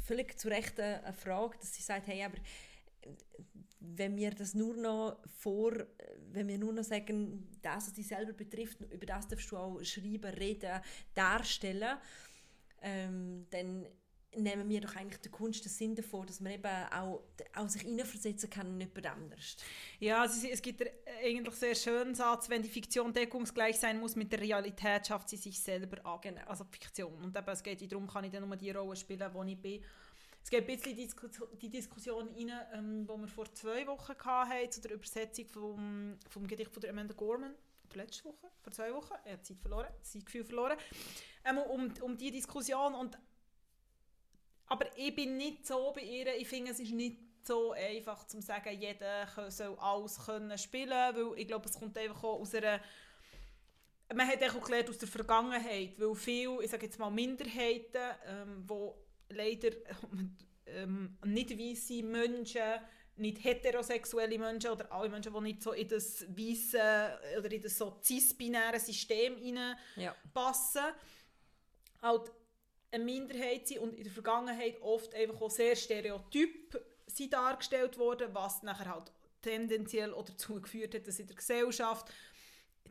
völlig 0.04 0.38
zu 0.38 0.48
Recht 0.48 0.80
eine 0.80 1.12
Frage, 1.12 1.58
dass 1.58 1.74
sie 1.74 1.82
sagt, 1.82 2.06
hey, 2.06 2.24
aber 2.24 2.38
wenn 3.80 4.16
wir 4.16 4.30
das 4.30 4.54
nur 4.54 4.76
noch 4.76 5.18
vor, 5.26 5.72
wenn 6.30 6.48
wir 6.48 6.56
nur 6.56 6.72
noch 6.72 6.84
sagen, 6.84 7.48
das, 7.60 7.88
was 7.88 7.92
dich 7.92 8.06
selber 8.06 8.32
betrifft, 8.32 8.80
über 8.90 9.06
das 9.06 9.28
darfst 9.28 9.50
du 9.50 9.56
auch 9.56 9.82
schreiben, 9.82 10.32
reden, 10.34 10.80
darstellen, 11.14 11.98
ähm, 12.80 13.46
dann 13.50 13.86
nehmen 14.36 14.68
wir 14.68 14.80
doch 14.80 14.96
eigentlich 14.96 15.20
der 15.20 15.30
Kunst 15.30 15.64
den 15.64 15.70
Sinn 15.70 15.94
davor, 15.94 16.26
dass 16.26 16.40
man 16.40 16.52
eben 16.52 16.70
auch, 16.92 17.22
auch 17.54 17.68
sich 17.68 17.82
hineinversetzen 17.82 18.48
kann 18.48 18.66
in 18.66 18.80
jemand 18.80 19.06
anderes. 19.06 19.56
Ja, 20.00 20.24
es, 20.24 20.42
es 20.44 20.62
gibt 20.62 20.82
eigentlich 21.22 21.54
sehr 21.54 21.74
schönen 21.74 22.14
Satz, 22.14 22.48
wenn 22.48 22.62
die 22.62 22.68
Fiktion 22.68 23.12
deckungsgleich 23.12 23.78
sein 23.78 24.00
muss 24.00 24.16
mit 24.16 24.32
der 24.32 24.40
Realität, 24.40 25.06
schafft 25.06 25.28
sie 25.28 25.36
sich 25.36 25.60
selber 25.60 26.04
ab. 26.06 26.22
Genau. 26.22 26.42
Also 26.46 26.64
Fiktion. 26.64 27.14
Und 27.22 27.36
eben, 27.36 27.48
es 27.48 27.62
geht 27.62 27.90
darum, 27.90 28.06
kann 28.06 28.24
ich 28.24 28.30
dann 28.30 28.46
nur 28.46 28.56
die 28.56 28.70
Rolle 28.70 28.96
spielen, 28.96 29.28
wo 29.32 29.42
ich 29.42 29.58
bin. 29.58 29.82
Es 30.42 30.50
geht 30.50 30.68
ein 30.68 30.76
bisschen 30.76 30.96
die, 30.96 31.08
die 31.60 31.70
Diskussion 31.70 32.28
rein, 32.28 32.52
ähm, 32.74 33.06
die 33.06 33.20
wir 33.20 33.28
vor 33.28 33.52
zwei 33.54 33.86
Wochen 33.86 34.14
hatten, 34.24 34.70
zu 34.70 34.80
der 34.80 34.92
Übersetzung 34.92 35.46
vom, 35.46 36.18
vom 36.28 36.46
Gedicht 36.46 36.72
von 36.72 36.80
der 36.80 36.90
Amanda 36.90 37.14
Gorman. 37.14 37.54
Letzte 37.94 38.24
Woche, 38.24 38.50
vor 38.62 38.72
zwei 38.72 38.92
Wochen. 38.94 39.12
Er 39.24 39.34
hat 39.34 39.44
Zeit 39.44 39.58
verloren, 39.60 39.88
Zeitgefühl 40.02 40.44
verloren. 40.44 40.78
Ähm, 41.44 41.58
um, 41.58 41.92
um 42.00 42.16
die 42.16 42.30
Diskussion 42.30 42.94
und 42.94 43.18
aber 44.72 44.86
ich 44.96 45.14
bin 45.14 45.36
nicht 45.36 45.66
so 45.66 45.92
bei 45.94 46.00
ihr, 46.00 46.34
ich 46.34 46.48
finde, 46.48 46.70
es 46.70 46.80
ist 46.80 46.92
nicht 46.92 47.18
so 47.42 47.72
einfach 47.72 48.26
zu 48.26 48.40
sagen, 48.40 48.80
jeder 48.80 49.26
soll 49.50 49.76
alles 49.78 50.24
können 50.24 50.56
spielen, 50.56 50.88
weil 50.90 51.38
ich 51.38 51.46
glaube, 51.46 51.68
es 51.68 51.78
kommt 51.78 51.98
einfach 51.98 52.24
auch 52.24 52.40
aus 52.40 52.54
einer 52.54 52.80
man 54.14 54.28
hat 54.28 54.42
auch 54.42 54.62
gelernt 54.62 54.90
aus 54.90 54.98
der 54.98 55.08
Vergangenheit, 55.08 55.98
weil 55.98 56.14
viele, 56.14 56.62
ich 56.62 56.70
sage 56.70 56.86
jetzt 56.86 56.98
mal 56.98 57.10
Minderheiten, 57.10 58.16
ähm, 58.26 58.62
wo 58.66 58.94
leider 59.30 59.70
ähm, 60.66 61.16
nicht 61.24 61.58
weiße 61.58 62.02
Menschen, 62.02 62.80
nicht 63.16 63.42
heterosexuelle 63.42 64.38
Menschen 64.38 64.70
oder 64.70 64.90
alle 64.92 65.08
Menschen, 65.08 65.32
die 65.32 65.40
nicht 65.40 65.62
so 65.62 65.72
in 65.72 65.88
das 65.88 66.26
weiße 66.28 67.38
oder 67.38 67.52
in 67.52 67.62
das 67.62 67.78
so 67.78 67.98
cis-binäre 68.02 68.80
System 68.80 69.36
passen, 70.32 70.82
ja. 70.82 70.94
halt 72.02 72.32
eine 72.92 73.04
Minderheit 73.04 73.66
sind 73.66 73.80
und 73.80 73.94
in 73.94 74.04
der 74.04 74.12
Vergangenheit 74.12 74.80
oft 74.82 75.14
einfach 75.14 75.40
auch 75.40 75.50
sehr 75.50 75.74
stereotyp 75.76 76.80
sind 77.06 77.32
dargestellt 77.32 77.98
worden, 77.98 78.28
was 78.32 78.62
nachher 78.62 78.94
halt 78.94 79.12
tendenziell 79.42 80.12
oder 80.12 80.30
dazu 80.32 80.60
geführt 80.60 80.94
hat, 80.94 81.06
dass 81.06 81.18
in 81.18 81.26
der 81.26 81.36
Gesellschaft 81.36 82.06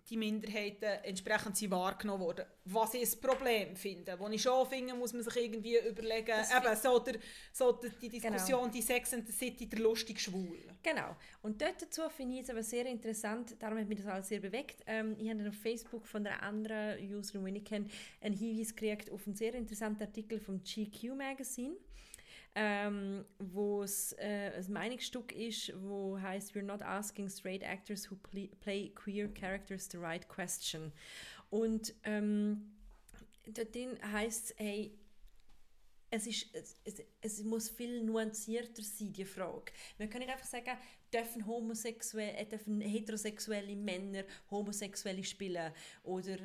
die 0.10 0.17
Minderheiten 0.17 1.04
entsprechend 1.04 1.56
sind 1.56 1.71
wahrgenommen 1.71 2.21
worden. 2.21 2.45
Was 2.65 2.93
ich 2.93 3.01
ein 3.01 3.21
Problem 3.21 3.75
finde, 3.75 4.19
wo 4.19 4.27
ich 4.27 4.41
schon 4.41 4.67
finde, 4.67 4.93
muss 4.93 5.13
man 5.13 5.23
sich 5.23 5.36
irgendwie 5.38 5.77
überlegen, 5.77 6.32
eben 6.32 6.75
so, 6.75 6.99
der, 6.99 7.15
so 7.54 7.71
die 8.01 8.10
Diskussion, 8.10 8.62
genau. 8.62 8.73
die 8.73 8.82
Sex 8.82 9.13
and 9.13 9.25
the 9.25 9.34
City, 9.34 9.69
der 9.69 9.80
lustig 9.80 10.19
Schwul. 10.19 10.60
Genau. 10.84 11.15
Und 11.41 11.62
dort 11.62 11.82
dazu 11.82 12.01
finde 12.10 12.36
ich 12.36 12.41
es 12.41 12.49
aber 12.49 12.63
sehr 12.63 12.86
interessant, 12.88 13.56
darum 13.60 13.77
hat 13.80 13.88
mich 13.88 13.99
das 13.99 14.08
alles 14.08 14.27
sehr 14.27 14.41
bewegt. 14.41 14.84
Ähm, 14.86 15.15
ich 15.17 15.30
habe 15.30 15.47
auf 15.47 15.56
Facebook 15.56 16.06
von 16.06 16.27
einer 16.27 16.43
anderen 16.43 16.99
Userin, 17.15 17.45
die 17.45 17.60
ich 17.60 17.65
kenne, 17.65 17.88
einen 18.19 18.36
Hinweis 18.36 18.75
gekriegt 18.75 19.10
auf 19.12 19.25
einen 19.25 19.36
sehr 19.36 19.54
interessanten 19.54 20.04
Artikel 20.04 20.39
vom 20.39 20.62
GQ 20.62 21.15
Magazine 21.15 21.75
ähm, 22.55 23.25
wo 23.39 23.83
es 23.83 24.13
äh, 24.13 24.51
ein 24.57 24.73
Meinungsstück 24.73 25.31
ist, 25.31 25.73
wo 25.81 26.19
heißt 26.19 26.53
We're 26.53 26.63
not 26.63 26.81
asking 26.81 27.29
straight 27.29 27.63
actors 27.63 28.09
who 28.09 28.15
play, 28.17 28.89
queer 28.93 29.27
characters 29.33 29.89
the 29.89 29.97
right 29.97 30.27
question. 30.27 30.91
Und 31.49 31.93
ähm, 32.03 32.73
dort 33.47 33.75
heißt 34.11 34.51
es, 34.51 34.55
hey, 34.57 34.97
es, 36.09 36.27
ist, 36.27 36.47
es, 36.83 37.01
es, 37.21 37.43
muss 37.43 37.69
viel 37.69 38.03
nuancierter 38.03 38.83
sein, 38.83 39.13
die 39.13 39.23
Frage. 39.23 39.71
Man 39.97 40.09
kann 40.09 40.19
nicht 40.19 40.31
einfach 40.31 40.45
sagen, 40.45 40.77
dürfen, 41.11 41.45
homosexuelle, 41.45 42.33
äh, 42.33 42.45
dürfen 42.45 42.81
heterosexuelle 42.81 43.75
Männer 43.77 44.25
homosexuelle 44.49 45.23
spielen 45.23 45.71
oder, 46.03 46.37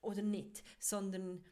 oder 0.00 0.22
nicht, 0.22 0.62
sondern 0.78 1.44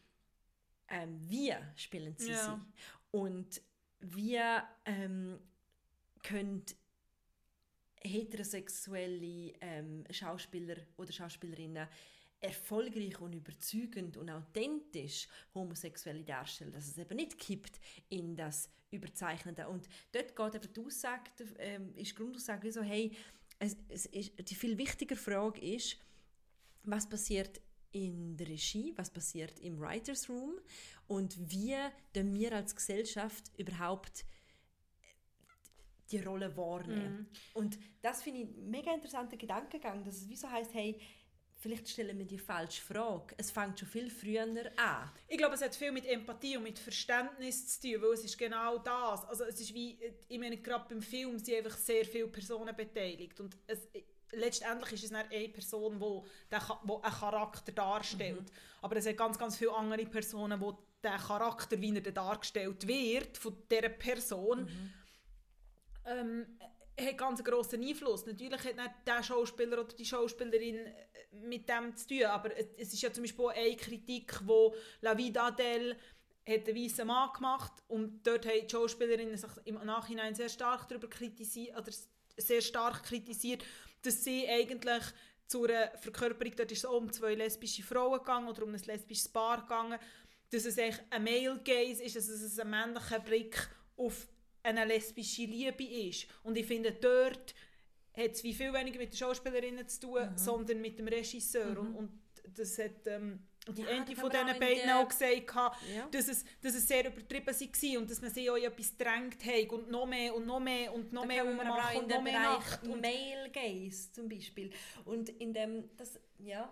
ähm, 0.88 1.20
wir 1.28 1.60
spielen 1.76 2.14
sie 2.16 2.30
ja. 2.30 2.56
sie. 2.56 2.82
Und 3.11 3.61
wir 4.01 4.64
ähm, 4.85 5.38
können 6.23 6.64
heterosexuelle 8.01 9.53
ähm, 9.61 10.05
Schauspieler 10.11 10.77
oder 10.97 11.12
Schauspielerinnen 11.12 11.88
erfolgreich 12.40 13.21
und 13.21 13.33
überzeugend 13.33 14.16
und 14.16 14.31
authentisch 14.31 15.29
homosexuelle 15.55 16.23
darstellen, 16.23 16.73
dass 16.73 16.87
es 16.87 16.99
eben 16.99 17.16
nicht 17.16 17.38
kippt 17.38 17.81
in 18.09 18.37
das 18.37 18.71
Überzeichnende. 18.90 19.68
Und 19.68 19.88
dort 20.12 20.37
geht 20.37 20.55
eben 20.55 20.73
die 20.73 20.81
Aussage, 20.81 21.31
ähm, 21.59 21.94
ist 21.97 22.12
die 22.12 22.14
Grundaussage 22.14 22.71
so, 22.71 22.83
hey, 22.83 23.11
es, 23.59 23.77
es 23.88 24.07
ist, 24.07 24.49
die 24.49 24.55
viel 24.55 24.79
wichtigere 24.79 25.18
Frage 25.18 25.61
ist, 25.61 25.97
was 26.85 27.09
passiert 27.09 27.61
in 27.92 28.37
der 28.37 28.48
Regie, 28.48 28.92
was 28.96 29.11
passiert 29.11 29.59
im 29.61 29.81
Writers 29.81 30.29
Room 30.29 30.55
und 31.07 31.37
wie 31.51 31.77
denn 32.14 32.35
wir 32.35 32.53
als 32.53 32.77
Gesellschaft 32.77 33.44
überhaupt 33.57 34.20
äh, 34.20 34.38
die 36.11 36.20
Rolle 36.20 36.57
wahrnehmen. 36.57 37.29
Mm. 37.55 37.59
Und 37.59 37.79
das 38.03 38.22
finde 38.22 38.40
ich 38.40 38.46
einen 38.46 38.70
mega 38.70 38.94
interessanter 38.94 39.37
Gedankengang, 39.37 40.05
dass 40.05 40.16
es 40.16 40.29
wie 40.29 40.37
so 40.37 40.51
heißt, 40.51 40.72
hey, 40.74 41.01
vielleicht 41.57 41.88
stellen 41.88 42.18
wir 42.18 42.27
die 42.27 42.38
falsche 42.38 42.81
Frage. 42.83 43.35
Es 43.37 43.51
fängt 43.51 43.79
schon 43.79 43.88
viel 43.88 44.11
früher 44.11 44.46
an. 44.77 45.11
Ich 45.27 45.37
glaube, 45.37 45.55
es 45.55 45.62
hat 45.62 45.74
viel 45.74 45.92
mit 45.92 46.07
Empathie 46.07 46.57
und 46.57 46.62
mit 46.62 46.79
Verständnis 46.79 47.81
zu 47.81 47.88
tun, 47.88 48.03
weil 48.03 48.12
es 48.12 48.24
ist 48.24 48.38
genau 48.38 48.79
das. 48.79 49.24
Also 49.24 49.44
es 49.44 49.61
ist 49.61 49.74
wie, 49.74 49.98
ich 50.29 50.38
meine, 50.38 50.57
gerade 50.59 50.87
beim 50.88 51.03
Film 51.03 51.38
sind 51.38 51.57
einfach 51.57 51.77
sehr 51.77 52.05
viele 52.05 52.29
Personen 52.29 52.74
beteiligt 52.74 53.40
und 53.40 53.57
es, 53.66 53.88
letztendlich 54.32 54.92
ist 54.94 55.04
es 55.04 55.10
nicht 55.10 55.32
eine 55.32 55.48
Person, 55.48 55.98
die, 55.98 56.56
einen 56.90 57.14
Charakter 57.14 57.72
darstellt. 57.72 58.42
Mhm. 58.42 58.56
Aber 58.82 58.96
es 58.96 59.04
sind 59.04 59.16
ganz, 59.16 59.38
ganz 59.38 59.56
viele 59.56 59.74
andere 59.74 60.06
Personen, 60.06 60.60
die 60.60 60.72
der 61.02 61.18
Charakter, 61.18 61.80
wie 61.80 61.96
er 61.96 62.12
dargestellt 62.12 62.86
wird, 62.86 63.38
von 63.38 63.56
dieser 63.70 63.88
Person, 63.88 64.64
mhm. 64.64 64.92
ähm, 66.04 66.46
hat 67.00 67.18
ganz 67.18 67.40
einen 67.40 67.46
grossen 67.46 67.82
Einfluss. 67.82 68.26
Natürlich 68.26 68.64
hat 68.64 68.76
nicht 68.76 68.90
der 69.06 69.22
Schauspieler 69.22 69.80
oder 69.80 69.94
die 69.94 70.04
Schauspielerin 70.04 70.76
äh, 70.76 70.92
mit 71.32 71.68
dem 71.68 71.94
zu 71.96 72.08
tun, 72.08 72.24
aber 72.24 72.50
es 72.56 72.92
ist 72.92 73.02
ja 73.02 73.12
zum 73.12 73.22
Beispiel 73.24 73.48
eine 73.48 73.76
Kritik, 73.76 74.40
wo 74.44 74.74
La 75.00 75.16
Vida 75.16 75.50
del 75.50 75.96
hat 76.48 76.66
einen 76.66 76.76
weißen 76.76 77.06
Mann 77.06 77.30
gemacht 77.34 77.72
und 77.88 78.26
dort 78.26 78.46
haben 78.46 78.66
die 78.66 78.70
Schauspielerinnen 78.70 79.36
sich 79.36 79.50
im 79.66 79.74
Nachhinein 79.84 80.34
sehr 80.34 80.48
stark 80.48 80.88
darüber 80.88 81.08
kritisiert, 81.08 81.76
oder 81.76 81.92
sehr 82.36 82.62
stark 82.62 83.02
kritisiert, 83.02 83.62
dass 84.02 84.24
sie 84.24 84.48
eigentlich 84.48 85.02
zu 85.46 85.64
einer 85.64 85.90
Verkörperung, 85.96 86.54
dort 86.56 86.72
ist 86.72 86.78
es 86.78 86.84
um 86.84 87.11
zwei 87.12 87.34
lesbische 87.34 87.82
Frauen 87.82 88.18
gegangen 88.18 88.48
oder 88.48 88.64
um 88.64 88.74
ein 88.74 88.82
lesbisches 88.82 89.28
Paar 89.28 89.62
gegangen, 89.62 89.98
dass 90.50 90.64
es 90.64 90.78
eigentlich 90.78 91.00
ein 91.11 91.24
Male 91.24 91.61
Gaze 91.64 92.02
ist, 92.02 92.16
dass 92.16 92.28
es 92.28 92.58
ein 92.58 92.70
männlicher 92.70 93.20
Blick 93.20 93.68
auf 93.96 94.28
eine 94.62 94.84
lesbische 94.84 95.42
Liebe 95.42 95.84
ist. 95.84 96.26
Und 96.42 96.56
ich 96.56 96.66
finde, 96.66 96.92
dort 96.92 97.54
hat 98.14 98.32
es 98.32 98.44
wie 98.44 98.54
viel 98.54 98.72
weniger 98.72 98.98
mit 98.98 99.12
den 99.12 99.16
Schauspielerinnen 99.16 99.88
zu 99.88 100.00
tun, 100.00 100.30
mhm. 100.30 100.37
sondern 100.37 100.80
mit 100.80 100.98
dem 100.98 101.08
Regisseur. 101.08 101.70
Mhm. 101.70 101.78
Und, 101.78 101.94
und 101.96 102.58
das 102.58 102.78
hat 102.78 103.06
ähm, 103.06 103.46
die 103.76 103.83
ja, 103.83 103.88
Ende 103.88 104.16
von 104.16 104.31
diesen 104.31 104.59
beiden 104.59 104.90
auch 104.90 105.09
gesagt, 105.09 105.54
ja. 105.94 106.09
dass, 106.11 106.28
es, 106.28 106.44
dass 106.62 106.74
es 106.74 106.87
sehr 106.87 107.07
übertrieben 107.07 107.46
war 107.46 108.00
und 108.00 108.11
dass 108.11 108.20
man 108.20 108.31
sie 108.31 108.50
auch 108.50 108.57
etwas 108.57 108.96
gedrängt 108.96 109.44
hat 109.44 109.72
und 109.72 109.90
noch 109.90 110.07
mehr 110.07 110.35
und 110.35 110.46
noch 110.46 110.61
mehr 110.61 110.92
und 110.92 111.12
noch 111.12 111.22
da 111.22 111.28
mehr 111.28 111.44
machen 111.44 111.98
und 111.98 112.09
noch 112.09 112.22
mehr 112.22 112.40
Nacht. 112.40 112.83
Und 112.85 113.00
Male 113.00 113.50
Gaze 113.52 114.12
zum 114.12 114.28
Beispiel. 114.28 114.70
Und 115.04 115.28
in 115.28 115.52
dem, 115.52 115.85
das, 115.96 116.18
ja, 116.38 116.68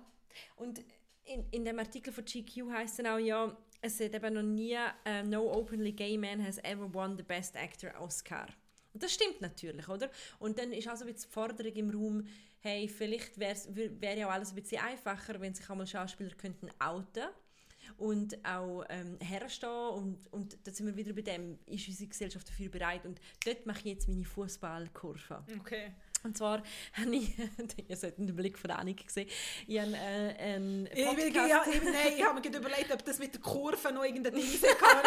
und 0.56 0.82
in, 1.24 1.44
in 1.50 1.64
dem 1.64 1.78
Artikel 1.78 2.12
von 2.12 2.24
GQ 2.24 2.70
heißt 2.70 3.00
es 3.00 3.06
auch, 3.06 3.18
ja, 3.18 3.56
es 3.80 4.00
hat 4.00 4.14
eben 4.14 4.35
noch 4.35 4.42
nie 4.42 4.76
uh, 4.76 5.26
No 5.26 5.52
openly 5.52 5.92
gay 5.92 6.16
man 6.16 6.44
has 6.44 6.59
ever 6.59 6.92
won 6.92 7.16
the 7.16 7.22
Best 7.22 7.56
Actor 7.56 7.92
Oscar. 8.00 8.46
Und 8.92 9.02
das 9.02 9.12
stimmt 9.12 9.40
natürlich, 9.42 9.87
oder? 9.88 10.11
Und 10.38 10.59
dann 10.59 10.72
ist 10.72 10.88
also 10.88 11.04
die 11.04 11.14
Forderung 11.28 11.72
im 11.74 11.90
Raum, 11.90 12.26
hey, 12.66 12.88
vielleicht 12.88 13.38
wäre 13.38 13.57
wär 14.00 14.18
ja 14.18 14.26
auch 14.26 14.33
alles 14.33 14.50
ein 14.50 14.57
bisschen 14.57 14.83
einfacher, 14.83 15.40
wenn 15.40 15.55
sich 15.55 15.70
einmal 15.70 15.87
Schauspieler 15.87 16.35
könnten 16.35 16.68
outen 16.81 17.29
und 17.96 18.44
auch 18.44 18.85
ähm, 18.88 19.18
herstehen 19.20 19.70
und, 19.70 20.33
und 20.33 20.59
da 20.64 20.72
sind 20.72 20.87
wir 20.87 20.96
wieder 20.96 21.12
bei 21.12 21.22
dem, 21.22 21.59
ist 21.66 21.87
unsere 21.87 22.09
Gesellschaft 22.09 22.48
dafür 22.48 22.68
bereit 22.68 23.07
und 23.07 23.20
dort 23.44 23.64
mache 23.66 23.79
ich 23.79 23.85
jetzt 23.85 24.09
meine 24.09 24.24
Fußballkurve. 24.24 25.44
Okay. 25.61 25.92
Und 26.26 26.36
zwar 26.36 26.62
habe 26.92 27.14
ich, 27.14 27.30
ihr 27.88 27.96
solltet 27.96 28.18
den 28.18 28.34
Blick 28.34 28.58
von 28.58 28.70
Annik 28.72 29.06
gesehen, 29.06 29.28
ich 29.66 29.80
habe 29.80 29.92
äh, 29.92 30.54
einen 30.54 30.84
Podcast... 30.86 31.26
Ich, 31.28 31.34
ja, 31.34 31.64
ich, 31.70 31.82
nein, 31.82 32.12
ich 32.16 32.24
habe 32.24 32.40
mir 32.40 32.56
überlegt, 32.56 32.92
ob 32.92 33.04
das 33.04 33.18
mit 33.18 33.34
der 33.34 33.40
Kurve 33.40 33.92
noch 33.92 34.04
irgendein 34.04 34.34
Ding 34.34 34.44
sein 34.44 34.70
kann. 34.78 34.98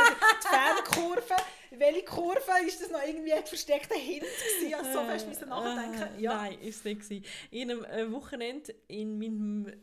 die 0.42 0.48
Fankurve, 0.48 1.36
welche 1.72 2.06
Kurve, 2.06 2.66
ist 2.66 2.82
das 2.82 2.90
noch 2.90 3.04
irgendwie 3.06 3.34
ein 3.34 3.46
versteckter 3.46 3.96
Hint 3.96 4.22
gewesen? 4.22 4.74
Also 4.74 4.94
so 4.94 5.06
fest 5.06 5.28
müssen 5.28 5.50
nachdenken. 5.50 6.20
Ja. 6.22 6.36
Nein, 6.36 6.60
ist 6.62 6.78
es 6.78 6.84
nicht 6.86 7.02
gewesen. 7.02 7.26
In 7.52 7.72
einem 7.72 7.84
äh, 7.86 8.12
Wochenende 8.12 8.74
in 8.88 9.20
meinem 9.20 9.74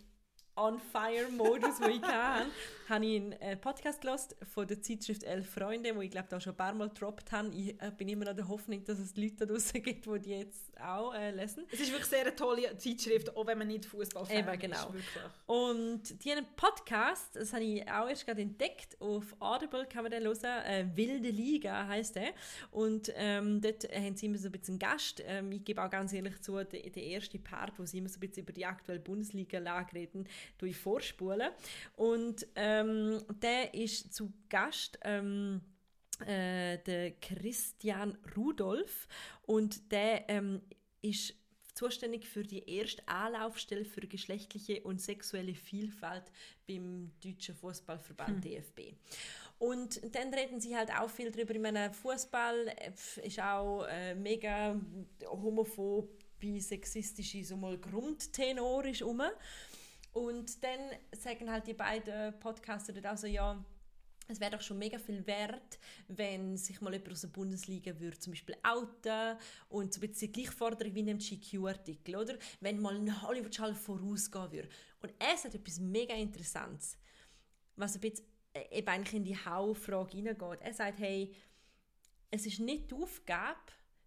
On-Fire-Modus, 0.56 1.78
den 1.80 1.90
ich 1.90 2.02
hatte, 2.02 2.46
habe 2.88 3.04
ich 3.04 3.16
einen 3.16 3.32
äh, 3.32 3.56
Podcast 3.56 4.00
gelesen 4.00 4.34
von 4.54 4.66
der 4.66 4.80
Zeitschrift 4.80 5.24
«Elf 5.24 5.48
Freunde», 5.50 5.94
wo 5.96 6.00
ich 6.00 6.10
glaube, 6.10 6.28
da 6.30 6.40
schon 6.40 6.52
ein 6.52 6.56
paar 6.56 6.72
Mal 6.72 6.88
gedroppt 6.88 7.32
habe. 7.32 7.48
Ich 7.48 7.80
äh, 7.80 7.92
bin 7.96 8.08
immer 8.08 8.26
noch 8.26 8.34
der 8.34 8.48
Hoffnung, 8.48 8.84
dass 8.84 8.98
es 8.98 9.16
Leute 9.16 9.36
da 9.38 9.46
draußen 9.46 9.82
gibt, 9.82 10.06
die 10.06 10.18
die 10.20 10.30
jetzt 10.30 10.80
auch 10.80 11.14
äh, 11.14 11.30
lesen. 11.30 11.64
Es 11.72 11.80
ist 11.80 11.90
wirklich 11.90 12.06
sehr 12.06 12.20
eine 12.20 12.36
tolle 12.36 12.76
Zeitschrift, 12.78 13.36
auch 13.36 13.46
wenn 13.46 13.58
man 13.58 13.68
nicht 13.68 13.86
Fußballfan 13.86 14.36
Eben, 14.36 14.58
genau. 14.58 14.88
ist. 14.90 15.06
Und 15.46 16.24
die 16.24 16.30
haben 16.30 16.38
einen 16.38 16.56
Podcast, 16.56 17.34
das 17.34 17.52
habe 17.52 17.64
ich 17.64 17.90
auch 17.90 18.08
erst 18.08 18.26
gerade 18.26 18.42
entdeckt, 18.42 19.00
auf 19.00 19.24
Audible 19.40 19.86
kann 19.86 20.04
man 20.04 20.12
den 20.12 20.24
hören, 20.24 20.36
äh, 20.44 20.86
«Wilde 20.94 21.30
Liga» 21.30 21.86
heißt 21.88 22.16
der. 22.16 22.32
Und 22.70 23.12
ähm, 23.16 23.60
dort 23.60 23.84
haben 23.92 24.16
sie 24.16 24.26
immer 24.26 24.38
so 24.38 24.48
ein 24.48 24.52
bisschen 24.52 24.74
einen 24.74 24.78
Gast. 24.78 25.22
Ähm, 25.26 25.50
ich 25.52 25.64
gebe 25.64 25.82
auch 25.82 25.90
ganz 25.90 26.12
ehrlich 26.12 26.40
zu, 26.40 26.52
der, 26.56 26.64
der 26.64 27.02
erste 27.02 27.38
Part, 27.38 27.78
wo 27.78 27.84
sie 27.84 27.98
immer 27.98 28.08
so 28.08 28.16
ein 28.16 28.20
bisschen 28.20 28.44
über 28.44 28.52
die 28.52 28.64
aktuelle 28.64 29.00
Bundesliga-Lage 29.00 29.94
reden, 29.94 30.28
durch 30.58 30.76
vorspulen. 30.76 31.50
Und 31.96 32.46
ähm, 32.80 33.24
der 33.42 33.74
ist 33.74 34.14
zu 34.14 34.32
Gast 34.48 34.98
ähm, 35.02 35.60
äh, 36.20 36.78
der 36.78 37.12
Christian 37.20 38.16
Rudolf 38.36 39.08
und 39.42 39.92
der 39.92 40.28
ähm, 40.28 40.62
ist 41.02 41.34
zuständig 41.74 42.26
für 42.26 42.42
die 42.42 42.68
erste 42.68 43.06
Anlaufstelle 43.06 43.84
für 43.84 44.00
geschlechtliche 44.00 44.82
und 44.82 45.00
sexuelle 45.00 45.54
Vielfalt 45.54 46.24
beim 46.66 47.12
Deutschen 47.22 47.54
Fußballverband 47.54 48.42
hm. 48.44 48.50
DFB. 48.50 48.80
Und 49.58 50.14
dann 50.14 50.32
reden 50.34 50.60
sie 50.60 50.76
halt 50.76 50.90
auch 50.90 51.08
viel 51.08 51.30
darüber. 51.30 51.54
Ich 51.54 51.60
meine, 51.60 51.92
Fußball 51.92 52.68
äh, 52.68 53.26
ist 53.26 53.40
auch 53.40 53.84
äh, 53.84 54.14
mega 54.14 54.80
homophob, 55.24 56.08
sexistisch, 56.58 57.36
so 57.42 57.56
mal 57.56 57.78
grundtenorisch 57.78 59.02
um. 59.02 59.22
Und 60.16 60.64
dann 60.64 60.80
sagen 61.12 61.50
halt 61.50 61.66
die 61.66 61.74
beiden 61.74 62.38
Podcaster 62.40 62.94
dort 62.94 63.06
auch 63.06 63.18
so, 63.18 63.26
ja, 63.26 63.62
es 64.26 64.40
wäre 64.40 64.52
doch 64.52 64.62
schon 64.62 64.78
mega 64.78 64.98
viel 64.98 65.26
wert, 65.26 65.78
wenn 66.08 66.56
sich 66.56 66.80
mal 66.80 66.94
jemand 66.94 67.12
aus 67.12 67.20
der 67.20 67.28
Bundesliga 67.28 68.00
würde 68.00 68.18
zum 68.18 68.32
Beispiel 68.32 68.56
outen 68.62 69.36
und 69.68 69.92
so 69.92 70.00
ein 70.00 70.08
bisschen 70.08 70.32
die 70.32 70.40
Gleichforderung 70.40 70.94
wie 70.94 71.00
in 71.00 71.10
einem 71.10 71.18
GQ-Artikel, 71.18 72.16
oder? 72.16 72.38
Wenn 72.60 72.80
mal 72.80 72.96
ein 72.96 73.20
Hollywood-Schall 73.20 73.74
vorausgehen 73.74 74.52
würde. 74.52 74.68
Und 75.02 75.12
er 75.18 75.36
sagt 75.36 75.54
etwas 75.54 75.80
mega 75.80 76.14
Interessantes, 76.14 76.96
was 77.76 77.96
ein 77.96 78.00
bisschen 78.00 78.24
äh, 78.54 78.78
eben 78.78 78.88
eigentlich 78.88 79.14
in 79.16 79.24
die 79.24 79.36
Hauptfrage 79.36 80.16
hineingeht. 80.16 80.62
Er 80.62 80.72
sagt, 80.72 80.98
hey, 80.98 81.34
es 82.30 82.46
ist 82.46 82.58
nicht 82.58 82.90
die 82.90 82.94
Aufgabe 82.94 83.60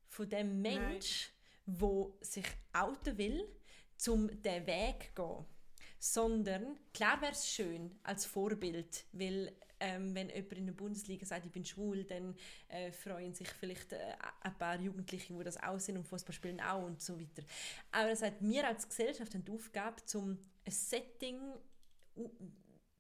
von 0.08 0.28
dem 0.28 0.60
Mensch, 0.60 1.30
der 1.68 2.08
sich 2.22 2.48
outen 2.74 3.16
will, 3.16 3.48
zum 3.96 4.42
den 4.42 4.66
Weg 4.66 5.12
zu 5.16 5.22
gehen 5.22 5.59
sondern 6.00 6.78
klar 6.94 7.22
wäre 7.22 7.34
es 7.34 7.48
schön 7.48 7.92
als 8.04 8.26
Vorbild, 8.26 9.06
weil 9.12 9.54
ähm, 9.80 10.14
wenn 10.14 10.30
jemand 10.30 10.54
in 10.54 10.66
der 10.66 10.74
Bundesliga 10.74 11.26
sagt, 11.26 11.46
ich 11.46 11.52
bin 11.52 11.64
schwul, 11.64 12.04
dann 12.04 12.36
äh, 12.68 12.92
freuen 12.92 13.34
sich 13.34 13.50
vielleicht 13.50 13.94
äh, 13.94 14.14
ein 14.42 14.58
paar 14.58 14.80
Jugendliche, 14.80 15.34
die 15.34 15.44
das 15.44 15.62
auch 15.62 15.80
sind 15.80 15.98
und 15.98 16.06
Fußball 16.06 16.34
spielen 16.34 16.60
auch 16.60 16.84
und 16.84 17.02
so 17.02 17.20
weiter. 17.20 17.44
Aber 17.92 18.10
er 18.10 18.16
sagt, 18.16 18.42
wir 18.42 18.68
als 18.68 18.88
Gesellschaft 18.88 19.34
die 19.34 19.52
Aufgabe, 19.52 20.04
zum 20.06 20.38
ein 20.66 20.72
Setting 20.72 21.40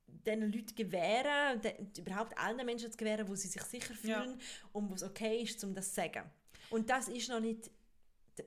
diesen 0.08 0.52
Leuten 0.52 0.76
gewähren, 0.76 1.62
überhaupt 1.98 2.38
allen 2.38 2.66
Menschen 2.66 2.92
zu 2.92 2.98
gewähren, 2.98 3.28
wo 3.28 3.36
sie 3.36 3.48
sich 3.48 3.62
sicher 3.64 3.94
fühlen 3.94 4.40
ja. 4.40 4.70
und 4.72 4.90
wo 4.90 4.94
es 4.94 5.04
okay 5.04 5.42
ist, 5.42 5.64
um 5.64 5.74
das 5.74 5.90
zu 5.90 5.96
sagen. 5.96 6.30
Und 6.70 6.90
das 6.90 7.08
ist 7.08 7.30
noch 7.30 7.40
nicht, 7.40 7.70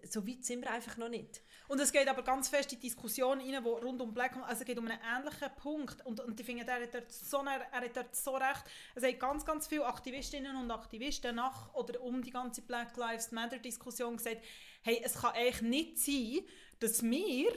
so 0.08 0.26
weit 0.26 0.44
sind 0.44 0.62
wir 0.62 0.70
einfach 0.70 0.96
noch 0.96 1.08
nicht. 1.08 1.42
Und 1.68 1.80
es 1.80 1.92
geht 1.92 2.08
aber 2.08 2.22
ganz 2.22 2.48
fest 2.48 2.72
in 2.72 2.80
die 2.80 2.88
Diskussion 2.88 3.40
rein, 3.40 3.64
wo 3.64 3.74
rund 3.76 4.00
um 4.00 4.12
Black 4.12 4.36
also 4.36 4.60
es 4.60 4.66
geht 4.66 4.78
um 4.78 4.86
einen 4.86 4.98
ähnlichen 5.00 5.48
Punkt 5.56 6.04
und, 6.04 6.20
und 6.20 6.38
ich 6.38 6.44
finde, 6.44 6.66
er 6.66 6.82
hat, 6.82 6.94
dort 6.94 7.10
so, 7.10 7.38
er 7.38 7.80
hat 7.80 7.96
dort 7.96 8.14
so 8.14 8.34
recht. 8.34 8.64
Es 8.94 9.04
hat 9.04 9.18
ganz, 9.18 9.44
ganz 9.44 9.66
viele 9.66 9.86
Aktivistinnen 9.86 10.56
und 10.56 10.70
Aktivisten 10.70 11.36
nach 11.36 11.72
oder 11.74 12.00
um 12.02 12.22
die 12.22 12.30
ganze 12.30 12.62
Black 12.62 12.96
Lives 12.96 13.32
Matter 13.32 13.58
Diskussion 13.58 14.16
gesagt, 14.16 14.42
hey, 14.82 15.00
es 15.02 15.14
kann 15.14 15.32
eigentlich 15.34 15.62
nicht 15.62 15.98
sein, 15.98 16.40
dass 16.80 17.02
wir 17.02 17.52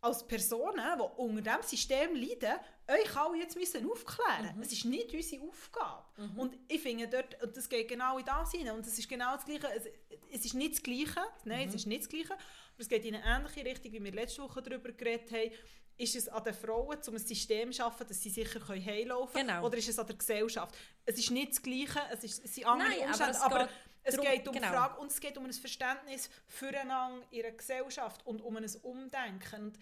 als 0.00 0.26
Personen, 0.26 0.84
die 0.98 1.22
unter 1.22 1.40
diesem 1.40 1.62
System 1.62 2.14
leiden, 2.14 2.60
euch 2.88 3.16
alle 3.16 3.38
jetzt 3.38 3.56
müssen 3.56 3.90
aufklären. 3.90 4.56
Mhm. 4.56 4.62
Es 4.62 4.72
ist 4.72 4.84
nicht 4.84 5.12
unsere 5.12 5.44
Aufgabe. 5.44 6.04
Mhm. 6.16 6.38
Und 6.38 6.58
ich 6.68 6.80
finde 6.80 7.08
dort, 7.08 7.42
und 7.42 7.56
das 7.56 7.68
geht 7.68 7.88
genau 7.88 8.18
in 8.18 8.24
das 8.24 8.52
hinein, 8.52 8.76
und 8.76 8.86
es 8.86 8.98
ist 8.98 9.08
genau 9.08 9.34
das 9.36 9.44
Gleiche, 9.44 9.68
es, 9.74 9.84
es 10.30 10.44
ist 10.44 10.54
nicht 10.54 10.74
das 10.74 10.82
Gleiche, 10.82 11.22
nein, 11.44 11.62
mhm. 11.62 11.68
es 11.68 11.74
ist 11.76 11.86
nicht 11.86 12.02
das 12.02 12.08
Gleiche, 12.08 12.32
aber 12.32 12.80
es 12.80 12.88
geht 12.88 13.04
in 13.04 13.14
eine 13.14 13.24
ähnliche 13.24 13.64
Richtung, 13.64 13.92
wie 13.92 14.04
wir 14.04 14.12
letzte 14.12 14.42
Woche 14.42 14.62
darüber 14.62 14.92
geredet 14.92 15.30
haben, 15.30 15.50
ist 15.96 16.16
es 16.16 16.28
an 16.28 16.42
den 16.42 16.54
Frauen, 16.54 16.98
um 17.06 17.14
ein 17.14 17.18
System 17.20 17.70
zu 17.70 17.78
schaffen, 17.78 18.06
dass 18.06 18.20
sie 18.20 18.30
sicher 18.30 18.60
heimlaufen 18.68 19.32
können? 19.32 19.48
Genau. 19.48 19.66
Oder 19.66 19.78
ist 19.78 19.88
es 19.88 19.98
an 19.98 20.06
der 20.06 20.16
Gesellschaft? 20.16 20.74
Es 21.06 21.18
ist 21.18 21.30
nicht 21.30 21.52
das 21.52 21.62
Gleiche, 21.62 22.00
es, 22.10 22.24
ist, 22.24 22.44
es 22.44 22.54
sind 22.54 22.66
andere 22.66 22.88
Nein, 22.88 23.08
Umstände, 23.08 23.40
aber, 23.40 23.60
aber 23.60 23.68
es 24.02 24.16
darum, 24.16 24.30
geht 24.30 24.48
um 24.48 24.54
genau. 24.54 24.68
Frage 24.68 25.00
und 25.00 25.10
es 25.10 25.20
geht 25.20 25.38
um 25.38 25.44
ein 25.44 25.52
Verständnis 25.52 26.28
füreinander 26.46 27.24
in 27.30 27.44
einer 27.44 27.54
Gesellschaft 27.54 28.26
und 28.26 28.42
um 28.42 28.56
ein 28.56 28.66
Umdenken. 28.82 29.66
Und 29.66 29.78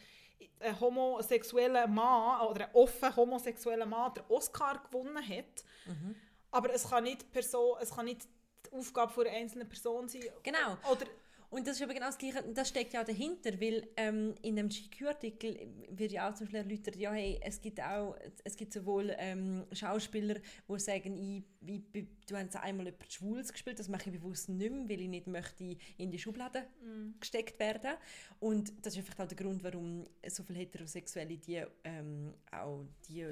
ein 0.60 0.80
homosexueller 0.80 1.86
Mann 1.86 2.46
oder 2.48 2.66
ein 2.66 2.74
offen 2.74 3.14
homosexueller 3.14 3.86
Mann 3.86 4.14
den 4.14 4.24
Oscar 4.28 4.82
gewonnen 4.84 5.16
hat, 5.16 5.64
mhm. 5.86 6.14
aber 6.50 6.72
es 6.72 6.88
kann 6.88 7.04
nicht 7.04 7.30
Person, 7.32 7.76
es 7.80 7.94
kann 7.94 8.04
nicht 8.06 8.26
die 8.66 8.72
Aufgabe 8.72 9.22
einer 9.22 9.30
einzelnen 9.30 9.68
Person 9.68 10.08
sein. 10.08 10.22
Genau. 10.42 10.76
Oder 10.90 11.06
und 11.52 11.66
das 11.66 11.76
ist 11.76 11.82
aber 11.82 11.92
genau 11.92 12.06
das 12.06 12.16
Gleiche, 12.16 12.42
das 12.54 12.70
steckt 12.70 12.94
ja 12.94 13.02
auch 13.02 13.06
dahinter, 13.06 13.60
weil 13.60 13.86
ähm, 13.98 14.34
in 14.40 14.58
einem 14.58 14.70
GQ-Artikel 14.70 15.68
wird 15.90 16.10
ja 16.10 16.30
auch 16.30 16.34
zum 16.34 16.46
Beispiel 16.46 16.60
erläutert, 16.60 16.96
ja, 16.96 17.12
hey, 17.12 17.38
es 17.42 17.60
gibt 17.60 17.78
auch, 17.78 18.16
es 18.42 18.56
gibt 18.56 18.72
sowohl 18.72 19.14
ähm, 19.18 19.66
Schauspieler, 19.70 20.36
die 20.66 20.78
sagen, 20.78 21.44
ich, 21.66 21.82
ich, 21.92 22.06
du 22.26 22.36
hast 22.38 22.56
einmal 22.56 22.86
jemand 22.86 23.12
Schwules 23.12 23.52
gespielt, 23.52 23.78
das 23.78 23.90
mache 23.90 24.08
ich 24.08 24.18
bewusst 24.18 24.48
nicht 24.48 24.72
mehr, 24.72 24.88
weil 24.88 25.02
ich 25.02 25.08
nicht 25.08 25.26
möchte 25.26 25.76
in 25.98 26.10
die 26.10 26.18
Schublade 26.18 26.62
mm. 26.80 27.20
gesteckt 27.20 27.60
werden. 27.60 27.96
Und 28.40 28.72
das 28.80 28.94
ist 28.94 29.00
einfach 29.00 29.22
auch 29.22 29.28
der 29.28 29.36
Grund, 29.36 29.62
warum 29.62 30.06
so 30.26 30.42
viele 30.44 30.60
Heterosexuelle 30.60 31.36
die 31.36 31.62
ähm, 31.84 32.32
auch 32.50 32.86
die, 33.06 33.26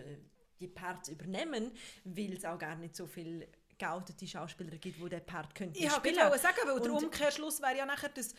die 0.60 0.68
Parts 0.68 1.08
übernehmen, 1.08 1.72
weil 2.04 2.34
es 2.34 2.44
auch 2.44 2.58
gar 2.58 2.76
nicht 2.76 2.94
so 2.94 3.06
viel 3.06 3.48
geoutete 3.80 4.26
Schauspieler 4.26 4.76
gibt, 4.76 4.98
die 4.98 5.08
diesen 5.08 5.26
Part 5.26 5.54
könnten 5.54 5.82
ich 5.82 5.90
spielen. 5.90 6.14
Ich 6.14 6.22
wollte 6.22 6.38
sagen, 6.38 6.56
weil 6.64 6.72
und 6.72 6.84
der 6.84 6.92
Umkehrschluss 6.92 7.60
wäre 7.60 7.78
ja 7.78 7.86
nachher, 7.86 8.10
dass, 8.10 8.34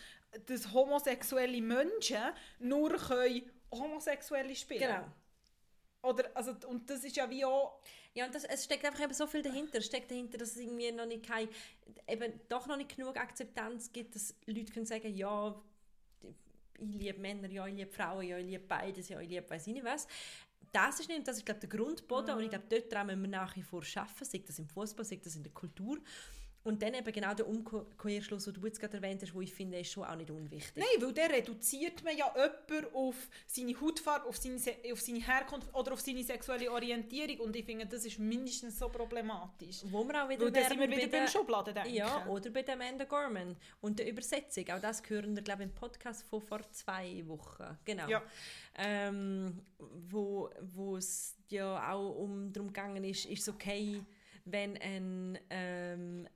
dass 0.45 0.71
homosexuelle 0.71 1.61
Menschen 1.61 2.21
nur 2.59 2.95
können 2.97 3.43
homosexuelle 3.71 4.55
spielen 4.55 4.81
Genau. 4.81 5.07
Oder, 6.03 6.31
also, 6.33 6.55
und 6.67 6.89
das 6.89 7.03
ist 7.03 7.15
ja 7.15 7.29
wie 7.29 7.45
auch... 7.45 7.79
Ja, 8.13 8.25
und 8.25 8.35
das, 8.35 8.43
es 8.43 8.65
steckt 8.65 8.83
einfach 8.85 9.01
eben 9.01 9.13
so 9.13 9.27
viel 9.27 9.41
dahinter. 9.41 9.77
Es 9.77 9.85
steckt 9.85 10.11
dahinter, 10.11 10.37
dass 10.37 10.49
es 10.49 10.57
irgendwie 10.57 10.91
noch 10.91 11.05
nicht 11.05 11.25
kein, 11.25 11.47
eben 12.07 12.41
doch 12.49 12.67
noch 12.67 12.75
nicht 12.75 12.95
genug 12.95 13.17
Akzeptanz 13.17 13.91
gibt, 13.91 14.15
dass 14.15 14.35
Leute 14.47 14.73
können 14.73 14.85
sagen, 14.85 15.15
ja, 15.15 15.55
ich 16.77 16.95
liebe 16.95 17.19
Männer, 17.19 17.49
ja, 17.49 17.67
ich 17.67 17.75
liebe 17.75 17.91
Frauen, 17.91 18.27
ja, 18.27 18.37
ich 18.37 18.45
liebe 18.45 18.65
beides, 18.67 19.09
ja, 19.09 19.19
ich 19.21 19.29
liebe 19.29 19.49
weiß 19.49 19.67
ich 19.67 19.73
nicht 19.73 19.85
was 19.85 20.07
das 20.71 20.99
ist 20.99 21.09
nicht, 21.09 21.27
das 21.27 21.37
ist 21.37 21.45
glaube 21.45 21.59
der 21.59 21.69
Grundboden 21.69 22.31
mhm. 22.31 22.37
und 22.37 22.43
ich 22.43 22.49
glaube, 22.49 22.65
dort 22.69 23.05
müssen 23.05 23.21
wir 23.21 23.29
nach 23.29 23.55
wie 23.55 23.63
vor 23.63 23.83
arbeiten, 23.95 24.25
sei 24.25 24.43
das 24.45 24.59
im 24.59 24.67
Fußball, 24.67 25.05
sei 25.05 25.19
das 25.23 25.35
in 25.35 25.43
der 25.43 25.51
Kultur. 25.51 25.97
Und 26.63 26.83
dann 26.83 26.93
eben 26.93 27.11
genau 27.11 27.33
der 27.33 27.47
Umkehrschluss, 27.47 28.45
den 28.45 28.53
du 28.53 28.65
jetzt 28.65 28.79
gerade 28.79 28.97
erwähnt 28.97 29.21
hast, 29.21 29.33
wo 29.33 29.41
ich 29.41 29.51
finde, 29.51 29.79
ist 29.79 29.91
schon 29.91 30.03
auch 30.03 30.15
nicht 30.15 30.29
unwichtig. 30.29 30.75
Nein, 30.75 31.01
weil 31.01 31.13
der 31.13 31.31
reduziert 31.31 32.03
man 32.03 32.15
ja 32.15 32.31
jemanden 32.35 32.95
auf 32.95 33.15
seine 33.47 33.81
Hautfarbe, 33.81 34.27
auf 34.27 34.37
seine, 34.37 34.57
auf 34.91 35.01
seine 35.01 35.25
Herkunft 35.25 35.73
oder 35.73 35.93
auf 35.93 36.01
seine 36.01 36.23
sexuelle 36.23 36.71
Orientierung 36.71 37.47
und 37.47 37.55
ich 37.55 37.65
finde, 37.65 37.87
das 37.87 38.05
ist 38.05 38.19
mindestens 38.19 38.77
so 38.77 38.89
problematisch. 38.89 39.81
Wo 39.85 40.03
wir 40.03 40.23
auch 40.23 40.29
wieder 40.29 40.53
weil 40.53 40.67
sind 40.67 40.79
wir 40.79 40.89
wieder 40.89 41.07
beim 41.07 41.27
Schubladen 41.27 41.73
denken. 41.73 41.93
Ja, 41.93 42.27
oder 42.27 42.49
bei 42.51 42.61
der 42.61 42.75
Amanda 42.75 43.05
Gorman 43.05 43.55
und 43.81 43.97
der 43.97 44.07
Übersetzung. 44.07 44.69
Auch 44.69 44.81
das 44.81 45.01
hören 45.09 45.35
wir, 45.35 45.41
glaube 45.41 45.63
ich, 45.63 45.69
im 45.69 45.75
Podcast 45.75 46.23
von 46.27 46.41
vor 46.41 46.61
zwei 46.71 47.23
Wochen. 47.27 47.77
Genau. 47.85 48.07
Ja. 48.07 48.21
Ähm, 48.77 49.61
wo 49.77 50.49
es 50.97 51.35
ja 51.49 51.91
auch 51.91 52.15
um 52.15 52.53
darum 52.53 52.67
gegangen 52.67 53.03
ist, 53.03 53.25
ist 53.25 53.41
es 53.41 53.49
okay, 53.49 54.01
wenn 54.45 54.77
ein 54.77 55.39
ähm, 55.49 56.27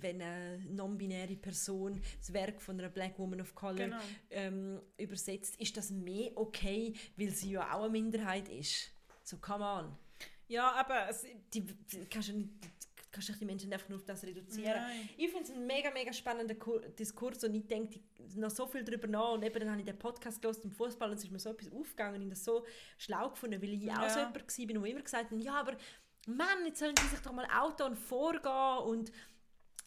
wenn 0.00 0.22
eine 0.22 0.58
non-binäre 0.70 1.36
Person 1.36 2.00
das 2.18 2.32
Werk 2.32 2.60
von 2.60 2.78
einer 2.78 2.88
Black 2.88 3.18
Woman 3.18 3.40
of 3.40 3.54
Color 3.54 3.74
genau. 3.74 3.98
ähm, 4.30 4.80
übersetzt, 4.96 5.60
ist 5.60 5.76
das 5.76 5.90
mehr 5.90 6.32
okay, 6.36 6.94
weil 7.16 7.30
sie 7.30 7.52
ja 7.52 7.72
auch 7.74 7.82
eine 7.82 7.90
Minderheit 7.90 8.48
ist. 8.48 8.90
So, 9.22 9.36
come 9.38 9.64
on. 9.64 9.96
Ja, 10.48 10.72
aber 10.72 11.08
es, 11.08 11.24
die, 11.52 11.62
die 11.62 12.06
kannst 12.06 12.30
du 12.30 12.32
nicht 12.32 12.50
kannst 13.12 13.28
du 13.28 13.32
die 13.32 13.44
Menschen 13.44 13.72
einfach 13.72 13.88
nur 13.88 13.98
auf 13.98 14.04
das 14.04 14.22
reduzieren. 14.22 14.72
Nein. 14.72 15.08
Ich 15.16 15.30
finde 15.30 15.44
es 15.44 15.50
ein 15.50 15.66
mega, 15.66 15.90
mega 15.90 16.12
spannender 16.12 16.54
Diskurs 16.98 17.42
und 17.44 17.54
ich 17.54 17.66
denke 17.66 18.00
noch 18.36 18.50
so 18.50 18.66
viel 18.66 18.84
darüber 18.84 19.08
nach 19.08 19.32
und 19.32 19.42
eben 19.42 19.58
dann 19.58 19.70
habe 19.70 19.80
ich 19.80 19.86
den 19.86 19.98
Podcast 19.98 20.40
gelesen 20.40 20.64
im 20.64 20.70
Fußball 20.70 21.10
und 21.10 21.16
es 21.16 21.24
ist 21.24 21.30
mir 21.30 21.38
so 21.38 21.50
etwas 21.50 21.72
aufgegangen 21.72 22.22
und 22.22 22.30
das 22.30 22.44
so 22.44 22.64
schlau 22.98 23.30
gefunden, 23.30 23.60
weil 23.60 23.72
ich 23.72 23.82
ja. 23.82 24.00
auch 24.00 24.08
so 24.08 24.20
jemand 24.20 24.36
war, 24.36 24.66
der 24.66 24.92
immer 24.92 25.02
gesagt 25.02 25.30
hat, 25.30 25.40
ja, 25.40 25.54
aber 25.54 25.76
Mann, 26.26 26.66
jetzt 26.66 26.78
sollen 26.78 26.94
die 26.94 27.08
sich 27.08 27.20
doch 27.20 27.32
mal 27.32 27.46
Auto 27.46 27.84
und 27.84 27.96
vorgehen 27.96 28.78
und 28.84 29.12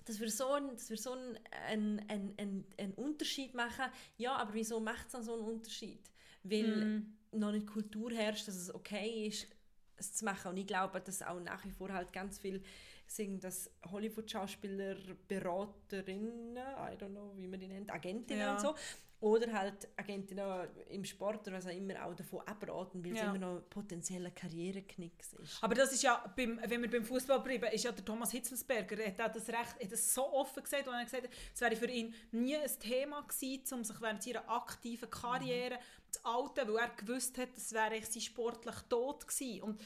das 0.06 0.20
würde 0.20 0.32
so, 0.32 0.52
ein, 0.54 0.70
das 0.70 0.90
würde 0.90 1.02
so 1.02 1.14
ein, 1.14 1.40
ein, 1.68 2.06
ein, 2.38 2.66
ein, 2.78 2.94
Unterschied 2.96 3.54
machen. 3.54 3.86
Ja, 4.18 4.36
aber 4.36 4.54
wieso 4.54 4.80
macht 4.80 5.06
es 5.06 5.14
dann 5.14 5.24
so 5.24 5.34
einen 5.34 5.44
Unterschied? 5.44 6.02
Weil 6.44 7.00
mm. 7.00 7.18
noch 7.32 7.52
nicht 7.54 7.68
Kultur 7.68 8.12
herrscht, 8.12 8.48
dass 8.48 8.56
es 8.56 8.74
okay 8.74 9.28
ist, 9.28 9.48
es 9.96 10.14
zu 10.14 10.26
machen. 10.26 10.50
Und 10.50 10.58
ich 10.58 10.68
glaube, 10.68 11.00
dass 11.00 11.22
auch 11.22 11.40
nach 11.40 11.64
wie 11.64 11.72
vor 11.72 11.94
halt 11.94 12.12
ganz 12.12 12.38
viel 12.38 12.62
sind 13.08 13.44
das 13.44 13.70
Hollywood-Schauspieler, 13.92 14.96
Beraterinnen, 15.28 16.58
I 16.58 16.96
don't 16.98 17.10
know, 17.12 17.32
wie 17.36 17.48
man 17.48 17.60
die 17.60 17.68
nennt, 17.68 17.92
Agentinnen 17.92 18.42
Ja. 18.42 18.52
und 18.54 18.60
so, 18.60 18.76
oder 19.20 19.54
halt 19.54 19.88
Agentinnen 19.96 20.68
im 20.90 21.06
Sport 21.06 21.48
oder 21.48 21.56
was 21.58 21.66
auch 21.66 21.72
immer 21.72 22.06
auch 22.06 22.14
davon 22.14 22.42
abraten, 22.46 23.04
weil 23.06 23.14
es 23.14 23.20
Ja. 23.20 23.30
immer 23.30 23.38
noch 23.38 23.62
potenzieller 23.70 24.32
Karriereknicks 24.32 25.34
ist. 25.34 25.64
Aber 25.64 25.76
das 25.76 25.94
ist 25.94 26.04
ja, 26.04 26.26
beim, 26.36 26.60
wenn 26.68 26.82
wir 26.82 26.90
beim 26.90 27.06
Fußball 27.06 27.40
bleiben, 27.40 27.72
ist 27.72 27.86
ja 27.86 27.92
der 27.94 28.04
Thomas 28.04 28.32
Hitzelsberger, 28.32 28.98
er 29.00 29.18
hat 29.24 29.36
das 29.36 29.48
Recht, 29.48 29.82
hat 29.82 29.92
das 29.92 30.14
so 30.14 30.26
offen 30.34 30.62
gesagt, 30.62 30.88
und 30.88 30.94
er 30.94 31.00
hat 31.00 31.06
gesagt, 31.06 31.30
es 31.54 31.62
wäre 31.62 31.76
für 31.78 31.90
ihn 31.90 32.14
nie 32.32 32.58
ein 32.58 32.70
Thema 32.80 33.22
gewesen, 33.22 33.74
um 33.76 33.84
sich 33.86 34.02
während 34.02 34.24
seiner 34.24 34.50
aktiven 34.50 35.10
Karriere 35.10 35.80
zu 36.10 36.20
outen, 36.26 36.68
weil 36.68 36.78
er 36.78 36.90
gewusst 36.90 37.38
hat, 37.38 37.50
es 37.56 37.72
wäre 37.72 38.02
sein 38.04 38.22
sportlich 38.22 38.76
Tod 38.90 39.26
gewesen. 39.26 39.62
Und 39.64 39.82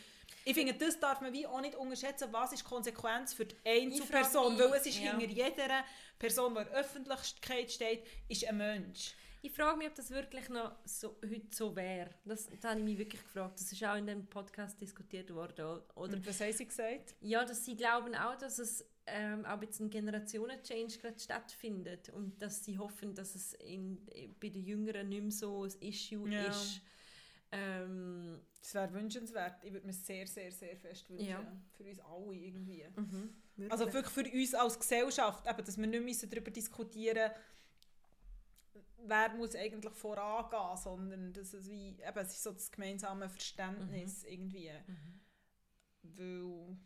ich 0.48 0.54
finde, 0.54 0.74
das 0.74 0.98
darf 0.98 1.20
man 1.20 1.34
wie 1.34 1.46
auch 1.46 1.60
nicht 1.60 1.76
unterschätzen, 1.76 2.30
was 2.32 2.54
ist 2.54 2.62
die 2.64 2.70
Konsequenz 2.70 3.34
für 3.34 3.46
die 3.46 3.56
Einzelperson, 3.66 4.58
weil 4.58 4.74
es 4.76 4.86
ist 4.86 5.00
ja. 5.00 5.12
hinter 5.18 5.26
jeder 5.28 5.84
Person, 6.18 6.54
die 6.54 6.62
in 6.62 6.68
der 6.68 6.74
Öffentlichkeit 6.74 7.70
steht, 7.70 8.06
ist 8.30 8.46
ein 8.48 8.58
Mensch. 8.58 9.14
Ich 9.42 9.52
frage 9.52 9.78
mich, 9.78 9.88
ob 9.88 9.96
das 9.96 10.10
wirklich 10.10 10.48
noch 10.50 10.72
so, 10.86 11.18
heute 11.24 11.48
so 11.52 11.76
wäre. 11.76 12.10
Das, 12.26 12.48
das 12.50 12.64
habe 12.64 12.80
ich 12.80 12.86
mich 12.86 12.98
wirklich 12.98 13.22
gefragt. 13.22 13.60
Das 13.60 13.72
ist 13.72 13.84
auch 13.84 13.96
in 13.96 14.08
dem 14.08 14.26
Podcast 14.26 14.80
diskutiert 14.82 15.34
worden. 15.34 15.66
Oder, 15.96 16.16
Und 16.16 16.28
was 16.28 16.40
haben 16.40 16.54
sie 16.54 16.66
gesagt? 16.66 17.16
Ja, 17.22 17.44
dass 17.46 17.66
sie 17.66 17.76
glauben 17.76 18.16
auch, 18.16 18.36
dass 18.38 18.58
es 18.58 18.86
ähm, 19.06 19.46
auch 19.46 19.62
jetzt 19.62 19.80
ein 19.80 19.90
Generationen-Change 19.90 20.98
gerade 21.00 21.20
stattfindet 21.20 22.10
und 22.10 22.42
dass 22.42 22.64
sie 22.64 22.78
hoffen, 22.78 23.14
dass 23.14 23.36
es 23.36 23.54
in, 23.54 24.06
bei 24.40 24.50
den 24.50 24.66
Jüngeren 24.66 25.10
nicht 25.10 25.22
mehr 25.22 25.32
so 25.32 25.64
ein 25.64 25.74
Issue 25.82 26.30
Ja. 26.30 26.46
ist. 26.48 26.82
Ähm, 27.52 28.42
Das 28.62 28.74
wäre 28.74 28.94
wünschenswert. 28.94 29.64
Ich 29.64 29.72
würde 29.72 29.86
mir 29.86 29.94
sehr, 29.94 30.28
sehr, 30.28 30.52
sehr 30.52 30.76
fest 30.76 31.10
wünschen. 31.10 31.28
Ja. 31.28 31.62
Für 31.76 31.84
uns 31.84 32.00
alle 32.00 32.36
irgendwie. 32.36 32.86
wirklich. 33.56 33.72
Also 33.72 33.94
wirklich 33.94 34.14
für 34.14 34.38
uns 34.38 34.54
als 34.54 34.80
Gesellschaft, 34.80 35.48
eben, 35.48 35.66
dass 35.66 35.78
wir 35.78 35.88
nicht 35.88 36.04
müssen 36.04 36.30
darüber 36.30 36.52
diskutieren 36.52 37.32
wer 39.08 39.30
muss 39.36 39.56
eigentlich 39.56 39.94
vorangehen, 39.94 40.78
sondern 40.78 41.34
dass 41.34 41.54
es 41.54 41.70
wie, 41.70 41.90
eben, 41.90 42.18
es 42.18 42.34
ist 42.34 42.44
so 42.44 42.52
das 42.52 42.72
gemeinsame 42.72 43.30
Verständnis 43.30 44.24
irgendwie. 44.24 44.72
Weil, 46.04 46.78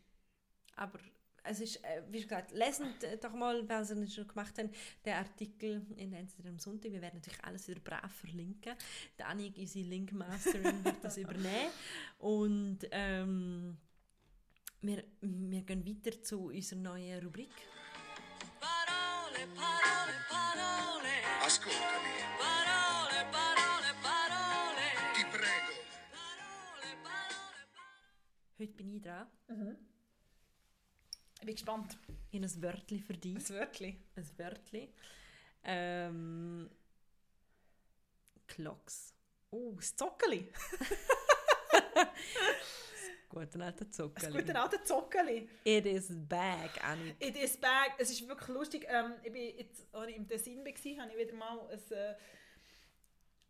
Aber 0.76 0.98
es 1.44 1.60
ist, 1.60 1.84
äh, 1.84 2.02
wie 2.10 2.20
gesagt, 2.20 2.52
lesen 2.52 2.94
doch 3.20 3.32
mal, 3.32 3.68
weil 3.68 3.84
sie 3.84 4.00
es 4.00 4.14
schon 4.14 4.28
gemacht 4.28 4.58
haben, 4.58 4.70
den 5.04 5.14
Artikel 5.14 5.84
in 5.96 6.12
entweder 6.12 6.50
am 6.50 6.58
Sonntag. 6.58 6.92
Wir 6.92 7.00
werden 7.00 7.16
natürlich 7.16 7.44
alles 7.44 7.68
wieder 7.68 7.80
brav 7.80 8.12
verlinken. 8.12 8.74
Die 9.18 9.22
Annik, 9.22 9.56
unsere 9.56 9.88
Linkmasterin, 9.88 10.84
wird 10.84 11.02
das 11.02 11.16
übernehmen. 11.16 11.70
Und 12.18 12.78
ähm, 12.90 13.76
wir, 14.80 15.04
wir 15.20 15.62
gehen 15.62 15.86
weiter 15.86 16.22
zu 16.22 16.46
unserer 16.46 16.78
neuen 16.78 17.24
Rubrik. 17.24 17.50
Parole, 18.60 19.46
parole, 19.56 20.16
parole. 20.28 21.12
Ascoltami, 21.44 22.22
Parole, 22.38 23.26
parole, 23.32 23.90
parole. 24.02 24.86
ti 25.14 25.24
prego. 25.24 25.74
Parole, 26.12 26.96
parole, 27.02 27.66
parole. 27.74 28.58
Heute 28.58 28.72
bin 28.74 28.94
ich 28.94 29.02
dran. 29.02 29.26
Ich 31.42 31.46
bin 31.46 31.54
gespannt. 31.56 31.98
Ich 32.30 32.40
habe 32.40 32.46
ein 32.52 32.62
Wörtchen 32.62 33.00
für 33.00 33.14
dich. 33.14 33.34
Das 33.34 33.50
Wörtchen. 33.50 33.96
Ein 34.14 34.38
Wörtchen. 34.38 34.88
Ähm, 35.64 36.70
Clocks. 38.46 39.12
Oh, 39.50 39.72
das 39.74 39.96
Zockeli. 39.96 40.48
Guten 43.28 43.62
alter 43.62 43.84
Das 43.84 43.96
Zuckerli. 43.96 44.40
gute 44.40 44.60
alte 44.60 44.84
Zockeli. 44.84 45.48
It 45.64 45.86
is 45.86 46.08
back, 46.28 46.82
Annik. 46.84 47.16
It 47.18 47.36
is 47.36 47.56
back. 47.56 47.94
Es 47.98 48.10
ist 48.10 48.26
wirklich 48.28 48.48
lustig. 48.48 48.86
Ähm, 48.88 49.14
ich 49.24 49.32
bin 49.32 49.58
jetzt, 49.58 49.92
als 49.92 50.08
ich 50.10 50.16
im 50.16 50.28
Tessin 50.28 50.58
war, 50.64 51.02
habe 51.02 51.12
ich 51.12 51.18
wieder 51.18 51.34
mal 51.34 51.58
ein, 51.70 51.92
äh, 51.92 52.14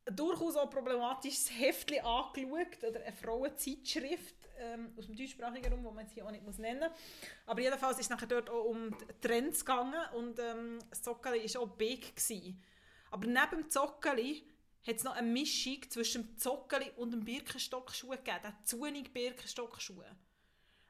ein 0.07 0.17
durchaus 0.17 0.57
auch 0.57 0.71
problematisches 0.71 1.51
Heftchen 1.59 2.03
angeschaut, 2.05 2.83
oder 2.85 3.03
eine 3.03 3.13
Frauenzeitschrift 3.13 4.42
ähm, 4.63 4.95
aus 4.97 5.07
dem 5.07 5.17
deutschsprachigen 5.17 5.73
Raum, 5.73 5.83
die 5.83 5.95
man 5.95 6.05
jetzt 6.05 6.15
hier 6.15 6.27
auch 6.27 6.31
nicht 6.31 6.45
muss 6.45 6.59
nennen 6.59 6.89
muss. 6.89 6.99
Aber 7.47 7.61
jedenfalls 7.61 7.99
ist 7.99 8.05
es 8.05 8.11
nachher 8.11 8.29
dort 8.29 8.49
auch 8.49 8.65
um 8.65 8.97
die 8.97 9.21
Trends 9.21 9.65
gegangen 9.65 10.01
und 10.15 10.39
ähm, 10.39 10.79
das 10.89 11.03
Zockeli 11.03 11.53
war 11.55 11.63
auch 11.63 11.69
big. 11.77 12.15
Gewesen. 12.17 12.63
Aber 13.11 13.27
neben 13.27 13.63
dem 13.63 13.71
Zockeli 13.71 14.47
hat 14.87 14.97
es 14.97 15.05
noch 15.05 15.15
eine 15.15 15.27
Mischung 15.27 15.79
zwischen 15.91 16.23
dem 16.23 16.39
Zockeli 16.39 16.91
und 16.97 17.13
dem 17.13 17.25
Birkenstockschuh 17.25 18.11
gegeben, 18.11 18.39
der 18.43 18.59
zunig 18.65 19.13
Birkenstockschuh. 19.13 20.03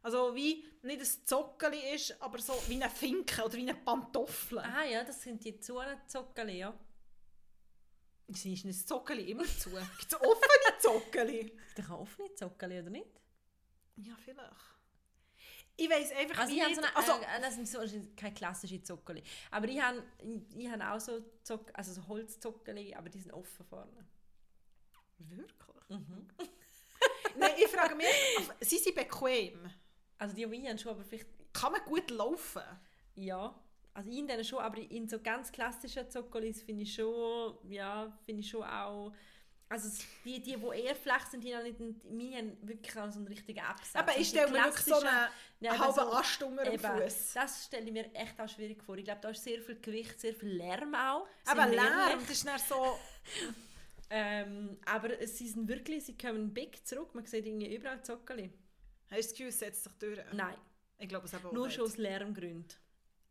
Also 0.02 0.34
wie 0.34 0.64
nicht 0.82 1.00
ein 1.00 1.26
Zockeli 1.26 1.94
ist, 1.94 2.20
aber 2.20 2.38
so 2.38 2.54
wie 2.68 2.74
eine 2.74 2.90
Finke 2.90 3.44
oder 3.44 3.54
wie 3.54 3.68
eine 3.68 3.74
Pantoffel. 3.74 4.58
Ah 4.58 4.84
ja, 4.84 5.04
das 5.04 5.22
sind 5.22 5.44
die 5.44 5.58
Zuckerli, 5.60 6.58
ja. 6.58 6.74
Ist 8.26 8.44
nicht 8.44 8.64
ein 8.64 8.72
Zockeli 8.72 9.30
immer 9.30 9.44
zu? 9.44 9.70
Gibt 9.70 10.12
es 10.12 10.14
offene 10.14 10.78
Zockeli? 10.80 11.56
Da 11.76 11.82
kann 11.82 11.96
offene 11.96 12.34
Zuckerli, 12.34 12.80
oder 12.80 12.90
nicht? 12.90 13.21
Ja, 13.96 14.14
vielleicht. 14.24 14.50
Ich 15.76 15.88
weiß 15.88 16.12
einfach 16.12 16.38
Also 16.38 16.52
wie 16.52 16.58
ich 16.58 16.62
so 16.74 16.80
nicht. 16.80 16.84
eine, 16.84 16.96
Also, 16.96 17.12
äh, 17.12 17.40
das 17.40 17.54
sind 17.54 17.68
so 17.68 17.78
keine 18.16 18.34
klassischen 18.34 18.84
Zuckerli. 18.84 19.22
Aber 19.50 19.66
ich 19.68 19.80
habe, 19.80 20.02
ich 20.56 20.70
habe 20.70 20.90
auch 20.90 21.00
so, 21.00 21.20
Zock, 21.42 21.70
also 21.74 21.92
so 21.92 22.06
Holzzuckerli, 22.08 22.94
aber 22.94 23.08
die 23.08 23.20
sind 23.20 23.32
offen 23.32 23.64
vorne. 23.64 24.06
wirklich? 25.18 25.88
Mhm. 25.88 26.28
Nein, 27.38 27.52
ich 27.56 27.68
frage 27.68 27.94
mich, 27.94 28.06
also, 28.38 28.52
sind 28.60 28.82
sie 28.82 28.92
bequem? 28.92 29.70
Also 30.18 30.34
die, 30.34 30.46
die 30.46 30.56
ich 30.56 30.68
habe, 30.68 30.78
schon, 30.78 30.92
aber 30.92 31.04
vielleicht, 31.04 31.26
Kann 31.52 31.72
man 31.72 31.84
gut 31.84 32.10
laufen? 32.10 32.62
ja. 33.14 33.58
Also 33.94 34.08
in 34.10 34.26
denen 34.26 34.42
schon, 34.42 34.58
aber 34.58 34.78
in 34.78 35.06
so 35.06 35.20
ganz 35.20 35.52
klassischen 35.52 36.08
Zuckerlis 36.08 36.62
finde 36.62 36.82
ich 36.84 36.94
schon, 36.94 37.58
ja, 37.70 38.10
finde 38.24 38.40
ich 38.40 38.48
schon 38.48 38.62
auch, 38.62 39.12
also 39.72 39.88
die, 40.24 40.40
die, 40.40 40.56
die 40.56 40.82
eher 40.82 40.94
flach 40.94 41.26
sind, 41.30 41.42
die 41.42 41.54
haben 41.54 41.64
nicht, 41.64 41.78
meine 42.04 42.36
haben 42.36 42.68
wirklich 42.68 42.92
so 42.92 43.00
einen 43.00 43.26
richtigen 43.26 43.60
Absatz. 43.60 43.96
Aber 43.96 44.16
ich 44.16 44.28
stelle 44.28 44.50
mir 44.52 44.64
wirklich 44.64 44.84
so 44.84 44.94
einen 44.96 45.28
Ja, 45.60 45.78
halben 45.78 45.94
so- 45.94 46.12
Ast 46.12 46.42
unter 46.42 46.64
dem 46.64 46.78
Fuß. 46.78 47.32
Das 47.34 47.64
stelle 47.66 47.86
ich 47.86 47.92
mir 47.92 48.14
echt 48.14 48.40
auch 48.40 48.48
schwierig 48.48 48.82
vor. 48.84 48.96
Ich 48.96 49.04
glaube, 49.04 49.20
da 49.20 49.30
ist 49.30 49.42
sehr 49.42 49.60
viel 49.62 49.80
Gewicht, 49.80 50.20
sehr 50.20 50.34
viel 50.34 50.50
Lärm 50.50 50.94
auch. 50.94 51.26
Aber 51.46 51.66
Lärm, 51.66 52.20
das 52.20 52.30
ist 52.30 52.46
dann 52.46 52.58
so... 52.58 52.98
Ähm, 54.14 54.76
aber 54.84 55.26
sie 55.26 55.48
sind 55.48 55.66
wirklich, 55.68 56.04
sie 56.04 56.18
kommen 56.18 56.52
big 56.52 56.86
zurück. 56.86 57.14
Man 57.14 57.24
sieht 57.24 57.46
irgendwie 57.46 57.74
überall 57.74 58.02
Zockerli. 58.04 58.50
Hast 59.10 59.10
du 59.10 59.16
das 59.16 59.30
Gefühl, 59.30 59.46
es 59.48 59.58
setzt 59.58 59.84
sich 59.84 59.92
durch? 59.94 60.18
Nein, 60.32 60.54
Ich 60.98 61.08
glaube 61.08 61.24
es 61.26 61.34
auch 61.34 61.50
nur 61.50 61.66
nicht. 61.66 61.76
schon 61.76 61.86
aus 61.86 61.96
Lärmgründen. 61.96 62.66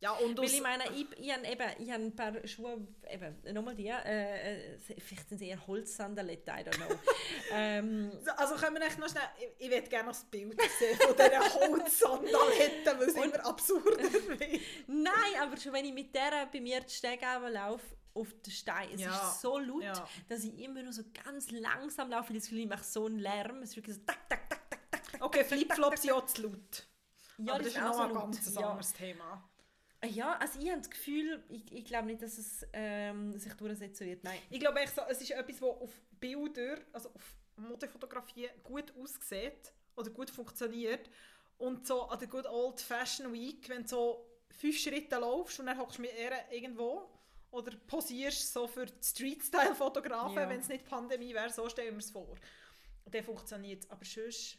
Ja, 0.02 0.14
und 0.14 0.36
Weil 0.38 0.46
ich 0.46 0.62
meine, 0.64 0.84
ich, 0.96 1.06
ich 1.20 1.32
habe 1.32 1.46
eben, 1.46 1.64
ich 1.78 1.92
habe 1.92 2.04
ein 2.04 2.16
paar 2.16 2.48
Schuhe, 2.48 2.88
eben, 3.08 3.54
nochmal 3.54 3.76
die, 3.76 3.88
äh, 3.88 4.74
äh, 4.76 4.80
vielleicht 4.80 5.30
sind 5.30 5.38
sie 5.38 5.50
eher 5.50 5.68
Holzsandaletten, 5.68 6.52
I 6.54 6.64
don't 6.64 6.76
know. 6.78 7.00
ähm, 7.54 8.12
So, 8.26 8.32
Also 8.32 8.56
können 8.56 8.78
wir 8.78 8.82
echt 8.88 8.98
noch 8.98 9.08
schnell... 9.10 9.22
Ich, 9.38 9.66
ich 9.68 9.72
würde 9.72 9.88
gerne 9.88 10.06
noch 10.08 10.14
das 10.14 10.24
Bild 10.26 10.60
sehen 10.80 10.98
von 10.98 11.16
dieser 11.16 11.54
Holzsandaletten, 11.54 13.00
weil 13.00 13.08
es 13.10 13.14
immer 13.16 13.46
absurder 13.46 13.98
wird. 14.14 14.62
nein, 14.88 15.14
aber 15.40 15.56
schon 15.58 15.72
wenn 15.74 15.86
ich 15.86 15.94
mit 15.94 16.16
der 16.16 16.48
bei 16.52 16.60
mir 16.60 16.82
die 16.82 16.94
Stege 16.94 17.26
laufe, 17.50 17.86
auf 18.16 18.28
den 18.44 18.52
Stein, 18.52 18.90
es 18.96 19.02
Ja, 19.02 19.16
ist 19.16 19.42
so 19.42 19.60
laut, 19.60 19.84
ja. 19.84 20.08
dass 20.28 20.44
ich 20.44 20.58
immer 20.60 20.82
nur 20.84 20.92
so 20.94 21.04
ganz 21.24 21.52
langsam 21.52 22.10
laufe, 22.10 22.30
weil 22.30 22.38
ich 22.38 22.42
das 22.42 22.50
Gefühl, 22.50 22.64
ich 22.64 22.70
mache 22.70 22.84
so 22.84 23.06
einen 23.06 23.20
Lärm. 23.20 23.62
Es 23.62 23.70
ist 23.70 23.76
wirklich 23.78 23.96
so 23.98 24.02
tak, 24.06 24.28
tak, 24.28 24.50
tak, 24.50 24.70
tak, 24.70 24.90
tak. 25.12 25.22
Okay, 25.22 25.44
Flipflops 25.46 26.10
auch 26.10 26.26
zu 26.26 26.42
laut. 26.42 26.88
Ja, 27.38 27.54
Aber 27.54 27.64
das 27.64 27.74
das 27.74 27.76
ist 27.76 27.76
ist 27.76 27.84
auch 27.84 27.88
noch 27.88 27.96
so 27.96 28.02
ein 28.02 28.14
ganz 28.32 28.56
Ja. 28.56 28.70
anderes 28.70 28.94
Thema. 28.94 29.51
Ja, 30.04 30.34
also 30.38 30.60
ich 30.60 30.70
habe 30.70 30.80
das 30.80 30.90
Gefühl, 30.90 31.44
ich, 31.50 31.72
ich 31.72 31.86
glaube 31.86 32.08
nicht, 32.08 32.22
dass 32.22 32.38
es 32.38 32.66
ähm, 32.74 33.38
sich 33.38 33.54
durchsetzen 33.54 34.08
wird. 34.08 34.24
Nein. 34.24 34.40
Ich 34.50 34.60
glaube 34.60 34.80
echt 34.80 34.96
so, 34.96 35.02
es 35.08 35.22
ist 35.22 35.32
etwas, 35.32 35.58
das 35.60 35.64
auf 35.64 35.92
Bilder, 36.20 36.78
also 36.92 37.10
auf 37.14 37.36
Modefotografie 37.56 38.50
gut 38.64 38.92
aussieht 39.00 39.72
oder 39.96 40.10
gut 40.10 40.32
funktioniert. 40.32 41.10
Und 41.60 41.86
so 41.86 42.04
an 42.04 42.18
der 42.18 42.28
Good 42.28 42.48
Old 42.48 42.82
Fashion 42.82 43.32
Week, 43.32 43.70
wenn 43.70 43.84
du 43.84 43.88
so 43.88 44.26
fünf 44.50 44.78
Schritte 44.80 45.18
laufst 45.18 45.60
und 45.60 45.68
dann 45.68 45.78
hockst 45.78 46.00
du 46.00 46.02
mit 46.02 46.12
ihr 46.18 46.32
irgendwo 46.50 47.08
oder 47.52 47.72
posierst 47.86 48.54
so 48.54 48.68
für 48.68 48.88
Street-Style-Fotografen, 49.04 50.38
Ja. 50.38 50.50
wenn 50.50 50.62
es 50.62 50.69
nicht 50.69 50.86
Pandemie 50.86 51.34
wäre, 51.34 51.52
so 51.52 51.69
stellen 51.69 51.94
wir 51.94 52.00
es 52.00 52.10
vor. 52.10 52.36
Und 53.06 53.13
dann 53.13 53.23
funktioniert 53.23 53.84
es. 53.84 53.90
Aber 53.92 54.04
sonst... 54.06 54.58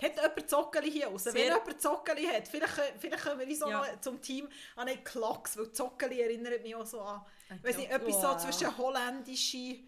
Hat 0.00 0.16
jemand 0.16 0.50
Zockeli 0.50 0.90
hier 0.90 1.06
raus? 1.06 1.26
Wenn 1.26 1.32
Sehr- 1.32 1.44
jemand 1.44 1.80
Zockeli 1.80 2.26
hat, 2.26 2.48
vielleicht, 2.48 2.74
vielleicht 2.98 3.22
können 3.22 3.38
wir 3.38 3.46
auch 3.66 3.70
Ja. 3.70 3.78
noch 3.92 4.00
zum 4.00 4.20
Team 4.20 4.48
an 4.76 4.88
einen 4.88 5.04
Klacks, 5.04 5.56
weil 5.56 5.70
Zockeli 5.72 6.20
erinnert 6.20 6.62
mich 6.62 6.74
auch 6.74 6.86
so 6.86 7.00
an 7.00 7.24
Weiß 7.62 7.76
nicht, 7.76 7.90
etwas 7.90 8.14
Wow. 8.16 8.40
so 8.40 8.50
zwischen 8.50 8.76
holländische. 8.78 9.78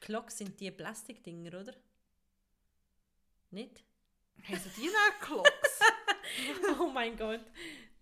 Glocks 0.00 0.36
sind 0.38 0.58
die 0.60 0.70
Plastikdinger, 0.70 1.60
oder? 1.60 1.72
Nicht? 3.50 3.84
Sie 4.36 4.68
die 4.82 4.90
dann 4.90 5.20
Klocks? 5.20 5.80
Oh 6.80 6.86
mein 6.86 7.16
Gott, 7.16 7.44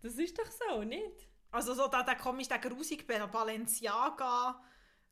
das 0.01 0.15
ist 0.15 0.39
doch 0.39 0.47
so, 0.51 0.83
nicht? 0.85 1.29
also 1.51 1.75
so 1.75 1.89
der, 1.89 2.03
der 2.05 2.17
komisch, 2.17 2.49
der 2.49 2.59
grusige 2.59 3.05
Balenciaga, 3.05 4.63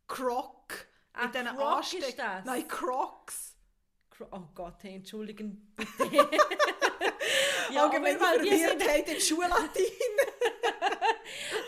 Croc, 0.06 0.86
Ah, 1.12 1.26
mit 1.26 1.34
diesen 1.34 1.46
Croc 1.48 1.76
Ansteck-? 1.76 2.44
Nein, 2.44 2.68
Crocs. 2.68 3.49
Oh 4.30 4.42
Gott, 4.54 4.82
hey, 4.82 4.96
entschuldigen 4.96 5.72
bitte. 5.76 5.92
ja, 7.72 7.84
Allgemein 7.84 8.16
aber 8.20 8.42
die 8.42 8.48
sind- 8.50 8.60
Verwirrtheit 8.60 9.08
im 9.12 9.20
Schullatin. 9.20 9.84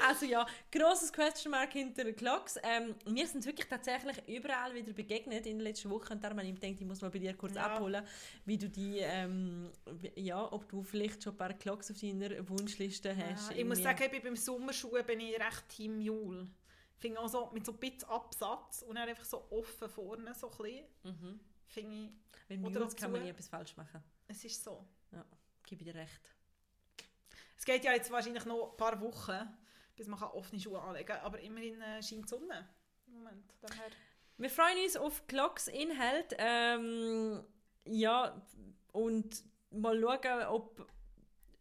Also 0.06 0.26
ja, 0.26 0.44
grosses 0.72 1.12
Question 1.12 1.52
Mark 1.52 1.72
hinter 1.72 2.02
den 2.04 2.16
Clocks. 2.16 2.58
Ähm, 2.64 2.96
wir 3.06 3.26
sind 3.26 3.46
wirklich 3.46 3.68
tatsächlich 3.68 4.16
überall 4.26 4.74
wieder 4.74 4.92
begegnet 4.92 5.46
in 5.46 5.58
den 5.58 5.60
letzten 5.60 5.90
Wochen 5.90 6.14
und 6.14 6.24
darum 6.24 6.38
habe 6.38 6.48
ich 6.48 6.54
gedacht, 6.60 6.80
ich 6.80 6.86
muss 6.86 7.00
mal 7.00 7.10
bei 7.10 7.20
dir 7.20 7.34
kurz 7.34 7.54
Ja. 7.54 7.66
abholen, 7.66 8.04
wie 8.44 8.58
du 8.58 8.68
die, 8.68 8.98
ähm, 8.98 9.70
ja, 10.16 10.52
ob 10.52 10.68
du 10.68 10.82
vielleicht 10.82 11.22
schon 11.22 11.34
ein 11.34 11.36
paar 11.38 11.52
Clocks 11.54 11.90
auf 11.92 12.00
deiner 12.00 12.48
Wunschliste 12.48 13.16
hast. 13.16 13.52
Ja, 13.52 13.56
ich 13.56 13.64
muss 13.64 13.80
sagen, 13.82 14.02
ich 14.02 14.10
bin 14.10 14.22
beim 14.22 14.36
Sommerschuh 14.36 14.90
bin 15.06 15.20
ich 15.20 15.38
recht 15.38 15.68
Team 15.68 16.00
Jule. 16.00 16.48
Finde 16.98 17.20
auch 17.20 17.28
so 17.28 17.50
mit 17.52 17.64
so 17.64 17.72
ein 17.72 17.78
bisschen 17.78 18.08
Absatz 18.08 18.82
und 18.82 18.96
dann 18.96 19.08
einfach 19.08 19.24
so 19.24 19.44
offen 19.50 19.88
vorne 19.88 20.34
so 20.34 20.50
ein 20.50 20.56
bisschen. 20.58 20.84
Mhm. 21.04 21.40
Finde 21.72 21.96
ich, 21.96 22.10
Bei 22.48 22.58
Oder 22.66 22.80
Mules 22.80 22.96
kann 22.96 23.12
man 23.12 23.22
nie 23.22 23.30
etwas 23.30 23.48
falsch 23.48 23.76
machen. 23.76 24.02
es 24.28 24.44
ist 24.44 24.62
so. 24.62 24.86
Ja, 25.10 25.24
gebe 25.66 25.84
dir 25.84 25.94
recht. 25.94 26.20
Es 27.56 27.64
geht 27.64 27.84
ja 27.84 27.92
jetzt 27.92 28.10
wahrscheinlich 28.10 28.44
noch 28.44 28.72
ein 28.72 28.76
paar 28.76 29.00
Wochen, 29.00 29.48
bis 29.96 30.06
man 30.06 30.22
offene 30.22 30.60
Schuhe 30.60 30.80
anlegen 30.80 31.06
kann, 31.06 31.20
aber 31.20 31.40
immerhin 31.40 31.80
äh, 31.80 32.02
scheint 32.02 32.24
die 32.24 32.28
Sonne 32.28 32.68
im 33.06 33.14
Moment. 33.14 33.54
Daher. 33.62 33.90
Wir 34.36 34.50
freuen 34.50 34.84
uns 34.84 34.96
auf 34.96 35.26
Clocks 35.26 35.68
Inhalt. 35.68 36.34
Ähm, 36.38 37.42
ja, 37.84 38.42
und 38.92 39.44
mal 39.70 39.98
schauen, 40.00 40.46
ob 40.48 40.86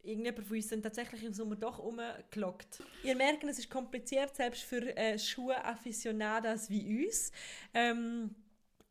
irgendjemand 0.03 0.45
von 0.47 0.57
uns 0.57 0.68
dann 0.70 0.82
tatsächlich 0.82 1.24
im 1.24 1.34
Sommer 1.34 1.55
doch 1.55 1.80
rumgelockt. 1.80 2.84
Ihr 3.03 3.16
merkt, 3.16 3.43
es 3.43 3.59
ist 3.59 3.70
kompliziert, 3.70 4.36
selbst 4.36 4.64
für 4.64 4.95
äh, 4.97 5.18
Schuhe-Afficionadas 5.18 6.70
wie 6.70 7.05
uns. 7.05 7.32
Ähm, 7.74 8.36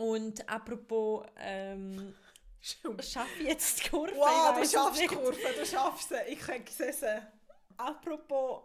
und 0.00 0.48
apropos, 0.48 1.26
ähm, 1.36 2.14
schaffe 3.00 3.28
ich 3.40 3.46
jetzt 3.46 3.84
die 3.84 3.88
Kurve? 3.90 4.14
Wow, 4.16 4.58
du 4.58 4.66
schaffst 4.68 5.02
die. 5.02 5.06
Kurve, 5.06 5.36
du 5.58 5.66
schaffst 5.66 6.08
sie. 6.08 6.32
Ich 6.32 6.40
kann 6.40 6.64
gesehen. 6.64 7.26
Apropos 7.76 8.62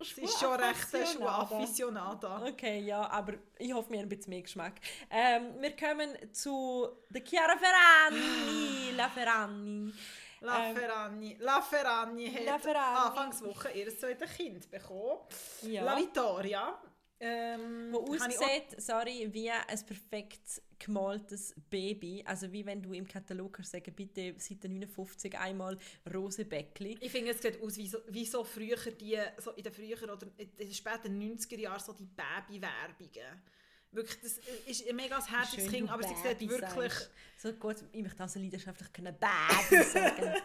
Sie 0.00 0.22
ist 0.22 0.38
schon 0.38 0.54
recht 0.54 0.94
ein. 0.94 1.06
Schuh-Afficionada. 1.06 2.46
Okay, 2.46 2.78
ja, 2.80 3.08
aber 3.10 3.34
ich 3.58 3.72
hoffe, 3.72 3.88
haben 3.94 3.98
ein 4.02 4.08
bisschen 4.08 4.30
mehr 4.30 4.42
Geschmack. 4.42 4.74
Ähm, 5.10 5.54
wir 5.60 5.74
kommen 5.74 6.16
zu 6.32 6.88
der 7.08 7.22
Chiara 7.24 7.56
Ferrani. 7.58 8.92
La 8.96 9.08
Ferrani. 9.08 9.92
La 10.40 10.68
Ähm, 10.68 10.76
Ferragni. 10.76 11.36
La 11.40 11.60
Ferragni 11.60 12.30
hat 12.32 12.44
La 12.44 12.58
Ferragni. 12.60 13.08
Anfangswoche 13.08 13.70
ihr 13.72 13.98
zweites 13.98 14.30
Kind 14.36 14.70
bekommen. 14.70 15.18
Ja. 15.62 15.82
La 15.82 15.96
Vittoria. 15.96 16.80
Ähm, 17.20 17.88
Wo 17.90 17.98
aussieht, 18.12 18.80
sorry, 18.80 19.28
wie 19.32 19.50
ein 19.50 19.86
perfekt 19.86 20.62
gemaltes 20.78 21.52
Baby. 21.68 22.22
Also 22.24 22.52
wie 22.52 22.64
wenn 22.64 22.80
du 22.80 22.92
im 22.92 23.08
Katalog 23.08 23.54
kannst 23.54 23.72
sagen, 23.72 23.92
bitte 23.92 24.34
Seite 24.38 24.68
59 24.68 25.36
einmal 25.36 25.76
Rosebäckli. 26.12 26.96
Ich 27.00 27.10
finde, 27.10 27.32
es 27.32 27.42
sieht 27.42 27.60
aus 27.60 27.76
wie 27.76 27.88
so, 27.88 27.98
wie 28.08 28.24
so 28.24 28.44
früher 28.44 28.76
die, 28.76 29.18
so 29.38 29.50
in 29.52 29.64
den 29.64 29.72
früheren 29.72 30.10
oder 30.10 30.28
in 30.36 30.54
den 30.56 30.72
späten 30.72 31.20
90er 31.20 31.58
Jahren 31.58 31.80
so 31.80 31.92
die 31.92 32.06
Baby-Werbungen. 32.06 33.42
Wirklich, 33.90 34.20
das 34.20 34.38
ist 34.66 34.88
ein 34.88 34.96
mega 34.96 35.16
herziges 35.26 35.64
Schön, 35.64 35.72
Kind, 35.72 35.90
aber 35.90 36.02
sie 36.02 36.14
sieht 36.14 36.38
Baby 36.38 36.50
wirklich... 36.50 36.92
sagst. 36.92 37.10
So 37.38 37.52
gut, 37.54 37.76
ich 37.90 38.02
möchte 38.02 38.22
also 38.22 38.38
leidenschaftlich 38.38 38.92
können 38.92 39.16
Baby 39.18 39.82
sagen. 39.82 40.34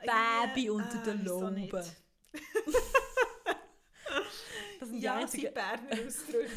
Baby 0.00 0.70
unter 0.70 0.98
Ah, 0.98 1.02
der 1.04 1.20
wieso 1.22 1.50
nicht? 1.50 1.72
Das 4.80 4.88
sind 4.88 4.98
die 4.98 5.04
Ja, 5.04 5.16
sie 5.16 5.22
einzigen 5.22 5.54
Berner 5.54 6.06
Ausdrücke. 6.06 6.48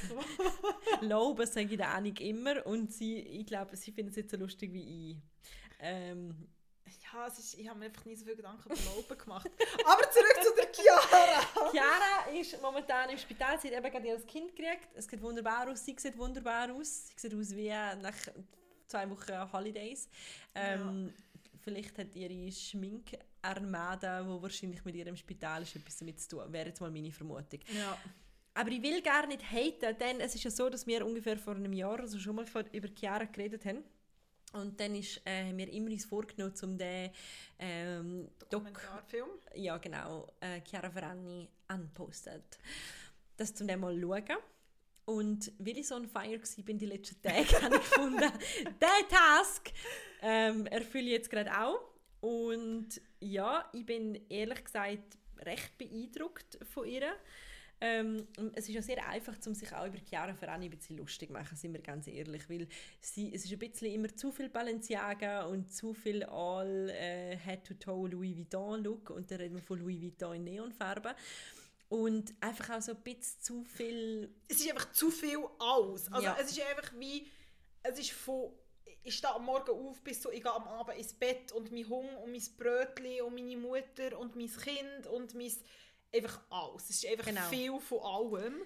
Lauben, 1.02 1.46
sage 1.46 1.68
ich 1.68 1.78
der 1.78 1.90
Annik 1.90 2.22
immer. 2.22 2.66
Und 2.66 2.94
sie, 2.94 3.20
ich 3.20 3.46
glaube, 3.46 3.76
sie 3.76 3.92
findet 3.92 4.14
es 4.14 4.18
nicht 4.18 4.30
so 4.30 4.38
lustig 4.38 4.72
wie 4.72 5.12
ich. 5.12 5.18
Ähm, 5.80 6.48
ja, 7.14 7.28
es 7.28 7.38
ist, 7.38 7.60
ich 7.60 7.68
habe 7.68 7.78
mir 7.80 7.86
einfach 7.86 8.06
nie 8.06 8.16
so 8.16 8.24
viel 8.24 8.38
Gedanken 8.38 8.72
über 8.72 8.82
Lauben 8.96 9.18
gemacht. 9.18 9.52
Aber 9.86 10.10
zurück 10.10 10.38
zu 10.42 10.56
der 10.56 10.72
Chiara. 10.74 11.70
Chiara 11.72 12.40
ist 12.40 12.62
momentan 12.62 13.10
im 13.10 13.18
Spital. 13.18 13.60
Sie 13.60 13.68
hat 13.68 13.78
eben 13.78 13.92
gerade 13.92 14.08
ihr 14.08 14.18
Kind 14.22 14.56
gekriegt. 14.56 14.88
Es 14.96 15.06
sieht 15.06 15.22
wunderbar 15.22 15.70
aus. 15.70 15.84
Sie 15.84 15.96
sieht 15.98 16.18
wunderbar 16.18 16.74
aus. 16.74 17.10
Sie 17.18 17.28
sieht 17.28 17.36
aus 17.38 17.52
wie 17.52 17.70
nach 17.70 18.16
zwei 18.88 19.10
Wochen 19.10 19.52
Holidays. 19.52 20.08
Ähm, 20.56 21.14
Vielleicht 21.64 21.98
hat 21.98 22.16
ihre 22.16 22.52
Schminkarmada, 23.44 24.24
die 24.24 24.42
wahrscheinlich 24.42 24.84
mit 24.86 24.96
ihrem 24.96 25.16
Spital 25.16 25.64
ist, 25.64 25.76
etwas 25.76 25.98
damit 25.98 26.20
zu 26.20 26.30
tun. 26.30 26.52
Wäre 26.52 26.70
jetzt 26.70 26.82
mal 26.82 26.92
meine 26.92 27.12
Vermutung. 27.12 27.60
Ja. 27.78 27.98
Aber 28.56 28.70
ich 28.70 28.82
will 28.82 29.02
gar 29.02 29.26
nicht 29.28 29.44
haten, 29.52 29.98
denn 29.98 30.20
es 30.20 30.36
ist 30.36 30.44
ja 30.44 30.52
so, 30.52 30.70
dass 30.70 30.86
wir 30.86 31.06
ungefähr 31.06 31.38
vor 31.38 31.56
einem 31.56 31.74
Jahr 31.74 32.00
also 32.00 32.20
schon 32.20 32.36
mal 32.36 32.46
über 32.72 32.88
Chiara 32.96 33.26
geredet 33.26 33.66
haben. 33.66 33.84
Und 34.54 34.80
dann 34.80 34.94
ist, 34.94 35.20
äh, 35.26 35.48
haben 35.48 35.58
wir 35.58 35.72
immer 35.74 35.90
uns 35.90 36.06
vorgenommen, 36.06 36.54
um 36.62 36.78
den 36.78 37.10
ähm, 37.58 38.30
Doc 38.38 38.50
Dokumentarfilm. 38.50 39.30
ja 39.56 39.78
genau, 39.80 40.32
äh, 40.40 40.62
Chiara 40.62 40.92
Ferrani 40.92 41.50
anpostet. 41.68 42.60
Das 43.36 43.56
zum 43.56 43.68
dem 43.68 43.80
mal 43.80 44.00
schauen. 44.00 44.38
Und 45.06 45.52
weil 45.58 45.80
ich 45.80 45.88
so 45.88 45.96
on 45.96 46.08
fire 46.08 46.40
war 46.40 46.64
bin 46.64 46.78
die 46.78 46.86
letzten 46.86 47.20
Tage, 47.22 47.62
habe 47.64 47.76
ich 47.76 47.82
gefunden, 47.82 48.32
der 48.80 49.08
Task 49.10 49.72
ähm, 50.22 50.68
erfülle 50.68 51.06
ich 51.06 51.12
jetzt 51.12 51.30
gerade 51.32 51.52
auch. 51.60 51.93
Und 52.24 53.02
ja, 53.20 53.70
ich 53.74 53.86
bin 53.86 54.18
ehrlich 54.30 54.64
gesagt 54.64 55.18
recht 55.40 55.78
beeindruckt 55.78 56.58
von 56.74 56.88
ihr. 56.88 57.12
Ähm, 57.82 58.30
es 58.54 58.70
ist 58.70 58.76
ja 58.76 58.82
sehr 58.82 59.06
einfach, 59.10 59.36
um 59.46 59.54
sich 59.54 59.74
auch 59.74 59.86
über 59.86 59.98
Chiara 59.98 60.34
Ferrani 60.34 60.68
ein 60.68 60.72
bisschen 60.72 60.96
lustig 60.96 61.28
zu 61.28 61.34
machen, 61.34 61.58
sind 61.58 61.74
wir 61.74 61.82
ganz 61.82 62.08
ehrlich, 62.08 62.50
weil 62.50 62.70
sie, 63.02 63.34
es 63.36 63.44
ist 63.44 63.52
ein 63.52 63.60
bisschen 63.60 63.92
immer 63.92 64.08
zu 64.16 64.32
viel 64.32 64.48
Balenciaga 64.48 65.48
und 65.48 65.70
zu 65.70 65.94
viel 65.94 66.24
all 66.24 66.90
äh, 66.92 67.36
Head-to-Toe 67.36 68.08
Louis 68.08 68.38
Vuitton-Look 68.38 69.10
und 69.10 69.30
dann 69.30 69.40
reden 69.40 69.56
wir 69.56 69.62
von 69.62 69.80
Louis 69.80 70.02
Vuitton 70.02 70.38
in 70.38 70.46
Neonfarben 70.46 71.14
und 71.90 72.34
einfach 72.40 72.78
auch 72.78 72.82
so 72.82 72.94
ein 72.94 73.02
bisschen 73.02 73.42
zu 73.42 73.64
viel 73.66 74.34
Es 74.48 74.62
ist 74.62 74.70
einfach 74.72 74.94
zu 74.94 75.12
viel 75.12 75.40
alles. 75.60 76.10
Also 76.10 76.26
Ja. 76.26 76.38
es 76.40 76.52
ist 76.52 76.62
einfach 76.62 76.94
wie, 76.98 77.28
es 77.82 78.00
ist 78.00 78.12
von, 78.12 78.50
ich 79.04 79.16
stehe 79.18 79.34
am 79.34 79.46
Morgen 79.46 79.72
auf 79.72 80.02
bis 80.02 80.22
zu, 80.22 80.30
ich 80.32 80.42
gehe 80.42 80.52
am 80.54 80.68
Abend 80.68 80.98
ins 80.98 81.14
Bett 81.14 81.52
und 81.52 81.72
mein 81.72 81.88
Hunger 81.88 82.20
und 82.22 82.32
mein 82.32 82.42
Brötchen 82.58 83.22
und 83.22 83.36
meine 83.36 83.58
Mutter 83.58 84.18
und 84.18 84.36
mein 84.36 84.50
Kind 84.50 85.08
und 85.08 85.34
mein, 85.36 85.52
einfach 86.14 86.40
alles. 86.50 86.90
Es 86.90 87.04
ist 87.04 87.06
einfach 87.08 87.26
Genau. 87.26 87.42
viel 87.50 87.80
von 87.80 88.00
allem. 88.00 88.62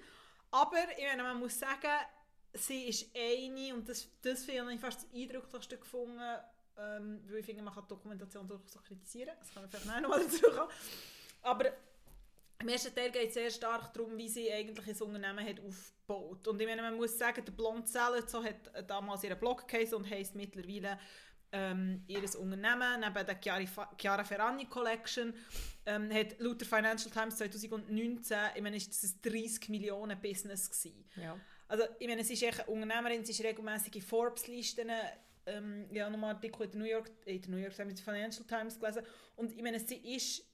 Aber 0.51 0.77
ich 0.97 1.03
meine, 1.05 1.23
man 1.23 1.39
muss 1.39 1.57
sagen, 1.59 1.91
sie 2.53 2.87
ist 2.87 3.09
eine 3.15 3.73
und 3.73 3.87
das, 3.89 4.07
das 4.21 4.43
finde 4.45 4.73
ich 4.73 4.79
fast 4.79 5.03
das 5.03 5.13
eindrücklichste 5.13 5.77
gefunden, 5.77 6.19
ähm, 6.79 7.23
weil 7.27 7.39
ich 7.39 7.45
finde, 7.45 7.63
man 7.63 7.73
kann 7.73 7.83
die 7.83 7.89
Dokumentation 7.89 8.47
durchaus 8.47 8.73
so 8.73 8.79
kritisieren. 8.79 9.35
Das 9.39 9.53
kann 9.53 9.63
man 9.63 9.71
vielleicht 9.71 9.89
auch 9.89 10.01
noch 10.01 10.09
mal 10.09 10.23
dazu 10.23 10.41
kommen. 10.51 10.71
Aber 11.41 11.71
im 12.59 12.67
ersten 12.69 12.93
Teil 12.93 13.11
geht 13.11 13.29
es 13.29 13.33
sehr 13.35 13.51
stark 13.51 13.93
darum, 13.93 14.17
wie 14.17 14.29
sie 14.29 14.51
eigentlich 14.51 14.87
ein 14.87 15.01
Unternehmen 15.01 15.45
hat 15.45 15.59
aufgebaut. 15.59 16.47
Und 16.47 16.59
ich 16.59 16.67
meine, 16.67 16.81
man 16.81 16.95
muss 16.95 17.17
sagen, 17.17 17.43
der 17.45 17.51
Blond 17.51 17.87
Salad 17.87 18.29
so 18.29 18.43
hat 18.43 18.71
damals 18.87 19.23
ihren 19.23 19.39
Blog 19.39 19.67
geheißen 19.67 19.95
und 19.95 20.09
heisst 20.09 20.35
mittlerweile 20.35 20.97
ähm, 21.51 22.03
ihr 22.07 22.23
Unternehmen, 22.39 22.99
neben 22.99 23.25
der 23.25 23.39
Chiara, 23.41 23.95
Chiara 23.97 24.23
Ferragni 24.23 24.65
Collection, 24.65 25.33
ähm, 25.85 26.11
hat 26.11 26.39
laut 26.39 26.59
der 26.59 26.67
Financial 26.67 27.11
Times 27.11 27.37
2019, 27.37 28.37
ich 28.55 28.61
meine, 28.61 28.75
ist 28.75 28.89
das 28.89 29.13
ein 29.13 29.21
30 29.21 29.69
Millionen 29.69 30.19
Business 30.19 30.69
gewesen. 30.69 31.05
ja. 31.15 31.39
Also, 31.69 31.83
ich 31.99 32.07
meine, 32.07 32.23
sie 32.23 32.33
ist 32.33 32.43
echt 32.43 32.61
eine 32.61 32.69
Unternehmerin, 32.69 33.25
sie 33.25 33.33
ist 33.33 33.43
regelmäßig 33.43 33.95
in 33.95 34.01
Forbes-Listen. 34.01 34.89
Ähm, 35.45 35.87
habe 35.89 36.11
nochmal 36.11 36.29
einen 36.29 36.37
Artikel 36.37 36.63
in 36.63 36.71
der 36.71 36.79
New 36.79 36.85
York, 36.85 37.11
in 37.25 37.41
der 37.41 37.51
New 37.51 37.57
York 37.57 37.75
Times, 37.75 37.99
Financial 37.99 38.45
Times 38.45 38.79
gelesen. 38.79 39.03
Und 39.35 39.51
ich 39.51 39.61
meine, 39.61 39.79
sie 39.79 40.15
ist 40.15 40.45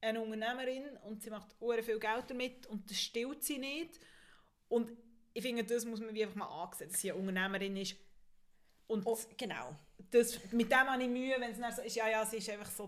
eine 0.00 0.20
Unternehmerin 0.20 0.96
und 1.04 1.22
sie 1.22 1.30
macht 1.30 1.54
sehr 1.58 1.82
viel 1.82 1.98
Geld 1.98 2.24
damit 2.28 2.66
und 2.66 2.90
das 2.90 2.98
stillt 2.98 3.42
sie 3.44 3.58
nicht. 3.58 3.98
Und 4.68 4.90
ich 5.32 5.42
finde, 5.42 5.64
das 5.64 5.84
muss 5.84 6.00
man 6.00 6.10
einfach 6.16 6.34
mal 6.34 6.62
ansehen, 6.64 6.90
dass 6.90 7.00
sie 7.00 7.10
eine 7.12 7.20
Unternehmerin 7.20 7.76
ist. 7.76 7.96
Und 8.86 9.06
Oh, 9.06 9.18
genau. 9.36 9.76
das, 10.10 10.38
mit 10.52 10.70
dem 10.70 10.78
habe 10.78 11.02
ich 11.02 11.08
Mühe, 11.08 11.36
wenn 11.38 11.52
es 11.52 11.58
dann 11.58 11.72
so 11.74 11.82
ist, 11.82 11.94
ja, 11.96 12.08
ja, 12.08 12.24
sie 12.26 12.38
ist 12.38 12.50
einfach 12.50 12.70
so 12.70 12.84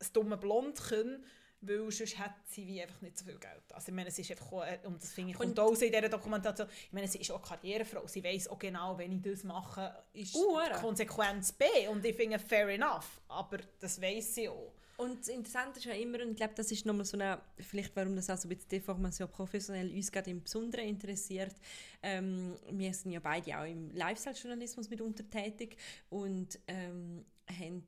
ein 0.00 0.06
dummes 0.12 0.40
Blondchen, 0.40 1.22
weil 1.60 1.90
sonst 1.90 2.18
hat 2.18 2.34
sie 2.46 2.66
wie 2.66 2.80
einfach 2.80 3.00
nicht 3.02 3.18
so 3.18 3.24
viel 3.24 3.38
Geld. 3.38 3.62
Also 3.74 3.88
ich 3.88 3.94
meine, 3.94 4.10
sie 4.10 4.22
ist 4.22 4.30
einfach, 4.30 4.52
äh, 4.66 4.78
und 4.84 5.02
das 5.02 5.12
finde 5.12 5.32
ich, 5.32 5.40
Und- 5.40 5.58
auch 5.58 5.72
in 5.72 5.78
dieser 5.92 6.08
Dokumentation, 6.08 6.68
ich 6.70 6.92
meine, 6.92 7.08
sie 7.08 7.18
ist 7.18 7.30
auch 7.32 7.42
Karrierefrau, 7.42 8.06
sie 8.06 8.22
weiß 8.24 8.48
auch 8.48 8.58
genau, 8.58 8.96
wenn 8.96 9.12
ich 9.12 9.22
das 9.22 9.42
mache, 9.44 10.04
ist 10.12 10.34
die 10.34 10.80
Konsequenz 10.80 11.52
B 11.52 11.64
und 11.90 12.04
ich 12.06 12.14
finde, 12.16 12.38
fair 12.38 12.68
enough, 12.68 13.20
aber 13.28 13.58
das 13.80 14.00
weiß 14.00 14.34
sie 14.36 14.48
auch. 14.48 14.72
Und 14.98 15.20
das 15.20 15.28
Interessante 15.28 15.78
ist 15.78 15.84
ja 15.84 15.92
immer, 15.92 16.20
und 16.20 16.32
ich 16.32 16.36
glaube, 16.36 16.54
das 16.56 16.72
ist 16.72 16.84
nochmal 16.84 17.04
so 17.04 17.16
eine, 17.16 17.40
vielleicht 17.60 17.94
warum 17.94 18.16
das 18.16 18.28
auch 18.30 18.36
so 18.36 18.48
ein 18.48 18.56
bisschen 18.56 18.68
die 18.68 18.80
Formation 18.80 19.30
professionell 19.30 19.88
uns 19.94 20.10
gerade 20.10 20.28
im 20.30 20.42
Besonderen 20.42 20.88
interessiert. 20.88 21.54
Ähm, 22.02 22.56
wir 22.72 22.92
sind 22.92 23.12
ja 23.12 23.20
beide 23.20 23.60
auch 23.60 23.64
im 23.64 23.90
Lifestyle-Journalismus 23.92 24.90
mitunter 24.90 25.28
tätig 25.30 25.76
und 26.10 26.58
ähm, 26.66 27.24
haben 27.48 27.84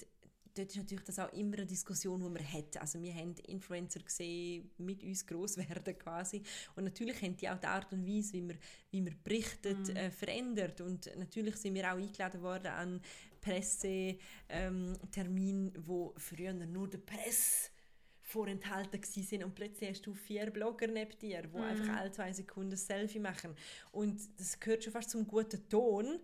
dort 0.55 0.71
ist 0.71 0.77
natürlich 0.77 1.05
das 1.05 1.19
auch 1.19 1.33
immer 1.33 1.57
eine 1.57 1.67
Diskussion, 1.67 2.21
die 2.21 2.29
man 2.29 2.53
hat. 2.53 2.77
Also 2.81 3.01
wir 3.01 3.15
haben 3.15 3.35
Influencer 3.47 4.01
gesehen, 4.01 4.71
mit 4.79 5.03
uns 5.03 5.27
gross 5.27 5.57
werden 5.69 5.99
quasi. 5.99 6.43
Und 6.77 6.85
natürlich 6.85 7.21
haben 7.23 7.37
die 7.37 7.49
auch 7.49 7.59
die 7.59 7.67
Art 7.67 7.93
und 7.93 8.07
Weise, 8.07 8.33
wie 8.35 8.43
man, 8.43 8.59
wie 8.91 9.01
man 9.01 9.17
berichtet, 9.23 9.79
Mhm. 9.89 9.97
äh, 9.97 10.11
verändert. 10.11 10.81
Und 10.81 11.11
natürlich 11.17 11.57
sind 11.57 11.75
wir 11.75 11.85
auch 11.93 11.97
eingeladen 11.97 12.43
worden 12.43 12.69
an 12.69 13.01
Pressetermin, 13.41 14.19
ähm, 14.49 15.73
wo 15.87 16.15
früher 16.17 16.53
nur 16.53 16.89
der 16.89 16.99
Presse 16.99 17.71
vorenthalten 18.23 19.01
gewesen 19.01 19.23
sind 19.25 19.45
und 19.45 19.55
plötzlich 19.55 19.91
hast 19.91 20.07
du 20.07 20.15
vier 20.15 20.51
Blogger 20.51 20.87
neben 20.87 21.19
dir, 21.19 21.43
die 21.43 21.59
einfach 21.59 21.97
alle 21.97 22.13
zwei 22.13 22.33
Sekunden 22.33 22.73
ein 22.73 22.77
Selfie 22.77 23.19
machen. 23.19 23.57
Und 23.91 24.21
das 24.39 24.61
gehört 24.61 24.85
schon 24.85 24.93
fast 24.93 25.11
zum 25.11 25.27
guten 25.27 25.69
Ton, 25.69 26.21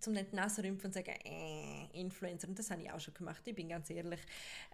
zum 0.00 0.12
nicht 0.12 0.32
die 0.32 0.36
Nase 0.36 0.62
rümpfen 0.62 0.86
und 0.86 0.92
sagen, 0.92 1.14
äh, 1.24 1.86
Influencer. 1.92 2.48
Und 2.48 2.58
das 2.58 2.70
habe 2.70 2.82
ich 2.82 2.90
auch 2.90 3.00
schon 3.00 3.14
gemacht, 3.14 3.42
ich 3.44 3.54
bin 3.54 3.68
ganz 3.68 3.90
ehrlich. 3.90 4.20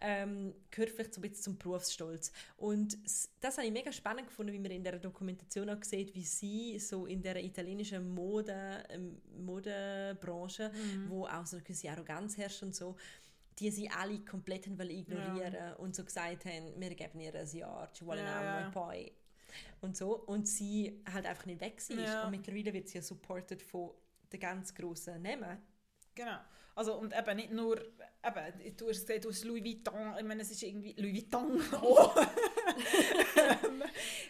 Ähm, 0.01 0.55
gehört 0.71 0.91
vielleicht 0.91 1.15
so 1.15 1.21
ein 1.21 1.23
bisschen 1.23 1.43
zum 1.43 1.59
Berufsstolz. 1.59 2.33
Und 2.57 2.99
das 3.41 3.57
habe 3.57 3.67
ich 3.67 3.73
mega 3.73 3.93
spannend 3.93 4.29
gefunden, 4.29 4.53
wie 4.53 4.59
man 4.59 4.71
in 4.71 4.85
der 4.85 4.99
Dokumentation 4.99 5.71
auch 5.71 5.83
sieht, 5.83 6.15
wie 6.15 6.25
sie 6.25 6.79
so 6.79 7.07
in 7.07 7.23
der 7.23 7.43
italienischen 7.43 8.15
Mode, 8.15 8.85
ähm, 8.91 9.21
Modebranche, 9.39 10.71
wo 11.09 11.27
auch 11.27 11.47
so 11.47 11.57
eine 11.57 11.65
gewisse 11.65 11.91
Arroganz 11.91 12.37
herrscht 12.37 12.63
und 12.63 12.75
so, 12.75 12.97
die 13.59 13.71
sie 13.71 13.89
alle 13.89 14.19
komplett 14.21 14.67
wollen 14.79 14.91
ignorieren 14.91 15.75
und 15.79 15.95
so 15.95 16.05
gesagt 16.05 16.45
haben, 16.45 16.81
wir 16.81 16.95
geben 16.95 17.21
ihr 17.21 17.35
ein 17.35 17.49
Jahr, 17.57 17.93
ci 17.93 18.05
vuole 18.05 18.21
Ja, 18.21 18.41
un 18.41 18.47
anno 18.47 18.61
ja. 18.61 18.69
e 18.69 18.73
poi. 18.73 19.13
Und 19.81 19.97
so. 19.97 20.17
Und 20.17 20.49
sie 20.49 21.03
halt 21.13 21.27
einfach 21.27 21.47
nicht 21.47 21.61
weg 21.61 21.81
war. 21.91 21.99
Ja. 21.99 22.25
Und 22.25 22.33
mittlerweile 22.33 22.73
wird 22.73 22.89
sie 22.89 22.99
ja 22.99 23.03
supported 23.03 23.63
von 23.63 23.91
den 24.35 24.41
ganz 24.41 24.75
grossen 24.75 25.23
Namen. 25.23 25.59
Genau. 26.15 26.39
Also, 26.77 26.97
und 26.97 27.15
eben 27.17 27.37
nicht 27.37 27.53
nur, 27.53 27.79
eben, 27.79 28.77
du 28.77 28.89
hast 28.89 29.07
gesagt, 29.07 29.25
du 29.25 29.31
hast 29.31 29.45
Louis 29.45 29.63
Vuitton, 29.63 30.15
ich 30.19 30.25
meine, 30.25 30.43
es 30.43 30.51
ist 30.51 30.63
irgendwie, 30.63 30.93
Louis 30.95 31.23
Vuitton, 31.23 31.63
oh. 31.83 32.11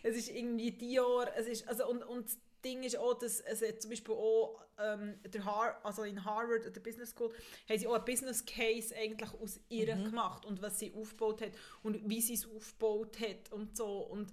es 0.03 0.17
ist 0.17 0.29
irgendwie 0.29 0.73
Dior, 0.73 1.27
es 1.37 1.47
ist, 1.47 1.67
also, 1.67 1.89
und, 1.89 2.03
und 2.03 2.27
das 2.27 2.39
Ding 2.63 2.83
ist 2.83 2.99
auch, 2.99 3.15
dass 3.15 3.41
es 3.41 3.63
hat 3.63 3.81
zum 3.81 3.91
Beispiel 3.91 4.15
auch, 4.15 4.61
ähm, 4.79 5.19
der 5.25 5.45
Har 5.45 5.81
also 5.85 6.03
in 6.03 6.25
Harvard, 6.25 6.75
der 6.75 6.81
Business 6.81 7.11
School, 7.11 7.33
haben 7.69 7.79
sie 7.79 7.87
auch 7.87 7.95
einen 7.95 8.05
Business 8.05 8.45
Case 8.45 8.95
eigentlich 8.95 9.33
aus 9.35 9.61
ihr 9.69 9.95
gemacht 9.95 10.45
und 10.45 10.61
was 10.61 10.79
sie 10.79 10.93
aufgebaut 10.95 11.41
hat 11.41 11.53
und 11.83 12.09
wie 12.09 12.21
sie 12.21 12.35
es 12.35 12.47
aufgebaut 12.47 13.19
hat 13.21 13.53
und 13.53 13.77
so 13.77 14.01
und 14.01 14.33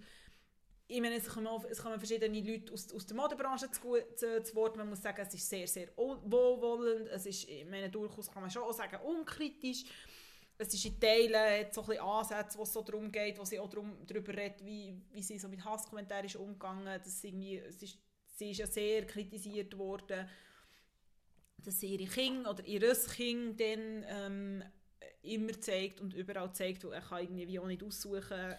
ich 0.92 1.02
meine, 1.02 1.16
es 1.16 1.28
kommen, 1.28 1.48
es 1.70 1.82
kommen 1.82 1.98
verschiedene 1.98 2.42
Leute 2.42 2.74
aus, 2.74 2.94
aus 2.94 3.06
der 3.06 3.16
Modebranche 3.16 3.72
zu, 3.72 3.98
zu, 4.16 4.44
zu 4.44 4.56
Wort. 4.56 4.76
Man 4.76 4.90
muss 4.90 5.02
sagen, 5.02 5.22
es 5.26 5.34
ist 5.34 5.50
sehr, 5.50 5.66
sehr 5.66 5.88
wohlwollend. 5.96 7.08
Es 7.08 7.26
ist, 7.26 7.48
ich 7.48 7.66
meine, 7.66 7.90
durchaus 7.90 8.30
kann 8.30 8.42
man 8.42 8.52
schon 8.52 8.64
auch 8.64 8.74
sagen, 8.74 8.98
unkritisch. 9.06 9.86
Es 10.58 10.74
ist 10.74 10.86
in 10.86 11.00
Teilen 11.00 11.68
so 11.72 11.82
ein 11.84 12.00
Ansätze, 12.00 12.58
wo 12.58 12.64
es 12.64 12.74
so 12.74 12.82
darum 12.82 13.12
geht, 13.12 13.40
wo 13.40 13.46
sie 13.46 13.60
auch 13.60 13.70
darum, 13.70 14.06
darüber 14.06 14.36
redet, 14.36 14.64
wie, 14.66 15.02
wie 15.12 15.24
sie 15.24 15.40
so 15.40 15.48
mit 15.48 15.64
Hasskommentaren 15.64 16.26
ist 16.26 16.36
umgegangen. 16.36 17.00
Das 17.04 17.24
irgendwie, 17.24 17.58
es 17.58 17.82
ist, 17.82 17.98
sie 18.36 18.52
ist 18.52 18.58
ja 18.58 18.68
sehr 18.68 19.08
kritisiert 19.08 19.78
worden, 19.78 20.30
dass 21.58 21.80
sie 21.80 21.96
ihre 21.96 22.12
Kinder 22.12 22.52
oder 22.52 22.66
ihres 22.66 23.08
Kind 23.08 23.60
dann 23.62 24.06
ähm, 24.08 24.64
immer 25.24 25.60
zeigt 25.62 26.02
und 26.02 26.14
überall 26.14 26.54
zeigt, 26.54 26.84
wo 26.84 26.90
er 26.90 27.02
kann 27.02 27.24
irgendwie 27.24 27.60
auch 27.60 27.68
nicht 27.68 27.82
aussuchen 27.82 28.56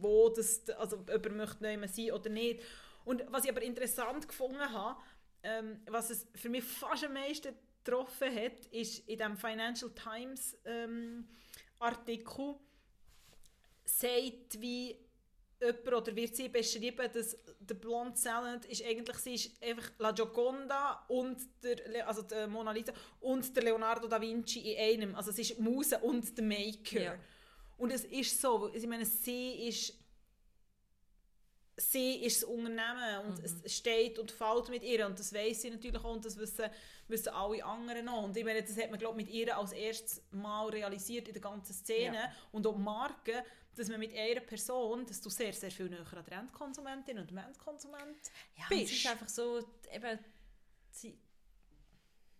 wo 0.00 0.28
das, 0.28 0.68
also 0.70 0.98
ob 0.98 1.10
er 1.26 1.32
möchte 1.32 1.64
nicht 1.64 1.94
sein 1.94 2.12
oder 2.12 2.30
nicht. 2.30 2.62
Und 3.04 3.24
was 3.30 3.44
ich 3.44 3.50
aber 3.50 3.62
interessant 3.62 4.26
gefunden 4.26 4.60
habe, 4.60 5.00
ähm, 5.42 5.80
was 5.86 6.10
es 6.10 6.26
für 6.34 6.48
mich 6.48 6.64
fast 6.64 7.04
am 7.04 7.12
meisten 7.12 7.54
getroffen 7.84 8.34
hat, 8.34 8.66
ist 8.70 9.06
in 9.08 9.18
dem 9.18 9.36
Financial 9.36 9.90
Times 9.90 10.56
ähm, 10.64 11.28
Artikel 11.78 12.54
sagt, 13.84 14.60
wie 14.60 14.96
jemand 15.60 15.92
oder 15.92 16.16
wird 16.16 16.34
sie 16.34 16.48
beschrieben, 16.48 17.10
dass 17.12 17.36
der 17.60 17.74
Blonde 17.74 18.16
Salad 18.16 18.64
ist 18.66 18.84
eigentlich, 18.84 19.16
sie 19.18 19.34
ist 19.34 19.62
einfach 19.62 19.90
La 19.98 20.12
Gioconda 20.12 21.04
und 21.08 21.38
der, 21.62 22.06
also 22.06 22.22
der 22.22 22.46
Mona 22.48 22.72
Lisa 22.72 22.92
und 23.20 23.54
der 23.54 23.64
Leonardo 23.64 24.08
da 24.08 24.20
Vinci 24.20 24.72
in 24.72 25.02
einem. 25.02 25.14
Also 25.14 25.30
es 25.30 25.38
ist 25.38 25.58
Muse 25.58 25.98
und 25.98 26.36
der 26.36 26.44
Maker. 26.44 27.00
Ja. 27.00 27.18
Und 27.78 27.90
es 27.92 28.04
ist 28.04 28.40
so, 28.40 28.72
ich 28.72 28.86
meine, 28.86 29.04
sie 29.04 29.68
ist 29.68 29.94
sie 31.76 32.24
ist 32.24 32.42
das 32.42 32.48
Unternehmen 32.48 33.26
und 33.26 33.40
es 33.42 33.76
steht 33.76 34.18
und 34.20 34.30
fällt 34.30 34.68
mit 34.68 34.84
ihr 34.84 35.04
und 35.06 35.18
das 35.18 35.32
weiß 35.34 35.62
sie 35.62 35.70
natürlich 35.70 35.96
auch 36.04 36.12
und 36.14 36.24
das 36.24 36.36
wissen, 36.36 36.66
wissen 37.08 37.30
alle 37.30 37.64
anderen 37.64 38.08
auch. 38.08 38.22
Und 38.22 38.36
ich 38.36 38.44
meine, 38.44 38.62
das 38.62 38.76
hat 38.76 38.90
man 38.90 38.98
glaube 39.00 39.16
mit 39.16 39.28
ihr 39.28 39.56
als 39.58 39.72
erstes 39.72 40.22
Mal 40.30 40.68
realisiert 40.68 41.26
in 41.26 41.34
der 41.34 41.42
ganzen 41.42 41.72
Szene 41.74 42.14
Ja. 42.16 42.32
und 42.52 42.64
auch 42.66 42.76
die 42.76 42.80
Marke, 42.80 43.44
dass 43.74 43.88
man 43.88 43.98
mit 43.98 44.16
einer 44.16 44.40
Person, 44.40 45.04
dass 45.04 45.20
du 45.20 45.28
sehr, 45.30 45.52
sehr 45.52 45.70
viel 45.72 45.88
näher 45.88 46.06
an 46.12 46.24
der 46.24 46.38
Endkonsumentin 46.38 47.18
und 47.18 47.28
dem 47.28 47.38
Endkonsument 47.38 48.18
Ja, 48.56 48.66
bist. 48.68 48.92
es 48.92 48.98
ist 48.98 49.06
einfach 49.08 49.28
so, 49.28 49.58
eben, 49.92 50.18
sie, 50.92 51.18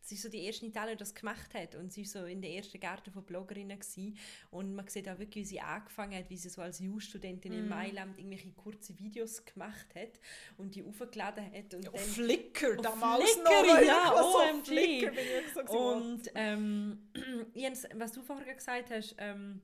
sie 0.09 0.17
so 0.17 0.29
die 0.29 0.43
erste 0.45 0.65
in 0.67 0.71
Italien, 0.71 0.97
die 0.97 1.01
das 1.03 1.15
gemacht 1.15 1.55
hat 1.55 1.75
und 1.75 1.93
sie 1.93 2.05
so 2.05 2.25
in 2.25 2.41
der 2.43 2.51
ersten 2.53 2.79
Garten 2.79 3.11
von 3.11 3.25
Bloggerinnen 3.25 3.79
gewesen. 3.79 4.17
und 4.51 4.75
man 4.75 4.87
sieht 4.89 5.09
auch 5.09 5.19
wirklich, 5.19 5.45
wie 5.45 5.49
sie 5.49 5.61
angefangen 5.61 6.15
hat, 6.19 6.31
wie 6.31 6.37
sie 6.37 6.49
so 6.49 6.61
als 6.63 6.79
Jus-Studentin 6.79 7.53
Mhm. 7.53 7.59
in 7.59 7.69
Mailand 7.69 8.19
irgendwelche 8.19 8.51
kurze 8.53 8.99
Videos 8.99 9.45
gemacht 9.45 9.87
hat 9.95 10.21
und 10.59 10.75
die 10.75 10.83
aufgeladen 10.85 11.45
hat 11.53 11.75
und 11.75 11.89
auf 11.89 11.95
dann 11.95 12.05
Flickr 12.05 12.77
Auf 12.79 12.83
damals 12.83 13.31
Flickr, 13.31 13.45
noch. 13.45 13.81
ja, 13.83 14.15
so 14.17 14.39
OMG. 14.41 14.65
Flickr 14.67 15.11
bin 15.11 15.25
ich 15.25 15.69
so. 15.71 15.79
Und 15.95 16.23
ähm, 16.35 17.09
Jens, 17.55 17.87
was 17.95 18.13
du 18.13 18.23
vorher 18.23 18.55
gesagt 18.55 18.91
hast, 18.91 19.15
ähm, 19.19 19.63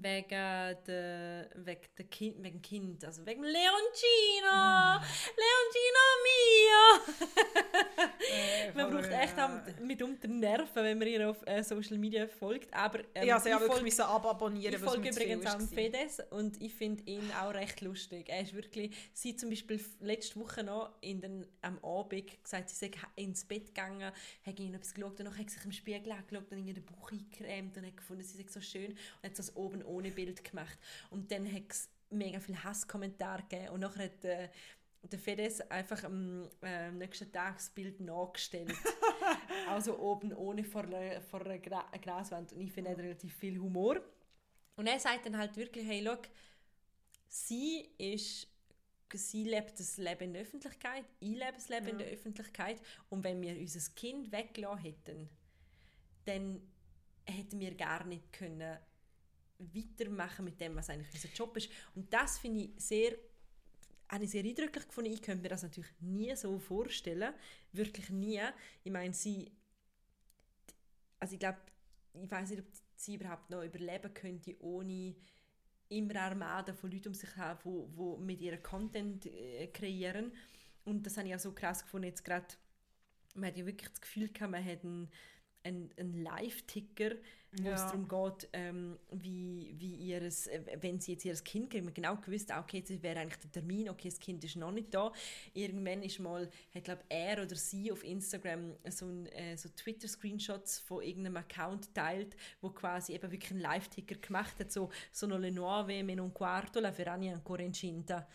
wegen 0.00 0.28
der, 0.86 1.48
wegen 1.54 2.10
kind, 2.10 2.42
wegen 2.42 2.62
Kind, 2.62 3.04
also 3.04 3.26
wegen 3.26 3.42
Leoncino, 3.42 5.00
Leoncino 5.36 6.04
mio. 6.24 6.82
Äh, 8.32 8.72
Man 8.74 8.90
braucht 8.90 9.10
echt 9.10 9.38
auch 9.38 9.50
mitunter 9.80 10.28
Nerven, 10.28 10.84
wenn 10.84 10.98
man 10.98 11.08
ihr 11.08 11.28
auf 11.28 11.44
äh, 11.46 11.62
Social 11.62 11.98
Media 11.98 12.26
folgt, 12.26 12.72
aber 12.72 13.00
ähm, 13.14 13.26
ja, 13.26 13.40
sie 13.40 13.52
haben 13.52 13.62
wirklich 13.62 13.82
müssen 13.82 14.02
ababonnieren, 14.02 14.74
ich 14.74 14.80
folge 14.80 15.10
übrigens 15.10 15.46
auch 15.46 15.58
dem. 15.58 15.68
Fedes 15.68 16.20
und 16.30 16.60
ich 16.62 16.72
finde 16.74 17.02
ihn 17.04 17.30
auch 17.40 17.52
recht 17.52 17.80
lustig. 17.80 18.28
Er 18.28 18.42
ist 18.42 18.54
wirklich, 18.54 18.94
sie 19.12 19.36
zum 19.36 19.50
Beispiel 19.50 19.80
letzte 20.00 20.38
Woche 20.40 20.62
noch 20.62 20.92
in 21.00 21.20
den, 21.20 21.46
am 21.62 21.78
Abend 21.84 22.42
gesagt, 22.42 22.70
sie 22.70 22.76
sei 22.76 22.90
ins 23.16 23.44
Bett 23.44 23.66
gegangen, 23.66 24.12
hat 24.46 24.58
irgendetwas 24.58 24.94
geschaut 24.94 25.18
und 25.18 25.26
dann 25.26 25.38
hat 25.38 25.50
sie 25.50 25.56
sich 25.56 25.64
im 25.64 25.72
Spiegel 25.72 26.12
angeschaut 26.12 26.50
und 26.50 26.58
irgendwie 26.58 26.74
den 26.74 26.84
Bauch 26.84 27.10
eingecremt 27.10 27.76
und 27.76 27.86
hat 27.86 27.96
gefunden, 27.96 28.22
sie 28.22 28.38
sei 28.38 28.48
so 28.48 28.60
schön 28.60 28.92
und 28.92 29.24
hat 29.24 29.36
so 29.36 29.42
das 29.42 29.56
oben 29.82 29.94
ohne 29.94 30.10
Bild 30.10 30.42
gemacht. 30.44 30.78
Und 31.10 31.30
dann 31.30 31.50
hat 31.52 31.70
es 31.70 31.88
mega 32.10 32.40
viele 32.40 32.62
Hasskommentare 32.62 33.42
gegeben 33.42 33.70
und 33.70 33.80
nachher 33.80 34.04
hat 34.04 34.24
äh, 34.24 34.48
der 35.02 35.18
Fedes 35.18 35.60
einfach 35.70 36.04
am 36.04 36.48
äh, 36.62 36.90
nächsten 36.92 37.30
Tag 37.32 37.56
das 37.56 37.70
Bild 37.70 38.00
nachgestellt. 38.00 38.74
also 39.68 39.98
oben 39.98 40.32
ohne 40.34 40.64
vor 40.64 40.84
vor 41.30 41.40
einer 41.40 41.58
Gra 41.58 41.84
Graswand. 42.00 42.52
Und 42.52 42.60
ich 42.60 42.72
finde, 42.72 42.90
er 42.90 42.96
hat 42.96 43.02
relativ 43.02 43.34
viel 43.34 43.58
Humor. 43.58 44.00
Und 44.76 44.86
er 44.86 44.98
sagt 44.98 45.26
dann 45.26 45.36
halt 45.36 45.56
wirklich, 45.56 45.86
hey, 45.86 46.00
look, 46.00 46.28
sie 47.28 47.88
ist 47.98 48.48
sie 49.14 49.44
lebt 49.44 49.78
das 49.78 49.98
Leben 49.98 50.24
in 50.24 50.32
der 50.32 50.42
Öffentlichkeit, 50.42 51.04
ich 51.20 51.32
lebe 51.32 51.52
das 51.52 51.68
Leben 51.68 51.88
in 51.88 51.98
der 51.98 52.06
Öffentlichkeit 52.06 52.80
und 53.10 53.22
wenn 53.24 53.42
wir 53.42 53.58
unser 53.58 53.92
Kind 53.94 54.32
weggelassen 54.32 54.78
hätten, 54.78 55.28
dann 56.24 56.62
hätten 57.26 57.60
wir 57.60 57.74
gar 57.74 58.04
nicht 58.04 58.32
können 58.32 58.78
weitermachen 59.58 60.44
mit 60.44 60.60
dem, 60.60 60.76
was 60.76 60.90
eigentlich 60.90 61.12
unser 61.12 61.28
Job 61.28 61.56
ist. 61.56 61.70
Und 61.94 62.12
das 62.12 62.38
finde 62.38 62.64
ich 62.64 62.70
sehr, 62.76 63.16
habe 64.08 64.24
ich 64.24 64.30
sehr 64.30 64.44
eindrücklich 64.44 64.86
gefunden. 64.86 65.12
Ich 65.12 65.22
könnte 65.22 65.42
mir 65.42 65.48
das 65.48 65.62
natürlich 65.62 65.92
nie 66.00 66.34
so 66.36 66.58
vorstellen, 66.58 67.32
wirklich 67.72 68.10
nie. 68.10 68.40
Ich 68.84 68.92
meine, 68.92 69.14
sie, 69.14 69.50
also 71.18 71.34
ich 71.34 71.40
glaube, 71.40 71.58
ich 72.14 72.30
weiß 72.30 72.50
nicht, 72.50 72.60
ob 72.60 72.66
sie 72.96 73.14
überhaupt 73.14 73.50
noch 73.50 73.62
überleben 73.62 74.12
könnte, 74.12 74.56
ohne 74.60 75.14
immer 75.88 76.16
Armada 76.16 76.72
von 76.72 76.90
Leuten 76.90 77.08
um 77.08 77.14
sich 77.14 77.36
haben, 77.36 77.60
wo, 77.64 77.88
wo 77.94 78.16
mit 78.16 78.40
ihrem 78.40 78.62
Content 78.62 79.26
äh, 79.26 79.66
kreieren. 79.68 80.32
Und 80.84 81.06
das 81.06 81.16
habe 81.16 81.28
ich 81.28 81.34
auch 81.34 81.40
so 81.40 81.52
krass 81.52 81.82
gefunden, 81.82 82.08
jetzt 82.08 82.24
gerade, 82.24 82.46
man 83.34 83.48
hat 83.48 83.56
ja 83.56 83.66
wirklich 83.66 83.88
das 83.88 84.00
Gefühl 84.00 84.28
gehabt, 84.28 84.50
man 84.50 84.64
hat 84.64 84.84
einen, 84.84 85.10
einen, 85.64 85.90
einen 85.98 86.22
Live-Ticker, 86.22 87.12
wo 87.54 87.68
es 87.68 87.80
Ja. 87.82 87.86
darum 87.92 88.08
geht, 88.08 88.48
ähm, 88.54 88.98
wie, 89.10 89.74
wie 89.76 89.94
ihres, 89.96 90.46
äh, 90.46 90.62
wenn 90.80 91.00
sie 91.00 91.12
jetzt 91.12 91.24
ihr 91.26 91.34
Kind 91.34 91.68
kriegen, 91.70 91.92
genau 91.92 92.16
gewusst, 92.16 92.50
ah, 92.50 92.60
okay, 92.60 92.78
jetzt 92.78 93.02
wäre 93.02 93.20
eigentlich 93.20 93.38
der 93.40 93.52
Termin, 93.52 93.90
okay, 93.90 94.08
das 94.08 94.18
Kind 94.18 94.42
ist 94.42 94.56
noch 94.56 94.72
nicht 94.72 94.94
da. 94.94 95.12
Irgendwann 95.52 96.02
ist 96.02 96.18
mal, 96.18 96.48
hat 96.74 96.84
glaube 96.84 97.02
er 97.10 97.42
oder 97.42 97.54
sie 97.54 97.92
auf 97.92 98.02
Instagram 98.04 98.72
so, 98.88 99.04
ein, 99.04 99.26
äh, 99.26 99.56
so 99.58 99.68
Twitter-Screenshots 99.68 100.78
von 100.78 101.02
irgendeinem 101.02 101.36
Account 101.36 101.94
teilt, 101.94 102.34
wo 102.62 102.70
quasi 102.70 103.12
eben 103.12 103.30
wirklich 103.30 103.50
einen 103.50 103.60
Live-Ticker 103.60 104.14
gemacht 104.14 104.58
hat, 104.58 104.72
so 104.72 104.88
«Sono 105.10 105.36
le 105.36 105.50
nuove, 105.52 106.02
meno 106.02 106.24
un 106.24 106.32
quarto, 106.32 106.80
la 106.80 106.90
Ferrani 106.92 107.30
ancora 107.30 107.62
incinta». 107.62 108.26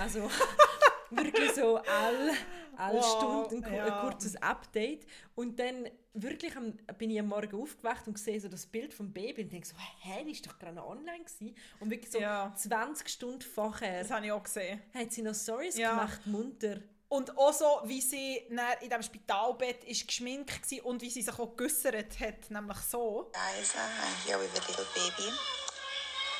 Also, 0.00 0.20
wirklich 1.10 1.50
so 1.52 1.76
alle, 1.76 2.32
alle 2.78 2.98
Wow, 3.00 3.16
Stunden 3.48 3.64
ein, 3.64 3.74
ja. 3.74 3.84
ein 4.02 4.08
kurzes 4.08 4.36
Update. 4.36 5.06
Und 5.34 5.58
dann 5.58 5.88
wirklich 6.12 6.54
am, 6.56 6.72
bin 6.98 7.10
ich 7.10 7.18
am 7.18 7.26
Morgen 7.28 7.60
aufgewacht 7.60 8.06
und 8.06 8.18
sehe 8.18 8.40
so 8.40 8.48
das 8.48 8.66
Bild 8.66 8.94
vom 8.94 9.12
Baby 9.12 9.42
und 9.44 9.52
denke 9.52 9.66
so, 9.66 9.74
hä, 10.00 10.24
die 10.24 10.32
ist 10.32 10.46
doch 10.46 10.58
gerade 10.58 10.76
noch 10.76 10.86
online 10.88 11.24
gewesen. 11.24 11.54
Und 11.80 11.90
wirklich 11.90 12.10
so 12.12 12.18
Ja. 12.20 12.52
20 12.56 13.08
Stunden 13.08 13.40
vorher 13.42 14.00
Das 14.02 14.10
habe 14.10 14.26
ich 14.26 14.32
auch 14.32 14.42
gesehen. 14.42 14.80
hat 14.94 15.12
sie 15.12 15.22
noch 15.22 15.34
Stories 15.34 15.76
Ja. 15.76 15.90
gemacht, 15.90 16.26
munter. 16.26 16.80
Und 17.08 17.36
auch 17.38 17.52
so, 17.52 17.66
wie 17.84 18.00
sie 18.00 18.38
in 18.48 18.58
diesem 18.82 19.02
Spitalbett 19.02 19.84
ist 19.84 20.06
geschminkt 20.06 20.50
war 20.72 20.86
und 20.86 21.00
wie 21.02 21.10
sie 21.10 21.22
sich 21.22 21.38
auch 21.38 21.54
geäussert 21.56 22.18
hat, 22.18 22.50
nämlich 22.50 22.78
so. 22.78 23.30
guys. 23.32 23.72
Uh, 23.74 23.78
I'm 23.78 24.26
here 24.26 24.40
with 24.40 24.50
the 24.54 24.60
little 24.66 24.86
baby, 24.94 25.30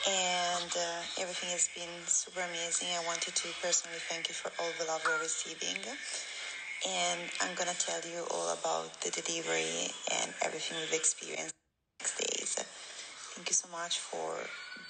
and 0.08 0.70
uh, 0.76 1.02
everything 1.22 1.50
has 1.50 1.68
been 1.76 1.90
super 2.06 2.40
amazing. 2.40 2.88
I 3.00 3.04
wanted 3.06 3.34
to 3.36 3.48
personally 3.62 3.98
thank 4.08 4.28
you 4.28 4.34
for 4.34 4.52
all 4.60 4.72
the 4.78 4.86
love 4.86 5.02
we're 5.06 5.20
receiving, 5.20 5.78
and 6.88 7.20
I'm 7.42 7.54
gonna 7.56 7.74
tell 7.78 8.00
you 8.10 8.24
all 8.32 8.50
about 8.54 9.00
the 9.02 9.10
delivery 9.10 9.90
and 10.20 10.34
everything 10.44 10.78
we've 10.80 10.94
experienced 10.94 11.54
next 12.00 12.18
days. 12.18 12.33
Thank 13.34 13.48
you 13.50 13.54
so 13.54 13.68
much 13.68 13.98
for 13.98 14.36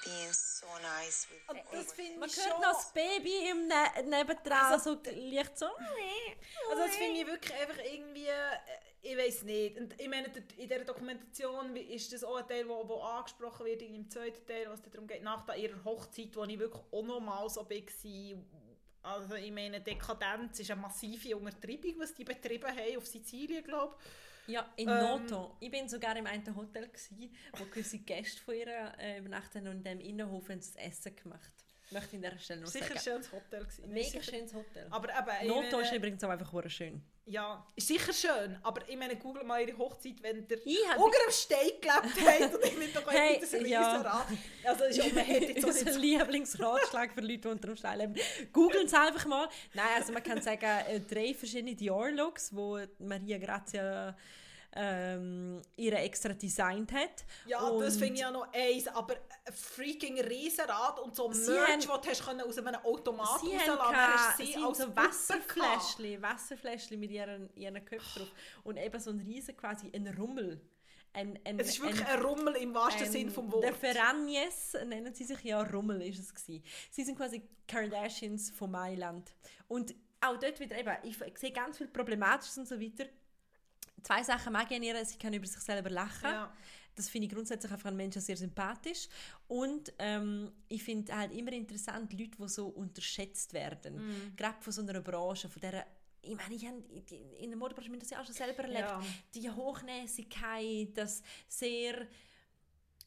being 0.04 0.32
so 0.32 0.66
nice 0.82 1.26
with 1.30 1.48
Und 1.48 1.60
das 1.72 1.92
finde 1.92 2.18
Man 2.18 2.28
hört 2.28 2.32
schon... 2.52 2.60
noch 2.60 2.72
das 2.74 2.92
Baby 2.92 3.48
im 3.50 3.66
ne 3.66 3.84
nebendran, 4.04 4.72
Also, 4.72 4.94
so 4.94 5.10
leicht 5.10 5.58
so. 5.58 5.66
Also 5.66 6.82
das 6.86 6.96
finde 6.96 7.20
ich 7.20 7.26
wirklich 7.26 7.54
einfach 7.54 7.78
irgendwie, 7.82 8.26
äh, 8.26 8.56
ich 9.00 9.16
weiß 9.16 9.42
nicht. 9.44 9.78
Und 9.78 9.98
ich 10.00 10.08
meine, 10.08 10.28
in 10.28 10.68
dieser 10.68 10.84
Dokumentation 10.84 11.74
ist 11.76 12.12
das 12.12 12.24
auch 12.24 12.36
ein 12.36 12.46
Teil, 12.48 12.68
wo, 12.68 12.86
wo 12.88 13.00
angesprochen 13.00 13.66
wird, 13.66 13.82
im 13.82 14.08
zweiten 14.10 14.46
Teil, 14.46 14.68
was 14.70 14.82
darum 14.82 15.06
geht, 15.06 15.22
nach 15.22 15.44
der- 15.46 15.56
ihrer 15.56 15.82
Hochzeit, 15.84 16.34
wo 16.36 16.44
ich 16.44 16.58
wirklich 16.58 16.82
auch 16.90 17.02
noch 17.02 17.20
mal 17.20 17.48
so 17.48 17.66
war. 17.68 18.44
Also 19.02 19.34
ich 19.34 19.52
meine, 19.52 19.80
Dekadenz 19.82 20.60
ist 20.60 20.70
eine 20.70 20.80
massive 20.80 21.36
Untertreibung, 21.36 21.94
was 21.98 22.14
die 22.14 22.24
betrieben 22.24 22.68
haben, 22.74 22.96
auf 22.96 23.06
Sizilien, 23.06 23.62
glaube 23.62 23.96
ich. 23.98 24.04
Ja, 24.46 24.68
in 24.76 24.88
Ähm. 24.88 24.98
Noto. 24.98 25.56
Ich 25.60 25.70
bin 25.70 25.88
sogar 25.88 26.16
im 26.16 26.26
einen 26.26 26.54
Hotel, 26.54 26.88
gsi, 26.88 27.30
wo 27.56 27.64
gewisse 27.64 27.98
Gäste 27.98 28.40
von 28.42 28.54
ihr 28.54 28.92
äh, 28.98 29.18
übernachtet 29.18 29.62
und 29.62 29.72
in 29.72 29.84
dem 29.84 30.00
Innenhof 30.00 30.48
haben 30.48 30.60
sie 30.60 30.72
das 30.74 30.82
Essen 30.84 31.16
gemacht. 31.16 31.52
Möchte 31.90 32.16
ich 32.16 32.24
an 32.24 32.30
dieser 32.30 32.38
Stelle 32.38 32.60
noch 32.62 32.68
Sicher 32.68 32.86
sagen. 32.88 33.00
schönes 33.00 33.32
Hotel. 33.32 33.60
Gewesen. 33.60 33.88
Mega 33.92 34.06
Sicher- 34.08 34.22
schönes 34.22 34.54
Hotel. 34.54 34.86
Aber 34.90 35.08
eben, 35.08 35.48
Noto 35.48 35.78
ist 35.80 35.86
meine, 35.86 35.96
übrigens 35.96 36.24
auch 36.24 36.30
einfach 36.30 36.70
schön. 36.70 37.02
Ja, 37.26 37.66
ist 37.74 37.88
sicher 37.88 38.12
schön, 38.12 38.58
aber 38.62 38.86
ich 38.86 38.96
meine, 38.96 39.16
google 39.16 39.44
mal 39.44 39.66
ihre 39.66 39.78
Hochzeit, 39.78 40.22
wenn 40.22 40.46
der 40.46 40.58
unter 40.58 41.18
einem 41.22 41.30
Stein 41.30 41.58
gelebt 41.80 41.88
habt 41.88 42.54
und 42.54 42.64
ich 42.64 42.78
mit 42.78 42.94
doch 42.94 43.10
Hey, 43.10 43.40
ein 43.42 43.66
ja. 43.66 43.92
Riesenrad. 43.92 44.26
Also 44.64 44.84
ist 44.84 45.14
man 45.14 45.24
hätte 45.24 45.52
jetzt 45.52 45.64
auch 45.64 45.72
nicht 45.72 45.98
Lieblingsratschlag 45.98 47.12
für 47.12 47.22
Leute, 47.22 47.38
die 47.38 47.48
unter 47.48 47.68
dem 47.68 47.76
Stein 47.76 47.98
leben. 47.98 48.14
Googeln 48.52 48.86
es 48.86 48.94
einfach 48.94 49.24
mal. 49.26 49.48
Nein, 49.72 49.86
also 49.96 50.12
man 50.12 50.22
kann 50.22 50.42
sagen, 50.42 50.66
äh, 50.88 51.00
drei 51.00 51.32
verschiedene 51.34 51.74
Dior-Looks, 51.74 52.54
wo 52.54 52.78
Maria 52.98 53.38
Grazia 53.38 54.14
ähm, 54.76 55.62
ihre 55.76 55.98
extra 55.98 56.32
designt 56.32 56.92
hat. 56.92 57.24
Ja, 57.46 57.60
Und 57.60 57.80
das 57.82 57.96
finde 57.96 58.14
ich 58.14 58.20
ja 58.20 58.30
noch 58.30 58.52
eins, 58.52 58.88
aber 58.88 59.14
ein 59.46 59.52
freaking 59.52 60.20
Riesenrad 60.20 60.98
und 61.00 61.14
so 61.14 61.30
Sie 61.32 61.50
Merch, 61.52 61.68
haben- 61.88 62.02
das 62.04 62.18
du 62.18 62.44
aus 62.44 62.58
einem 62.58 62.74
Automat 62.84 63.40
Sie 63.40 63.54
rauslassen 63.56 63.78
keine- 63.92 64.36
sie 64.36 64.52
sie 64.52 64.64
als 64.64 64.78
so. 64.78 64.96
Wasserfläschchen, 64.96 66.22
Wasserfläschchen 66.22 66.98
mit 67.00 67.10
ihren, 67.10 67.48
ihren 67.56 67.84
Köpfen 67.84 68.22
drauf. 68.22 68.32
Und 68.64 68.76
eben 68.78 69.00
so 69.00 69.10
ein 69.10 69.20
riesen 69.20 69.56
quasi 69.56 69.90
ein 69.94 70.06
Rummel. 70.18 70.60
Ein, 71.12 71.38
ein, 71.44 71.60
Es 71.60 71.68
ist 71.68 71.80
wirklich 71.82 72.04
ein 72.06 72.20
Rummel 72.20 72.56
im 72.56 72.74
wahrsten 72.74 73.08
Sinn 73.10 73.30
vom 73.30 73.52
Wort. 73.52 73.62
Der 73.62 73.72
Ferragnes 73.74 74.72
nennen 74.84 75.14
sie 75.14 75.22
sich 75.22 75.40
ja 75.44 75.62
Rummel 75.62 76.02
ist 76.02 76.18
es 76.18 76.34
gewesen. 76.34 76.64
Sie 76.90 77.04
sind 77.04 77.16
quasi 77.16 77.42
Kardashians 77.68 78.50
von 78.50 78.72
Mailand. 78.72 79.32
Und 79.68 79.94
auch 80.20 80.36
dort 80.38 80.58
wieder 80.58 80.76
eben, 80.76 80.90
ich 81.04 81.16
sehe 81.38 81.52
ganz 81.52 81.78
viel 81.78 81.86
Problematisches 81.86 82.58
und 82.58 82.66
so 82.66 82.80
weiter. 82.80 83.04
Zwei 84.04 84.22
Sachen 84.22 84.52
mag 84.52 84.70
ich 84.70 84.76
an 84.76 84.82
ihr, 84.82 85.04
sie 85.04 85.18
kann 85.18 85.32
über 85.32 85.46
sich 85.46 85.60
selber 85.60 85.90
lachen. 85.90 86.30
Ja. 86.30 86.52
Das 86.94 87.08
finde 87.08 87.26
ich 87.26 87.32
grundsätzlich 87.34 87.72
einfach 87.72 87.88
an 87.88 87.96
Menschen 87.96 88.22
sehr 88.22 88.36
sympathisch. 88.36 89.08
Und 89.48 89.92
ähm, 89.98 90.52
ich 90.68 90.84
finde 90.84 91.16
halt 91.16 91.32
immer 91.32 91.52
interessant, 91.52 92.12
Leute, 92.12 92.36
die 92.38 92.48
so 92.48 92.68
unterschätzt 92.68 93.52
werden. 93.52 93.96
Mhm. 93.96 94.36
Gerade 94.36 94.60
von 94.60 94.72
so 94.72 94.82
einer 94.82 95.00
Branche, 95.00 95.48
von 95.48 95.60
der 95.60 95.86
ich 96.26 96.36
meine, 96.36 96.54
ich 96.54 96.66
habe 96.66 96.82
in 97.38 97.50
der 97.50 97.58
Modebranche 97.58 97.90
das 97.98 98.08
ja 98.08 98.20
auch 98.20 98.24
schon 98.24 98.34
selber 98.34 98.62
erlebt. 98.62 98.88
Ja. 98.88 99.02
Die 99.34 99.50
Hochnäsigkeit, 99.50 100.96
das 100.96 101.22
sehr 101.48 102.06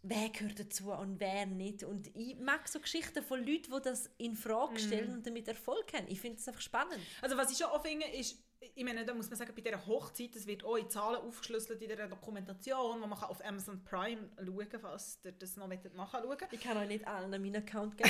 wer 0.04 0.30
gehört 0.30 0.60
dazu 0.60 0.92
und 0.92 1.20
wer 1.20 1.46
nicht. 1.46 1.84
Und 1.84 2.16
ich 2.16 2.38
mag 2.38 2.68
so 2.68 2.80
Geschichten 2.80 3.24
von 3.24 3.40
Leuten, 3.40 3.74
die 3.76 3.82
das 3.84 4.10
in 4.18 4.36
Frage 4.36 4.74
Mhm. 4.74 4.78
stellen 4.78 5.14
und 5.14 5.26
damit 5.26 5.48
Erfolg 5.48 5.92
haben. 5.94 6.08
Ich 6.08 6.22
finde 6.22 6.38
das 6.38 6.48
einfach 6.48 6.62
spannend. 6.62 7.00
Also 7.22 7.36
was 7.36 7.52
ich 7.52 7.58
schon 7.58 7.68
auch 7.68 7.82
finde, 7.82 8.06
ist, 8.08 8.38
ich 8.60 8.84
meine, 8.84 9.06
da 9.06 9.14
muss 9.14 9.30
man 9.30 9.38
sagen, 9.38 9.54
bei 9.56 9.62
dieser 9.62 9.86
Hochzeit, 9.86 10.36
das 10.36 10.48
wird 10.48 10.64
auch 10.64 10.78
in 10.78 10.90
Zahlen 10.90 11.18
aufgeschlüsselt 11.18 11.82
in 11.82 11.90
dieser 11.90 12.08
Dokumentation, 12.08 13.02
wo 13.02 13.08
man 13.08 13.20
auf 13.24 13.44
Amazon 13.46 13.84
Prime 13.84 14.30
schauen 14.38 14.70
kann, 14.70 14.82
falls 14.82 15.20
ihr 15.24 15.32
das 15.32 15.58
noch 15.58 15.68
nachschauen 15.68 16.28
wollt. 16.28 16.42
Ich 16.52 16.62
kann 16.62 16.78
euch 16.78 16.88
nicht 16.88 17.08
allen 17.08 17.30
meinen 17.30 17.56
Account 17.56 17.98
geben. 17.98 18.10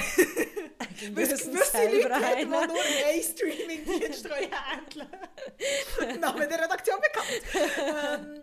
Weil 1.14 1.24
es 1.24 1.46
müssen 1.46 1.54
gewisse 1.54 1.90
Leute 1.90 2.16
hat, 2.16 2.40
die 2.40 2.46
nur 2.46 2.62
einen 2.62 3.24
Streaming-Dienst 3.24 4.30
handeln 4.52 6.20
Name 6.20 6.48
der 6.48 6.64
Redaktion 6.64 6.98
bekannt. 7.02 7.42
ähm, 7.80 8.42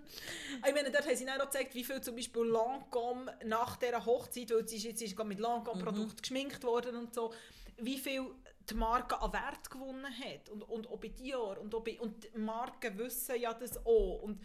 ich 0.67 0.75
meine, 0.75 0.91
dort 0.91 1.07
haben 1.07 1.17
sie 1.17 1.25
dann 1.25 1.41
auch 1.41 1.47
gezeigt, 1.47 1.75
wie 1.75 1.85
viel 1.85 2.01
zum 2.01 2.17
Beispiel 2.17 2.43
Lancôme 2.43 3.31
nach 3.45 3.77
dieser 3.77 4.05
Hochzeit, 4.05 4.51
weil 4.51 4.69
sie 4.69 4.77
ist 4.77 4.85
jetzt 4.85 5.03
ist 5.03 5.25
mit 5.25 5.39
Lancôme-Produkt 5.39 6.23
geschminkt 6.23 6.63
worden 6.65 6.97
und 6.97 7.15
so, 7.15 7.33
wie 7.79 7.99
viel 7.99 8.31
die 8.71 8.75
Marke 8.75 9.21
an 9.21 9.33
Wert 9.33 9.71
gewonnen 9.71 10.07
hat. 10.07 10.49
Und, 10.49 10.63
und 10.63 10.89
auch 10.89 10.99
bei 10.99 11.09
Dior. 11.09 11.59
Und, 11.59 11.75
auch 11.75 11.83
bei, 11.85 11.99
und 12.01 12.25
die 12.25 12.39
Marken 12.39 12.97
wissen 12.99 13.41
ja 13.41 13.53
das 13.55 13.77
auch. 13.85 14.23
Und 14.23 14.41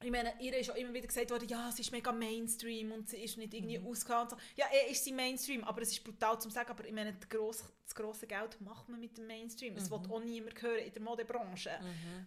ich 0.00 0.10
meine, 0.12 0.32
ihr 0.40 0.56
ist 0.56 0.70
auch 0.70 0.76
immer 0.76 0.94
wieder 0.94 1.08
gesagt 1.08 1.28
worden, 1.30 1.48
ja, 1.48 1.72
sie 1.72 1.82
ist 1.82 1.90
mega 1.90 2.12
Mainstream 2.12 2.92
und 2.92 3.08
sie 3.08 3.16
ist 3.16 3.36
nicht 3.36 3.52
irgendwie 3.52 3.78
Mhm. 3.80 3.86
ausgegangen. 3.88 4.30
So. 4.30 4.36
Ja, 4.54 4.66
er 4.72 4.88
ist 4.88 5.02
sie 5.04 5.12
Mainstream, 5.12 5.64
aber 5.64 5.82
es 5.82 5.90
ist 5.90 6.04
brutal 6.04 6.40
zu 6.40 6.48
sagen, 6.50 6.70
aber 6.70 6.84
ich 6.84 6.92
meine, 6.92 7.14
das 7.14 7.28
grosse, 7.28 7.64
das 7.84 7.94
grosse 7.96 8.28
Geld 8.28 8.60
macht 8.60 8.88
man 8.88 9.00
mit 9.00 9.16
dem 9.18 9.26
Mainstream. 9.26 9.74
Das 9.74 9.90
Mhm. 9.90 10.04
will 10.04 10.12
auch 10.12 10.20
niemand 10.22 10.62
hören 10.62 10.84
in 10.84 10.92
der 10.92 11.02
Modebranche. 11.02 11.70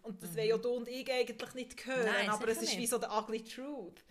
Und 0.03 0.21
das 0.21 0.35
wollen 0.35 0.47
ja 0.49 0.57
du 0.57 0.69
und 0.69 0.87
ich 0.89 1.09
eigentlich 1.09 1.53
nicht 1.53 1.85
hören, 1.85 2.05
Nein, 2.07 2.29
aber 2.29 2.49
es 2.49 2.61
ist 2.61 2.73
wie 2.73 2.79
nicht. 2.81 2.89
so 2.89 2.97
der 2.97 3.17
ugly 3.17 3.41
truth. 3.41 4.03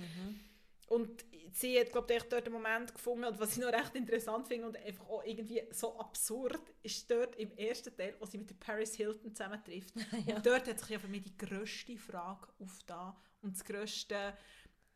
Und 0.90 1.24
sie 1.52 1.78
hat, 1.78 1.92
glaube 1.92 2.12
ich, 2.12 2.22
dort 2.24 2.46
einen 2.46 2.54
Moment 2.54 2.92
gefunden, 2.92 3.24
und 3.24 3.38
was 3.38 3.52
ich 3.52 3.58
noch 3.58 3.72
recht 3.72 3.94
interessant 3.94 4.48
finde 4.48 4.66
und 4.66 4.76
einfach 4.76 5.08
auch 5.08 5.22
irgendwie 5.24 5.62
so 5.70 5.96
absurd, 6.00 6.60
ist 6.82 7.08
dort 7.08 7.36
im 7.36 7.52
ersten 7.56 7.96
Teil, 7.96 8.16
wo 8.18 8.26
sie 8.26 8.38
mit 8.38 8.50
der 8.50 8.56
Paris 8.56 8.96
Hilton 8.96 9.32
zusammentrifft. 9.32 9.94
Und 10.26 10.44
dort 10.44 10.66
hat 10.66 10.80
sich 10.80 10.88
ja 10.88 10.98
für 10.98 11.06
mich 11.06 11.22
die 11.22 11.36
grösste 11.36 11.96
Frage 11.96 12.48
aufgetan 12.58 13.14
und 13.42 13.54
das 13.54 13.64
grösste 13.64 14.36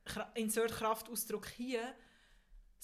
Kra- 0.05 0.35
Insert-Kraftausdruck 0.35 1.47
hier. 1.49 1.95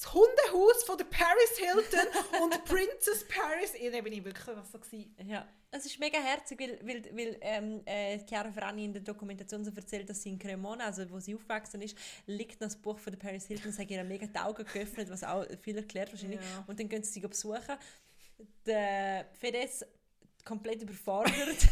Das 0.01 0.14
Hundehaus 0.14 0.82
von 0.84 0.96
der 0.96 1.05
Paris 1.05 1.59
Hilton 1.59 2.42
und 2.42 2.64
Princess 2.64 3.22
Paris. 3.28 3.74
Da 3.92 4.01
bin 4.01 4.14
ich 4.14 4.24
wirklich 4.24 4.46
was 4.46 4.72
so 4.72 4.78
gewesen. 4.78 5.14
Ja, 5.26 5.46
es 5.70 5.84
ist 5.84 6.01
mega 6.01 6.18
herzig, 6.18 6.59
weil, 6.59 6.78
weil, 6.82 7.05
weil 7.14 7.36
ähm, 7.42 7.82
äh, 7.84 8.18
Chiara 8.26 8.51
Ferrani 8.51 8.86
in 8.86 8.94
der 8.94 9.03
Dokumentation 9.03 9.62
so 9.62 9.70
erzählt, 9.76 10.09
dass 10.09 10.22
sie 10.22 10.30
in 10.30 10.38
Cremona, 10.38 10.86
also 10.86 11.09
wo 11.11 11.20
sie 11.20 11.34
aufgewachsen 11.34 11.82
ist, 11.82 11.98
liegt 12.26 12.62
noch 12.62 12.68
das 12.68 12.76
Buch 12.76 12.98
von 12.98 13.12
der 13.12 13.18
Paris 13.18 13.46
Hilton, 13.46 13.68
es 13.68 13.78
hat 13.78 13.90
ihr 13.90 14.03
mega 14.03 14.26
die 14.26 14.38
Augen 14.38 14.64
geöffnet, 14.64 15.11
was 15.11 15.22
auch 15.22 15.44
viel 15.61 15.76
erklärt 15.76 16.11
wahrscheinlich. 16.11 16.40
Ja. 16.40 16.64
Und 16.66 16.80
dann 16.80 16.88
gehen 16.88 17.03
sie 17.03 17.12
sie 17.12 17.20
besuchen. 17.20 17.76
Der 18.64 19.26
Fedez 19.38 19.84
komplett 20.46 20.80
überfordert 20.80 21.34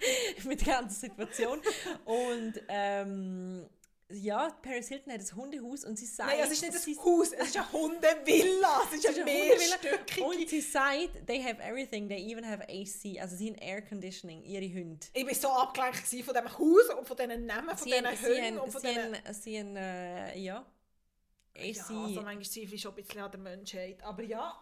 mit 0.44 0.64
der 0.64 0.74
ganzen 0.74 1.08
Situation. 1.08 1.60
Und 2.04 2.54
ähm, 2.68 3.68
ja, 4.10 4.48
Paris 4.62 4.88
Hilton 4.88 5.12
hat 5.12 5.20
ein 5.20 5.36
Hundehaus 5.36 5.84
und 5.84 5.98
sie 5.98 6.06
sagt... 6.06 6.30
Nein, 6.30 6.40
es 6.42 6.50
ist 6.52 6.62
nicht 6.62 6.74
ein 6.74 6.80
sie- 6.80 6.98
Haus, 6.98 7.32
es 7.32 7.48
ist 7.48 7.56
eine 7.56 7.72
Hundevilla. 7.72 8.82
Es 8.86 8.94
ist 8.94 9.04
es 9.04 9.10
ist 9.10 9.16
eine 9.16 9.24
mehrstöckige. 9.24 10.24
Und 10.24 10.48
sie 10.48 10.60
sagt, 10.62 11.26
they 11.26 11.42
have 11.42 11.60
everything, 11.62 12.08
they 12.08 12.32
even 12.32 12.46
have 12.48 12.62
AC, 12.68 13.20
also 13.20 13.36
sie 13.36 13.48
haben 13.50 13.56
Air 13.58 13.82
Conditioning, 13.82 14.42
ihre 14.44 14.64
Hunde. 14.72 15.06
Ich 15.12 15.26
war 15.26 15.34
so 15.34 15.48
abgelenkt 15.48 15.98
von 15.98 16.16
diesem 16.16 16.58
Haus 16.58 16.98
und 16.98 17.06
von 17.06 17.16
diesen 17.16 17.46
Namen, 17.46 17.76
von 17.76 17.86
diesen 17.86 18.06
Hunden 18.06 18.58
und 18.58 18.72
von 18.72 18.80
sie 18.80 18.88
diesen... 18.88 19.14
haben, 19.14 19.34
sie 19.34 19.58
haben 19.60 19.76
äh, 19.76 20.38
ja, 20.38 20.66
AC. 21.54 21.64
Ja, 21.76 21.82
also 22.04 22.22
manchmal 22.22 22.42
zweifle 22.44 22.74
ich 22.74 22.80
schon 22.80 22.92
ein 22.92 22.96
bisschen 22.96 23.20
an 23.20 23.30
der 23.30 23.40
Menschheit. 23.40 24.02
Aber 24.02 24.22
ja, 24.22 24.58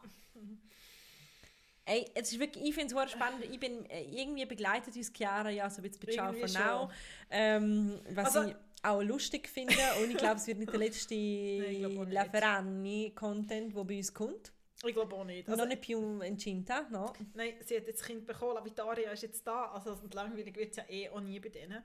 Ey, 1.89 2.05
es 2.15 2.33
ist 2.33 2.41
wirklich, 2.41 2.65
ich 2.65 2.75
finde 2.75 2.93
es 2.97 3.13
spannend. 3.13 3.45
Ich 3.45 3.61
bin 3.61 3.89
äh, 3.89 4.03
irgendwie 4.03 4.45
begleitet 4.45 4.97
uns 4.97 5.13
Chiara 5.13 5.51
ja 5.51 5.71
so 5.71 5.81
ein 5.81 5.83
bisschen 5.89 6.05
bei 6.05 6.13
Ciao 6.15 6.33
for 6.33 6.49
Now. 6.49 6.91
Ähm, 7.31 8.01
was 8.11 8.35
Also- 8.35 8.51
ich 8.51 8.57
auch 8.83 9.03
lustig 9.03 9.49
finde. 9.49 9.75
Und 10.03 10.11
ich 10.11 10.17
glaube, 10.17 10.37
es 10.37 10.47
wird 10.47 10.59
nicht 10.59 10.73
der 10.73 10.81
letzte 10.81 11.15
ich 11.15 11.79
glaube 11.79 12.01
auch 12.01 12.05
nicht. 12.05 12.15
La 12.15 12.25
Ferrani-Content, 12.25 13.75
der 13.75 13.85
bei 13.85 13.97
uns 13.97 14.13
kommt. 14.13 14.53
ich 14.85 14.95
glaube 14.95 15.15
auch 15.17 15.25
nicht. 15.25 15.49
Also, 15.49 15.63
non 15.63 15.73
è 15.73 15.79
più 15.79 16.21
incinta, 16.23 16.87
no? 16.91 17.13
nein, 17.35 17.55
sie 17.65 17.77
hat 17.77 17.87
jetzt 17.87 18.05
Kind 18.05 18.27
bekommen, 18.27 18.55
La 18.55 18.65
Vitaria 18.65 19.11
ist 19.11 19.23
jetzt 19.23 19.47
da, 19.47 19.67
also 19.73 19.99
langweilig 20.13 20.57
wird 20.57 20.71
es 20.71 20.77
ja 20.77 20.85
eh 20.89 21.09
auch 21.09 21.21
nie 21.21 21.41
bei 21.41 21.49
denen. 21.49 21.83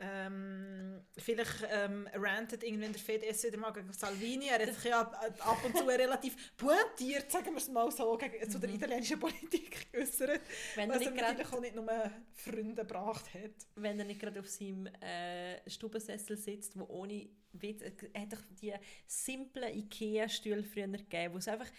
Ähm, 0.00 1.02
vielleicht 1.16 1.66
ähm, 1.70 2.08
rantet 2.14 2.62
irgendwann 2.64 2.92
der 2.92 3.00
Fidesz 3.00 3.44
wieder 3.44 3.58
mal 3.58 3.72
gegen 3.72 3.92
Salvini. 3.92 4.48
Er 4.48 4.66
hat 4.66 4.74
sich 4.74 4.84
ja 4.84 5.00
ab, 5.00 5.62
und 5.64 5.76
zu 5.76 5.84
relativ 5.86 6.56
pointiert, 6.56 7.30
sagen 7.30 7.50
wir 7.50 7.58
es 7.58 7.68
mal 7.68 7.90
so, 7.90 8.16
gegen, 8.16 8.50
zu 8.50 8.58
der 8.58 8.70
italienischen 8.70 9.20
Politik 9.20 9.92
geäußert. 9.92 10.40
Wenn 10.74 10.88
Was 10.88 11.02
er 11.02 11.10
natürlich 11.10 11.52
auch 11.52 11.60
nicht 11.60 11.74
nur 11.74 11.86
Freunde 12.32 12.82
gebracht 12.82 13.34
hat. 13.34 13.66
wenn 13.76 13.98
er 13.98 14.06
nicht 14.06 14.20
gerade 14.20 14.40
auf 14.40 14.48
seinem 14.48 14.86
äh, 14.86 15.68
Stubensessel 15.68 16.36
sitzt, 16.36 16.78
wo 16.78 16.84
ohne 16.86 17.28
Witz, 17.52 17.82
er 18.12 18.22
hat 18.22 18.32
doch 18.32 18.42
die 18.60 18.72
simplen 19.06 19.76
Ikea-Stühle 19.76 20.64
früher 20.64 20.86
gegeben, 20.86 21.34
wo 21.34 21.40
so 21.40 21.50
einfach 21.50 21.70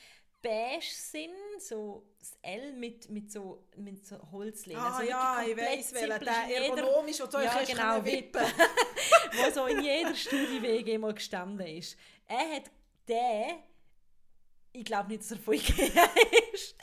beige 0.42 0.86
sind, 0.86 1.32
so 1.60 2.06
das 2.20 2.38
L 2.42 2.74
mit, 2.74 3.10
mit 3.10 3.32
so, 3.32 3.64
mit 3.78 4.06
so 4.06 4.18
Holzlehnen. 4.32 4.82
Ah 4.82 4.98
also 4.98 5.10
ja, 5.10 5.44
ich 5.48 5.56
welchen. 5.56 5.84
simpel, 5.84 6.20
Der 6.20 6.64
ergonomisch, 6.64 7.20
wo 7.20 7.26
du 7.26 7.38
ja, 7.40 7.64
genau, 7.64 8.04
wippen 8.06 8.42
wo 9.34 9.52
so 9.52 9.66
in 9.66 9.84
jeder 9.84 10.16
Studienwege 10.16 10.98
mal 11.00 11.14
gestanden 11.14 11.66
ist. 11.68 11.98
Er 12.28 12.56
hat 12.56 12.72
den, 13.08 13.60
ich 14.74 14.86
glaube 14.86 15.10
nicht, 15.10 15.22
dass 15.22 15.32
er 15.32 15.38
von 15.38 15.54
Ikea 15.56 16.10
ist, 16.54 16.76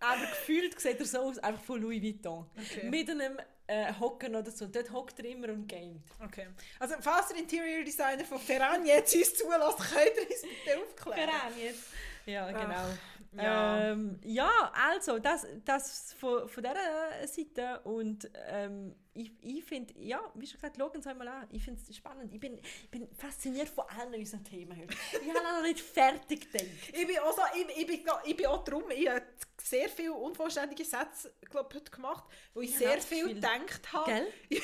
aber 0.00 0.26
gefühlt 0.26 0.78
sieht 0.80 0.98
er 0.98 1.06
so 1.06 1.18
aus, 1.18 1.38
einfach 1.38 1.62
von 1.62 1.80
Louis 1.80 2.02
Vuitton. 2.02 2.46
Okay. 2.56 2.88
Mit 2.88 3.10
einem 3.10 3.38
äh, 3.66 3.92
Hocken 3.98 4.34
oder 4.36 4.50
so. 4.50 4.66
Dort 4.66 4.90
hockt 4.92 5.18
er 5.18 5.26
immer 5.26 5.48
und 5.48 5.66
gamet. 5.68 6.02
Okay. 6.24 6.48
Also, 6.78 6.94
falls 7.00 7.28
der 7.28 7.38
Interior 7.38 7.84
Designer 7.84 8.24
von 8.24 8.38
Ferrari 8.38 8.86
jetzt 8.86 9.14
uns 9.14 9.34
zulässt, 9.34 9.78
könnt 9.92 10.16
ihr 10.16 10.30
uns 10.30 10.42
bitte 10.42 10.78
aufklären. 10.80 11.30
Verein 11.30 11.52
jetzt. 11.60 11.84
Ja, 12.26 12.50
genau. 12.50 13.42
ja. 13.42 13.78
Ähm, 13.92 14.18
ja, 14.24 14.50
also, 14.72 15.18
das, 15.18 15.46
das 15.64 16.12
von, 16.14 16.48
von 16.48 16.62
dieser 16.62 17.26
Seite. 17.26 17.80
Und 17.84 18.28
ähm, 18.48 18.94
ich, 19.16 19.32
ich 19.42 19.64
finde, 19.64 19.94
ja, 19.98 20.20
wie 20.34 20.46
schon 20.46 20.56
gesagt, 20.60 20.76
schauen 20.78 21.02
Sie 21.02 21.14
mal 21.14 21.28
an. 21.28 21.48
Ich 21.50 21.64
finde 21.64 21.80
es 21.88 21.96
spannend. 21.96 22.32
Ich 22.32 22.40
bin, 22.40 22.58
ich 22.58 22.90
bin 22.90 23.08
fasziniert 23.16 23.68
von 23.68 23.84
allen 23.88 24.14
unseren 24.14 24.44
Themen 24.44 24.76
heute. 24.76 24.94
Ich 25.12 25.28
habe 25.34 25.42
noch 25.42 25.62
nicht 25.62 25.80
fertig 25.80 26.52
gedacht. 26.52 26.70
Ich 26.92 27.06
bin 27.06 27.18
auch 27.18 27.32
so, 27.34 27.42
ich, 27.54 27.76
ich, 27.78 27.86
bin, 27.86 28.00
ich 28.24 28.36
bin 28.36 28.46
auch 28.46 28.62
drum, 28.64 28.84
ich 28.90 29.08
habe 29.08 29.22
sehr 29.62 29.88
viele 29.88 30.12
unvollständige 30.12 30.84
Sätze 30.84 31.32
glaub, 31.50 31.72
heute 31.74 31.90
gemacht, 31.90 32.24
wo 32.54 32.60
ich 32.60 32.72
Ja, 32.72 32.78
sehr 32.78 33.00
viel 33.00 33.24
viel. 33.24 33.34
gedacht 33.34 33.92
habe. 33.92 34.10
Gell? 34.50 34.60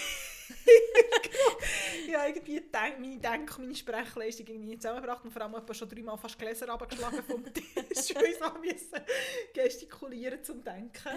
Ich 2.06 2.14
habe 2.14 2.28
irgendwie 2.28 2.60
denk, 2.60 2.98
meine 3.00 3.18
Denk- 3.18 3.58
meine 3.58 3.74
Sprechleistung 3.74 4.46
irgendwie 4.46 4.76
zusammengebracht 4.76 5.24
und 5.24 5.30
vor 5.30 5.42
allem 5.42 5.54
etwa 5.54 5.72
schon 5.72 5.88
dreimal 5.88 6.18
fast 6.18 6.38
Gläser 6.38 6.68
runtergeschlagen 6.68 7.22
vom 7.22 7.44
Tisch, 7.54 7.64
weil 8.14 8.26
ich 8.26 8.80
so 8.80 8.96
gestikulieren 9.54 10.42
zum 10.44 10.62
Denken. 10.62 11.08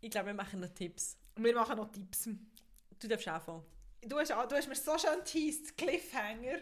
Ich 0.00 0.10
glaube, 0.10 0.26
wir 0.26 0.34
machen 0.34 0.60
noch 0.60 0.68
Tipps. 0.68 1.16
Und 1.36 1.44
wir 1.44 1.54
machen 1.54 1.76
noch 1.76 1.90
Tipps. 1.90 2.28
Du 2.98 3.08
darfst 3.08 3.26
anfangen. 3.28 3.64
Du 4.02 4.18
hast, 4.18 4.30
du 4.30 4.34
hast 4.56 4.68
mir 4.68 4.74
so 4.76 4.96
schön 4.98 5.24
teased, 5.24 5.76
Cliffhanger. 5.76 6.58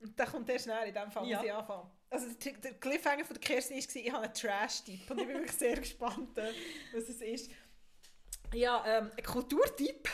Und 0.00 0.18
dann 0.18 0.28
kommt 0.28 0.48
der 0.48 0.58
schnell 0.58 0.88
in 0.88 0.94
dem 0.94 1.10
Fall, 1.10 1.26
Ja. 1.26 1.38
muss 1.38 1.46
ich 1.46 1.52
anfangen. 1.52 1.90
Also 2.10 2.26
der, 2.34 2.74
Cliffhanger 2.74 3.24
von 3.24 3.34
der 3.34 3.40
Kerstin 3.40 3.76
war, 3.76 3.96
ich 3.96 4.12
habe 4.12 4.24
einen 4.24 4.34
Trash-Tipp 4.34 5.10
und 5.10 5.18
ich 5.20 5.26
bin 5.26 5.34
wirklich 5.36 5.52
sehr 5.52 5.76
gespannt, 5.80 6.36
äh, 6.38 6.52
was 6.92 7.08
es 7.08 7.20
ist. 7.20 7.50
Ja, 8.52 8.84
ähm, 8.86 9.10
ein 9.16 9.24
Kulturtipp. 9.24 10.08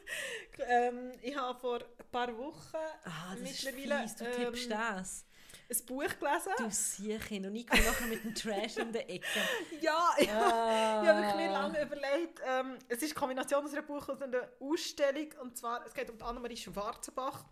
ähm, 0.66 1.12
ich 1.22 1.36
habe 1.36 1.58
vor 1.58 1.78
ein 1.80 2.10
paar 2.10 2.36
Wochen 2.36 2.76
Ah, 3.04 3.36
das 3.38 3.50
ist 3.50 3.64
mittlerweile 3.64 4.02
fies. 4.08 4.16
Du 4.16 4.24
ähm, 4.24 4.32
tippst 4.32 4.70
das. 4.70 5.24
Ein 5.68 5.86
Buch 5.86 6.04
gelesen. 6.18 6.52
Du 6.58 6.70
Siechen. 6.70 7.46
Und 7.46 7.56
ich 7.56 7.66
komme 7.66 7.82
nachher 7.82 8.06
mit 8.06 8.22
dem 8.24 8.34
Trash 8.34 8.76
in 8.76 8.92
der 8.92 9.08
Ecke. 9.10 9.26
Ja, 9.80 10.10
ich, 10.18 10.30
Ah. 10.30 11.02
ich 11.02 11.08
habe 11.08 11.20
wirklich 11.22 11.36
mir 11.36 11.52
lange 11.52 11.82
überlegt. 11.82 12.40
Ähm, 12.46 12.78
es 12.88 12.98
ist 13.02 13.10
eine 13.12 13.14
Kombination 13.14 13.64
aus 13.64 13.72
einem 13.72 13.86
Buch 13.86 14.08
und 14.08 14.22
einer 14.22 14.48
Ausstellung. 14.60 15.28
Und 15.42 15.56
zwar, 15.56 15.84
es 15.86 15.92
geht 15.94 16.08
um 16.10 16.18
die 16.18 16.24
Annemarie 16.24 16.56
Schwarzenbach. 16.56 17.44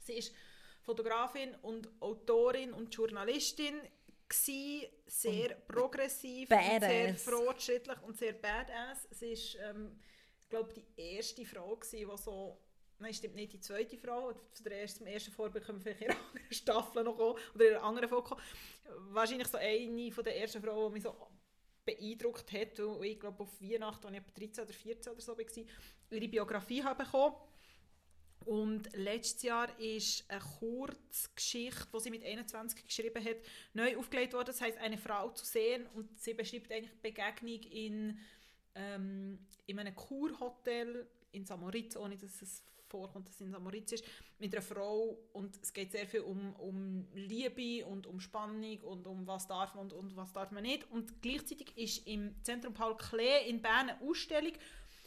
Sie 0.00 0.14
ist 0.14 0.34
Fotografin 0.82 1.54
und 1.62 1.88
Autorin 2.00 2.72
und 2.72 2.94
Journalistin 2.94 3.80
gsi, 4.28 4.88
sehr 5.06 5.54
progressiv, 5.66 6.48
und 6.50 6.56
sehr 6.58 6.80
badass. 6.80 7.22
fortschrittlich 7.22 8.00
und 8.02 8.16
sehr 8.16 8.32
badass. 8.32 9.08
Sie 9.10 9.32
ist, 9.32 9.56
ähm, 9.56 9.98
glaube 10.48 10.72
die 10.72 10.86
erste 10.96 11.44
Frau 11.44 11.78
die 11.92 12.06
so 12.16 12.58
Nein, 13.00 13.14
stimmt 13.14 13.34
nicht, 13.34 13.54
die 13.54 13.60
zweite 13.60 13.96
Frau. 13.96 14.30
Zu 14.52 14.62
der 14.62 14.82
ersten, 14.82 15.32
Vorbild 15.32 15.64
können 15.64 15.82
wir 15.82 15.94
vielleicht 15.94 16.02
in 16.02 16.10
einer 16.10 16.20
anderen 16.28 16.52
Staffel 16.52 17.02
noch 17.02 17.16
kommen, 17.16 17.38
oder 17.54 17.68
in 17.68 17.74
einer 17.74 17.82
anderen 17.82 18.08
Folge 18.10 18.28
kommen. 18.28 18.42
Wahrscheinlich 19.08 19.48
so 19.48 19.56
eine 19.56 20.12
von 20.12 20.22
der 20.22 20.38
ersten 20.38 20.62
Frauen, 20.62 20.90
die 20.90 20.94
mich 20.94 21.02
so 21.02 21.16
beeindruckt 21.86 22.52
hat, 22.52 22.78
und 22.78 23.02
ich 23.02 23.18
glaube 23.18 23.42
auf 23.42 23.60
Weihnachten, 23.62 24.06
als 24.06 24.14
ich 24.14 24.20
etwa 24.20 24.32
13 24.38 24.64
oder 24.64 24.72
14 24.74 25.12
oder 25.12 25.20
so 25.22 25.38
war, 25.38 25.46
ihre 26.10 26.28
Biografie 26.28 26.84
habe 26.84 27.02
bekommen. 27.02 27.36
Und 28.44 28.94
letztes 28.94 29.42
Jahr 29.44 29.78
ist 29.78 30.30
eine 30.30 30.40
Kurzgeschichte, 30.40 31.86
die 31.94 32.00
sie 32.00 32.10
mit 32.10 32.24
21 32.24 32.84
geschrieben 32.84 33.24
hat, 33.24 33.36
neu 33.72 33.96
aufgelegt 33.96 34.34
worden. 34.34 34.46
Das 34.46 34.60
heißt 34.60 34.76
«Eine 34.78 34.98
Frau 34.98 35.30
zu 35.30 35.46
sehen» 35.46 35.86
und 35.94 36.18
sie 36.18 36.34
beschreibt 36.34 36.70
eigentlich 36.70 36.92
die 36.92 37.10
Begegnung 37.10 37.62
in, 37.70 38.18
ähm, 38.74 39.46
in 39.66 39.78
einem 39.78 39.94
Kurhotel 39.94 41.06
in 41.32 41.46
Samoritz, 41.46 41.96
ohne 41.96 42.16
dass 42.16 42.42
es 42.42 42.62
vorkommt, 42.90 43.28
dass 43.28 43.36
es 43.36 43.40
in 43.40 43.50
Samoritz 43.50 43.92
ist, 43.92 44.04
mit 44.38 44.54
einer 44.54 44.62
Frau 44.62 45.18
und 45.32 45.58
es 45.62 45.72
geht 45.72 45.92
sehr 45.92 46.06
viel 46.06 46.20
um, 46.20 46.54
um 46.56 47.06
Liebe 47.14 47.86
und 47.86 48.06
um 48.06 48.20
Spannung 48.20 48.80
und 48.80 49.06
um 49.06 49.26
was 49.26 49.46
darf 49.46 49.74
man 49.74 49.84
und, 49.84 49.92
und 49.92 50.16
was 50.16 50.32
darf 50.32 50.50
man 50.50 50.62
nicht. 50.62 50.90
Und 50.90 51.22
gleichzeitig 51.22 51.76
ist 51.76 52.06
im 52.06 52.34
Zentrum 52.42 52.74
Paul 52.74 52.96
Klee 52.96 53.48
in 53.48 53.62
Bern 53.62 53.90
eine 53.90 54.00
Ausstellung 54.02 54.52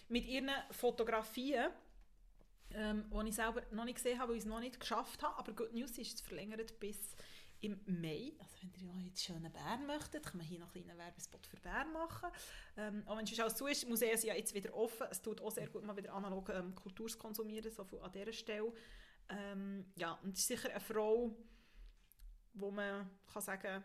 mit 0.09 0.25
ihren 0.25 0.49
Fotografien, 0.71 1.69
ähm, 2.71 3.05
die 3.11 3.29
ich 3.29 3.35
selber 3.35 3.61
noch 3.71 3.85
nicht 3.85 3.95
gesehen 3.95 4.19
habe, 4.19 4.29
weil 4.29 4.37
ich 4.37 4.43
es 4.43 4.49
noch 4.49 4.59
nicht 4.59 4.79
geschafft 4.79 5.21
habe. 5.21 5.37
Aber 5.37 5.53
Good 5.53 5.73
News 5.73 5.97
ist, 5.97 6.15
es 6.15 6.21
verlängert 6.21 6.79
bis 6.79 7.15
im 7.63 7.79
Mai. 7.85 8.33
Also 8.39 8.57
wenn 8.61 8.71
ihr 8.75 8.93
in 8.93 9.03
den 9.05 9.15
schönen 9.15 9.51
Bern 9.51 9.85
möchtet, 9.87 10.25
kann 10.25 10.37
man 10.37 10.45
hier 10.45 10.59
noch 10.59 10.73
einen 10.73 10.83
kleinen 10.83 10.99
Werbespot 10.99 11.47
für 11.47 11.57
Bern 11.57 11.91
machen. 11.93 12.29
Ähm, 12.77 13.03
auch 13.05 13.17
wenn 13.17 13.25
es 13.25 13.39
alles 13.39 13.55
zu 13.55 13.65
ist, 13.67 13.87
Museen 13.87 14.17
sind 14.17 14.29
ja 14.29 14.35
jetzt 14.35 14.53
wieder 14.53 14.73
offen. 14.73 15.07
Es 15.09 15.21
tut 15.21 15.41
auch 15.41 15.51
sehr 15.51 15.67
gut, 15.67 15.83
mal 15.83 15.95
wieder 15.95 16.13
analog 16.13 16.49
ähm, 16.49 16.75
Kultur 16.75 17.07
zu 17.07 17.17
konsumieren, 17.17 17.71
so 17.71 17.83
viel 17.85 17.99
an 17.99 18.11
dieser 18.11 18.33
Stelle. 18.33 18.73
Ähm, 19.29 19.85
ja, 19.95 20.19
und 20.23 20.33
es 20.33 20.41
ist 20.41 20.47
sicher 20.47 20.69
eine 20.69 20.81
Frau, 20.81 21.35
wo 22.53 22.69
man 22.69 23.09
kann 23.31 23.41
sagen 23.41 23.83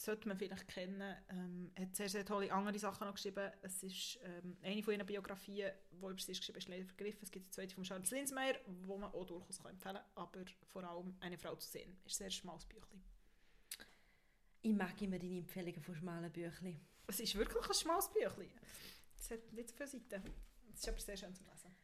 sollte 0.00 0.28
man 0.28 0.36
vielleicht 0.36 0.68
kennen. 0.68 1.16
Ähm, 1.28 1.70
hat 1.78 1.94
sehr, 1.94 2.08
sehr 2.08 2.24
tolle 2.24 2.52
andere 2.52 2.78
Sachen 2.78 3.06
noch 3.06 3.14
geschrieben. 3.14 3.50
Es 3.62 3.82
ist 3.82 4.18
ähm, 4.22 4.56
eine 4.62 4.82
von 4.82 4.94
ihren 4.94 5.06
Biografien, 5.06 5.72
die 5.90 5.96
über 5.96 6.18
sie 6.18 6.32
ist 6.32 6.40
geschrieben 6.40 6.58
ist, 6.58 6.68
leider 6.68 6.84
vergriffen. 6.84 7.20
Es 7.22 7.30
gibt 7.30 7.46
eine 7.46 7.50
zweite 7.50 7.74
von 7.74 7.84
Charles 7.84 8.10
Linsmeyer, 8.10 8.56
wo 8.66 8.96
man 8.96 9.12
auch 9.12 9.26
durchaus 9.26 9.58
kann 9.62 9.72
empfehlen 9.72 9.96
kann, 9.96 10.04
aber 10.14 10.44
vor 10.64 10.84
allem 10.84 11.14
«Eine 11.20 11.38
Frau 11.38 11.54
zu 11.56 11.68
sehen». 11.68 11.96
Ist 12.04 12.16
ein 12.16 12.24
sehr 12.24 12.30
schmales 12.30 12.64
Büchlein. 12.64 13.02
Ich 14.62 14.72
mag 14.72 15.00
immer 15.00 15.18
deine 15.18 15.38
Empfehlungen 15.38 15.82
von 15.82 15.94
schmalen 15.94 16.30
Büchlein. 16.30 16.80
Es 17.06 17.20
ist 17.20 17.34
wirklich 17.34 17.66
ein 17.66 17.74
schmales 17.74 18.08
Büchlein. 18.12 18.50
Es 19.18 19.30
hat 19.30 19.52
nicht 19.52 19.68
so 19.70 19.74
viele 19.76 19.88
Seiten. 19.88 20.22
Es 20.72 20.80
ist 20.80 20.88
aber 20.88 21.00
sehr 21.00 21.16
schön 21.16 21.34
zu 21.34 21.42
lesen. 21.44 21.74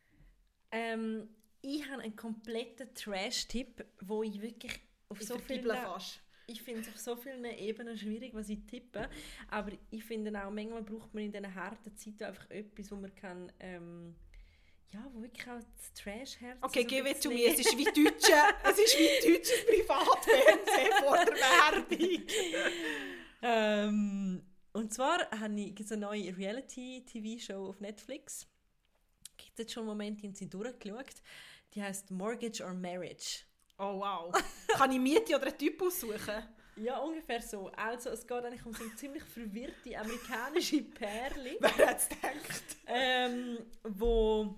Ähm, 0.70 1.28
ich 1.62 1.88
habe 1.88 2.02
einen 2.02 2.16
kompletten 2.16 2.94
Trash-Tipp, 2.94 3.84
wo 4.00 4.22
ich 4.22 4.40
wirklich 4.40 4.78
auf 5.08 5.20
Ich 5.20 5.26
so 5.26 5.38
fast. 5.38 6.20
Ich 6.48 6.62
finde 6.62 6.82
es 6.82 6.88
auf 6.88 6.98
so 6.98 7.16
vielen 7.16 7.44
Ebenen 7.44 7.98
schwierig, 7.98 8.32
was 8.32 8.48
ich 8.48 8.64
tippe. 8.66 9.08
Aber 9.48 9.72
ich 9.90 10.04
finde 10.04 10.30
auch, 10.40 10.50
manchmal 10.50 10.82
braucht 10.82 11.12
man 11.12 11.24
in 11.24 11.32
diesen 11.32 11.54
harten 11.54 11.96
Zeiten 11.96 12.24
einfach 12.24 12.50
etwas, 12.50 12.90
wo 12.90 12.96
man 12.96 13.14
kann... 13.14 13.52
Ähm, 13.60 14.14
ja, 14.92 15.04
wo 15.12 15.22
wirklich 15.22 15.42
auch 15.48 15.58
das 15.58 15.92
Trash-Herz... 15.94 16.58
Okay, 16.62 16.82
so 16.82 16.86
gib 16.86 17.04
ein 17.04 17.12
es 17.12 17.20
zu 17.20 17.30
mir. 17.30 17.48
Es 17.48 17.58
ist 17.58 17.76
wie 17.76 17.84
deutsche, 17.84 18.32
es 18.62 18.78
ist 18.78 18.96
wie 18.96 19.32
deutsches 19.32 19.66
Privatfernsehen 19.66 20.92
vor 21.02 21.24
der 21.24 21.34
Werbung. 21.34 22.22
Ähm, 23.42 24.42
und 24.72 24.94
zwar 24.94 25.28
habe 25.30 25.60
ich 25.60 25.90
eine 25.90 26.00
neue 26.00 26.36
Reality-TV-Show 26.36 27.66
auf 27.66 27.80
Netflix. 27.80 28.46
Gibt 29.36 29.52
es 29.52 29.58
jetzt 29.58 29.72
schon 29.72 29.82
einen 29.82 29.88
Moment, 29.88 30.22
haben 30.22 30.34
sie 30.34 30.48
durchgeschaut. 30.48 31.22
Die 31.74 31.82
heißt 31.82 32.10
Mortgage 32.10 32.62
or 32.64 32.72
Marriage. 32.72 33.44
Oh 33.78 33.98
wow. 34.00 34.32
Kann 34.68 34.92
ich 34.92 34.98
Miete 34.98 35.36
oder 35.36 35.46
einen 35.46 35.58
Typ 35.58 35.80
aussuchen? 35.82 36.42
Ja, 36.76 36.98
ungefähr 36.98 37.40
so. 37.40 37.70
Also 37.76 38.10
es 38.10 38.26
geht 38.26 38.44
eigentlich 38.44 38.64
um 38.66 38.72
so 38.74 38.84
ziemlich 38.96 39.22
verwirrte 39.24 39.98
amerikanische 39.98 40.82
Pärchen, 40.82 41.56
Wer 41.60 41.86
hat 41.86 41.98
es 41.98 42.08
gedacht? 42.08 42.76
ähm, 42.86 43.58
wo 43.82 44.54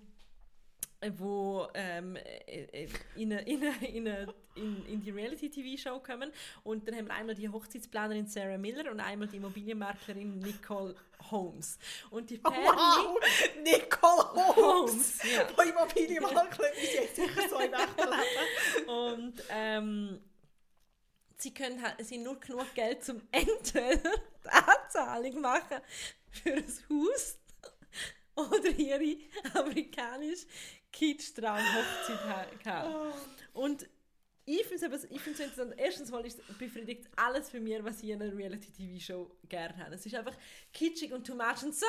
wo 1.16 1.68
ähm, 1.74 2.16
äh, 2.16 2.84
äh, 2.84 2.88
in, 3.16 3.32
eine, 3.32 3.42
in, 3.42 3.62
eine, 3.62 3.86
in, 3.86 4.08
eine, 4.08 4.34
in, 4.56 4.86
in 4.86 5.00
die 5.00 5.10
Reality-TV-Show 5.10 6.00
kommen. 6.00 6.32
Und 6.64 6.88
dann 6.88 6.96
haben 6.96 7.06
wir 7.06 7.14
einmal 7.14 7.34
die 7.34 7.48
Hochzeitsplanerin 7.48 8.26
Sarah 8.26 8.58
Miller 8.58 8.90
und 8.90 9.00
einmal 9.00 9.28
die 9.28 9.36
Immobilienmaklerin 9.36 10.40
Nicole 10.40 10.96
Holmes. 11.30 11.78
Und 12.10 12.30
die 12.30 12.38
Pärchen... 12.38 12.64
Wow! 12.64 13.18
Nicole 13.62 14.56
Holmes! 14.56 14.56
Holmes, 14.56 15.18
ja. 15.22 15.46
Von 15.48 15.68
Immobilienmakler 15.68 16.72
ist 16.74 16.94
jetzt 16.94 17.16
sicher 17.16 17.48
so 17.48 17.58
im 17.58 17.70
Leben. 17.70 18.88
Und 18.88 19.34
ähm, 19.50 20.20
sie 21.36 21.54
können 21.54 21.80
sie 22.00 22.18
nur 22.18 22.40
genug 22.40 22.74
Geld, 22.74 23.04
zum 23.04 23.22
entweder 23.30 23.96
die 24.44 24.48
Anzahlung 24.48 25.40
machen 25.40 25.78
für 26.30 26.54
ein 26.54 26.66
Haus 26.90 27.38
oder 28.34 28.68
ihre 28.70 29.16
amerikanisch 29.54 30.46
Kitsch-Traum-Hochzeit 30.92 32.24
ha- 32.24 32.46
gehabt. 32.62 33.14
Und 33.52 33.88
ich 34.44 34.64
finde 34.66 34.86
es 34.96 35.02
so 35.02 35.08
interessant. 35.08 35.74
Erstens 35.76 36.10
mal 36.10 36.24
ist, 36.24 36.40
befriedigt 36.58 37.06
alles 37.16 37.50
für 37.50 37.60
mich, 37.60 37.82
was 37.84 38.02
ich 38.02 38.08
in 38.10 38.22
einer 38.22 38.34
Reality-TV-Show 38.34 39.30
gerne 39.48 39.76
habe. 39.76 39.94
Es 39.94 40.06
ist 40.06 40.14
einfach 40.14 40.34
kitschig 40.72 41.12
und 41.12 41.26
too 41.26 41.34
much 41.34 41.62
und 41.62 41.74
so 41.74 41.84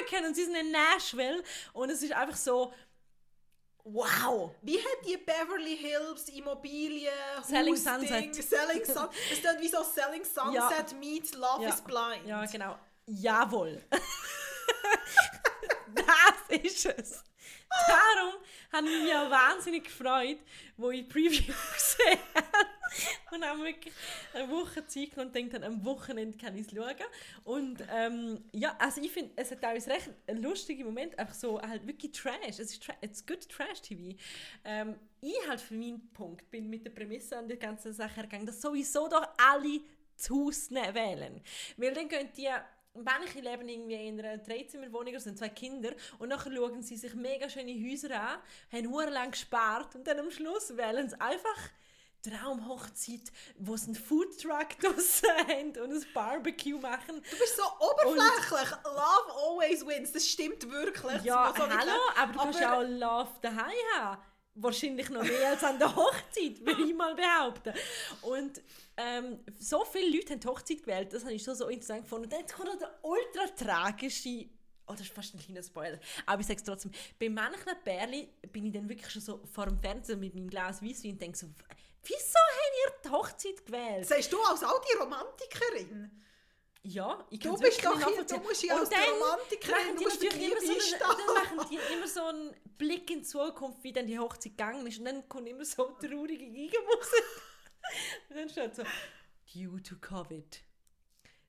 American 0.00 0.26
und 0.28 0.34
sie 0.34 0.44
sind 0.44 0.56
in 0.56 0.72
Nashville 0.72 1.42
und 1.72 1.90
es 1.90 2.02
ist 2.02 2.12
einfach 2.12 2.36
so 2.36 2.72
wow. 3.84 4.52
Wie 4.62 4.78
hat 4.78 5.06
die 5.06 5.16
Beverly 5.16 5.76
Hills 5.76 6.28
Immobilien, 6.30 7.12
Selling 7.44 7.74
Hausding, 7.74 8.32
Sunset. 8.34 8.44
Selling 8.44 8.84
Sun 8.84 9.08
Es 9.32 9.40
klingt 9.40 9.60
wie 9.60 9.68
so 9.68 9.82
Selling 9.84 10.24
Sunset 10.24 10.98
meets 10.98 11.34
Love 11.34 11.62
Ja. 11.62 11.68
is 11.68 11.80
Blind. 11.82 12.26
Ja, 12.26 12.44
genau. 12.46 12.78
Jawohl. 13.06 13.80
das 15.94 16.58
ist 16.60 16.86
es. 16.86 17.24
Darum 17.88 18.34
habe 18.72 18.88
ich 18.88 19.00
mich 19.02 19.08
ja 19.10 19.30
wahnsinnig 19.30 19.84
gefreut, 19.84 20.38
wo 20.76 20.90
ich 20.90 21.02
die 21.02 21.08
Preview 21.08 21.52
gesehen 21.74 22.18
habe. 22.34 22.68
Und 23.30 23.44
habe 23.44 23.60
wirklich 23.64 23.94
eine 24.34 24.50
Woche 24.50 24.86
Zeit 24.86 25.12
genommen 25.12 25.30
und 25.34 25.50
gedacht, 25.50 25.64
am 25.64 25.82
Wochenende 25.84 26.36
kann 26.36 26.56
ich 26.56 26.66
es 26.66 26.74
schauen. 26.74 26.94
Und 27.44 27.82
ähm, 27.90 28.44
ja, 28.52 28.76
also 28.78 29.00
ich 29.00 29.10
finde, 29.10 29.32
es 29.36 29.50
hat 29.50 29.62
teilweise 29.62 29.90
recht 29.90 30.10
ein 30.26 30.42
lustiger 30.42 30.84
Moment, 30.84 31.18
einfach 31.18 31.34
so 31.34 31.60
halt 31.60 31.86
wirklich 31.86 32.12
Trash. 32.12 32.34
Es 32.48 32.58
ist 32.58 32.82
tra 32.82 32.94
it's 33.00 33.24
good 33.24 33.48
Trash-TV. 33.48 34.18
Ähm, 34.64 34.96
ich 35.22 35.34
halt 35.48 35.60
für 35.60 35.74
meinen 35.74 36.12
Punkt 36.12 36.50
bin 36.50 36.68
mit 36.68 36.84
der 36.84 36.90
Prämisse 36.90 37.38
an 37.38 37.48
die 37.48 37.58
ganze 37.58 37.94
Sache 37.94 38.16
hergegangen, 38.16 38.46
dass 38.46 38.60
sowieso 38.60 39.08
doch 39.08 39.26
alle 39.38 39.80
zu 40.16 40.46
Haus 40.46 40.70
ne- 40.70 40.94
wählen. 40.94 41.40
Weil 41.78 41.94
dann 41.94 42.08
könnt 42.08 42.36
ihr 42.36 42.62
Manche 42.94 43.40
leben 43.40 43.68
irgendwie 43.68 44.06
in 44.08 44.18
einer 44.20 44.38
Dreizimmerwohnung, 44.38 45.14
es 45.14 45.24
sind 45.24 45.38
zwei 45.38 45.48
Kinder, 45.48 45.92
und 46.18 46.28
nachher 46.28 46.54
schauen 46.54 46.82
sie 46.82 46.96
sich 46.96 47.14
mega 47.14 47.48
schöne 47.48 47.72
Häuser 47.72 48.20
an, 48.20 48.38
haben 48.70 48.90
hure 48.92 49.08
lang 49.10 49.30
gespart 49.30 49.94
und 49.94 50.06
dann 50.06 50.18
am 50.18 50.30
Schluss 50.30 50.76
wählen 50.76 51.08
sie 51.08 51.18
einfach 51.20 51.70
Traumhochzeit, 52.22 53.32
wo 53.58 53.76
sie 53.76 53.86
einen 53.86 53.94
Foodtruck 53.96 54.78
draussen 54.80 55.28
haben 55.48 55.70
und 55.70 55.92
ein 55.92 56.04
Barbecue 56.14 56.78
machen. 56.78 57.16
Du 57.16 57.36
bist 57.38 57.56
so 57.56 57.62
oberflächlich. 57.80 58.70
Love 58.84 59.32
always 59.34 59.86
wins. 59.86 60.12
Das 60.12 60.28
stimmt 60.28 60.70
wirklich. 60.70 61.22
Ja, 61.24 61.52
Das 61.52 61.68
hallo, 61.68 61.92
aber 62.16 62.32
du 62.32 62.38
kannst 62.38 62.60
ja 62.60 62.78
auch 62.78 62.82
Love 62.82 63.30
daheim 63.40 63.72
haben. 63.96 64.22
Wahrscheinlich 64.54 65.08
noch 65.08 65.22
mehr 65.22 65.50
als 65.50 65.64
an 65.64 65.78
der 65.78 65.94
Hochzeit, 65.94 66.60
würde 66.64 66.82
ich 66.82 66.94
mal 66.94 67.14
behaupten. 67.14 67.72
Und 68.20 68.60
ähm, 68.96 69.40
so 69.58 69.84
viele 69.84 70.14
Leute 70.14 70.34
haben 70.34 70.40
die 70.40 70.46
Hochzeit 70.46 70.82
gewählt, 70.82 71.12
das 71.12 71.24
habe 71.24 71.32
ich 71.32 71.42
schon 71.42 71.54
so 71.54 71.68
interessant 71.68 72.02
gefunden. 72.02 72.26
Und 72.26 72.32
jetzt 72.32 72.54
kommt 72.54 72.68
noch 72.68 72.78
der 72.78 72.98
ultra 73.02 73.46
tragische, 73.56 74.46
oh, 74.86 74.92
das 74.92 75.00
ist 75.00 75.12
fast 75.12 75.34
ein 75.34 75.40
kleiner 75.40 75.62
Spoiler, 75.62 75.98
aber 76.26 76.40
ich 76.40 76.46
sage 76.46 76.58
es 76.58 76.64
trotzdem, 76.64 76.92
bei 77.18 77.30
manchen 77.30 77.72
Pärchen 77.82 78.28
bin 78.52 78.66
ich 78.66 78.72
dann 78.72 78.88
wirklich 78.88 79.10
schon 79.10 79.22
so 79.22 79.40
vor 79.50 79.66
dem 79.66 79.78
Fernseher 79.80 80.16
mit 80.16 80.34
meinem 80.34 80.50
Glas 80.50 80.82
Weisswein 80.82 81.12
und 81.12 81.22
denke 81.22 81.38
so, 81.38 81.46
wieso 82.02 82.38
habt 82.38 82.76
ihr 82.84 82.92
die 83.04 83.08
Hochzeit 83.10 83.66
gewählt? 83.66 84.06
Sagst 84.06 84.32
du 84.32 84.38
als 84.42 84.62
alte 84.62 84.98
Romantikerin? 85.00 86.10
Ja, 86.84 87.24
ich 87.30 87.38
Du 87.38 87.50
kann's 87.50 87.60
bist 87.60 87.84
doch 87.84 87.96
hier- 87.96 88.24
du 88.24 88.36
musst 88.38 88.62
ja 88.64 88.74
Und 88.74 88.80
als 88.80 88.90
Romantikerin, 88.90 89.76
machen 89.76 89.94
du 89.94 89.98
die 89.98 90.04
musst 90.04 90.22
die 90.22 90.26
immer 90.44 90.60
so 90.60 90.72
einen, 90.72 91.00
dann 91.00 91.34
machen 91.34 91.68
die 91.70 91.92
immer 91.94 92.08
so 92.08 92.24
einen 92.24 92.56
Blick 92.76 93.10
in 93.10 93.18
die 93.20 93.24
Zukunft, 93.24 93.84
wie 93.84 93.92
dann 93.92 94.06
die 94.08 94.18
Hochzeit 94.18 94.52
gegangen 94.56 94.86
ist. 94.86 94.98
Und 94.98 95.04
dann 95.04 95.28
kommt 95.28 95.48
immer 95.48 95.64
so 95.64 95.84
traurige 96.00 96.38
Gegenmusik. 96.38 97.24
Und 98.30 98.36
dann 98.36 98.48
steht 98.48 98.74
so, 98.74 98.82
due 99.54 99.80
to 99.82 99.94
Covid, 100.00 100.60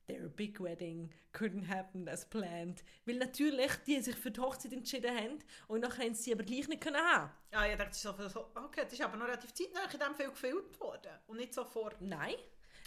their 0.07 0.27
big 0.29 0.59
wedding 0.61 1.11
couldn't 1.33 1.67
happen 1.67 2.07
as 2.07 2.29
planned. 2.29 2.83
Weil 3.05 3.15
natürlich 3.15 3.71
die 3.87 4.01
sich 4.01 4.15
für 4.15 4.29
die 4.29 4.39
Hochzeit 4.39 4.71
entschieden 4.73 5.15
haben 5.17 5.39
und 5.67 5.79
nachher 5.81 6.05
haben 6.05 6.13
sie 6.13 6.31
aber 6.33 6.43
gleich 6.43 6.67
nicht 6.67 6.81
können 6.81 6.97
haben. 6.97 7.31
Ja, 7.51 7.65
ich 7.65 7.75
dachte 7.77 7.97
so, 7.97 8.13
so, 8.29 8.51
okay, 8.53 8.81
das 8.83 8.93
ist 8.93 9.01
aber 9.01 9.17
noch 9.17 9.25
relativ 9.25 9.51
zeitnah 9.53 9.85
in 9.91 9.99
dem 9.99 10.15
Film 10.15 10.29
gefilmt 10.31 10.79
worden. 10.79 11.11
Und 11.25 11.37
nicht 11.37 11.53
so 11.55 11.65
vor... 11.65 11.91
Nein. 11.99 12.35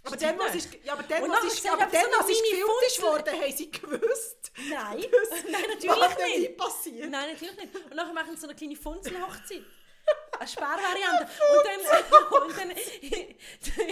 Aber 0.07 0.16
dann, 0.16 0.38
was 0.38 0.54
ist, 0.54 0.68
ja, 0.84 0.92
aber 0.92 1.02
dann, 1.02 1.30
was 1.30 1.44
ist, 1.44 1.66
aber 1.68 1.86
dann, 1.86 2.04
was 2.18 2.30
ist 2.30 2.42
gefilmt 2.42 2.70
ist 2.86 3.02
worden, 3.02 3.40
haben 3.40 3.52
sie 3.52 3.70
gewusst, 3.80 4.52
Nein. 4.70 5.04
Nein, 5.50 5.62
natürlich 5.68 6.38
nicht. 6.38 6.57
passiert. 6.57 7.11
Nein, 7.11 7.32
natürlich 7.32 7.57
nicht. 7.57 7.74
Und 7.74 7.94
nachher 7.94 8.12
machen 8.12 8.34
sie 8.34 8.40
so 8.40 8.46
eine 8.46 8.57
kleine 8.57 8.76
Funzelhochzeit. 8.76 9.62
Eine 10.38 10.48
Sparvariante. 10.48 11.24
Und 11.52 11.66
dann, 11.66 12.46
und 12.46 12.59
dann, 12.59 12.70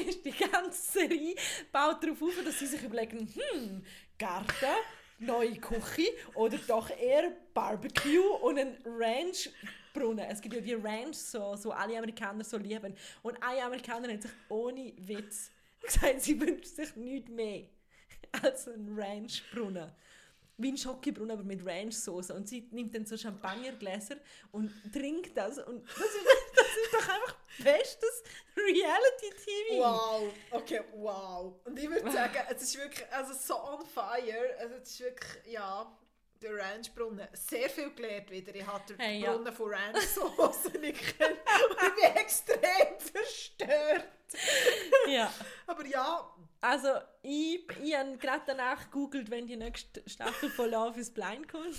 ist 0.06 0.24
die 0.24 0.30
ganze 0.30 0.92
Serie 0.92 1.34
baut 1.72 2.02
darauf 2.04 2.22
auf, 2.22 2.44
dass 2.44 2.58
sie 2.58 2.66
sich 2.66 2.82
überlegen, 2.82 3.32
hm, 3.34 3.84
Garten, 4.18 4.76
neue 5.18 5.56
Küche 5.56 6.12
oder 6.34 6.58
doch 6.58 6.90
eher 6.90 7.32
Barbecue 7.52 8.28
und 8.42 8.58
ein 8.58 8.76
Ranchbrunnen. 8.84 10.26
Es 10.28 10.40
gibt 10.40 10.54
ja 10.54 10.60
die 10.60 10.74
Ranch, 10.74 11.16
so, 11.16 11.56
so 11.56 11.72
alle 11.72 11.96
Amerikaner 11.96 12.44
so 12.44 12.58
lieben. 12.58 12.96
Und 13.22 13.42
eine 13.42 13.62
Amerikanerin 13.62 14.16
hat 14.16 14.22
sich 14.22 14.32
ohne 14.48 14.92
Witz 14.98 15.50
gesagt, 15.86 16.20
sie 16.20 16.40
wünscht 16.40 16.74
sich 16.74 16.94
nichts 16.96 17.30
mehr 17.30 17.64
als 18.42 18.68
einen 18.68 18.98
Ranchbrunnen 18.98 19.92
wie 20.56 20.68
ein 20.68 20.76
Schokobrunnen, 20.76 21.32
aber 21.32 21.42
mit 21.42 21.64
Ranch-Soße. 21.64 22.34
Und 22.34 22.48
sie 22.48 22.68
nimmt 22.70 22.94
dann 22.94 23.04
so 23.06 23.16
Champagnergläser 23.16 24.16
und 24.52 24.70
trinkt 24.92 25.36
das. 25.36 25.58
Und 25.58 25.84
das 25.88 26.06
ist, 26.06 26.26
das 26.56 26.66
ist 26.66 26.92
doch 26.92 27.08
einfach 27.08 27.36
bestes 27.58 28.22
Reality-TV. 28.56 29.78
Wow, 29.78 30.32
okay, 30.52 30.80
wow. 30.94 31.54
Und 31.64 31.78
ich 31.78 31.88
würde 31.88 32.10
sagen, 32.12 32.38
es 32.50 32.62
ist 32.62 32.78
wirklich, 32.78 33.12
also 33.12 33.34
so 33.34 33.56
on 33.56 33.84
fire, 33.84 34.56
also 34.58 34.74
es 34.76 34.90
ist 34.90 35.00
wirklich, 35.00 35.52
ja, 35.52 35.98
der 36.44 36.56
Ranchbrunnen, 36.58 37.26
sehr 37.32 37.68
viel 37.70 37.90
gelernt 37.94 38.30
wieder. 38.30 38.54
Ich 38.54 38.66
habe 38.66 38.84
den 38.86 38.98
Hey, 38.98 39.20
ja. 39.20 39.32
Brunnen 39.32 39.52
von 39.52 39.70
Ranch-Sauce 39.74 40.72
nicht 40.80 41.18
kennen 41.18 41.36
und 41.70 41.76
ich 41.88 41.94
bin 42.02 42.16
extrem 42.16 42.98
verstört. 42.98 44.04
Ja. 45.08 45.32
Aber 45.66 45.86
ja, 45.86 46.30
Also, 46.60 46.88
ich, 47.22 47.66
ich 47.82 47.94
habe 47.96 48.16
gerade 48.18 48.42
danach 48.46 48.84
gegoogelt, 48.84 49.30
wenn 49.30 49.46
die 49.46 49.56
nächste 49.56 50.02
Staffel 50.08 50.50
von 50.50 50.70
Love 50.70 50.98
is 51.00 51.10
Blind 51.12 51.48
kommt. 51.48 51.74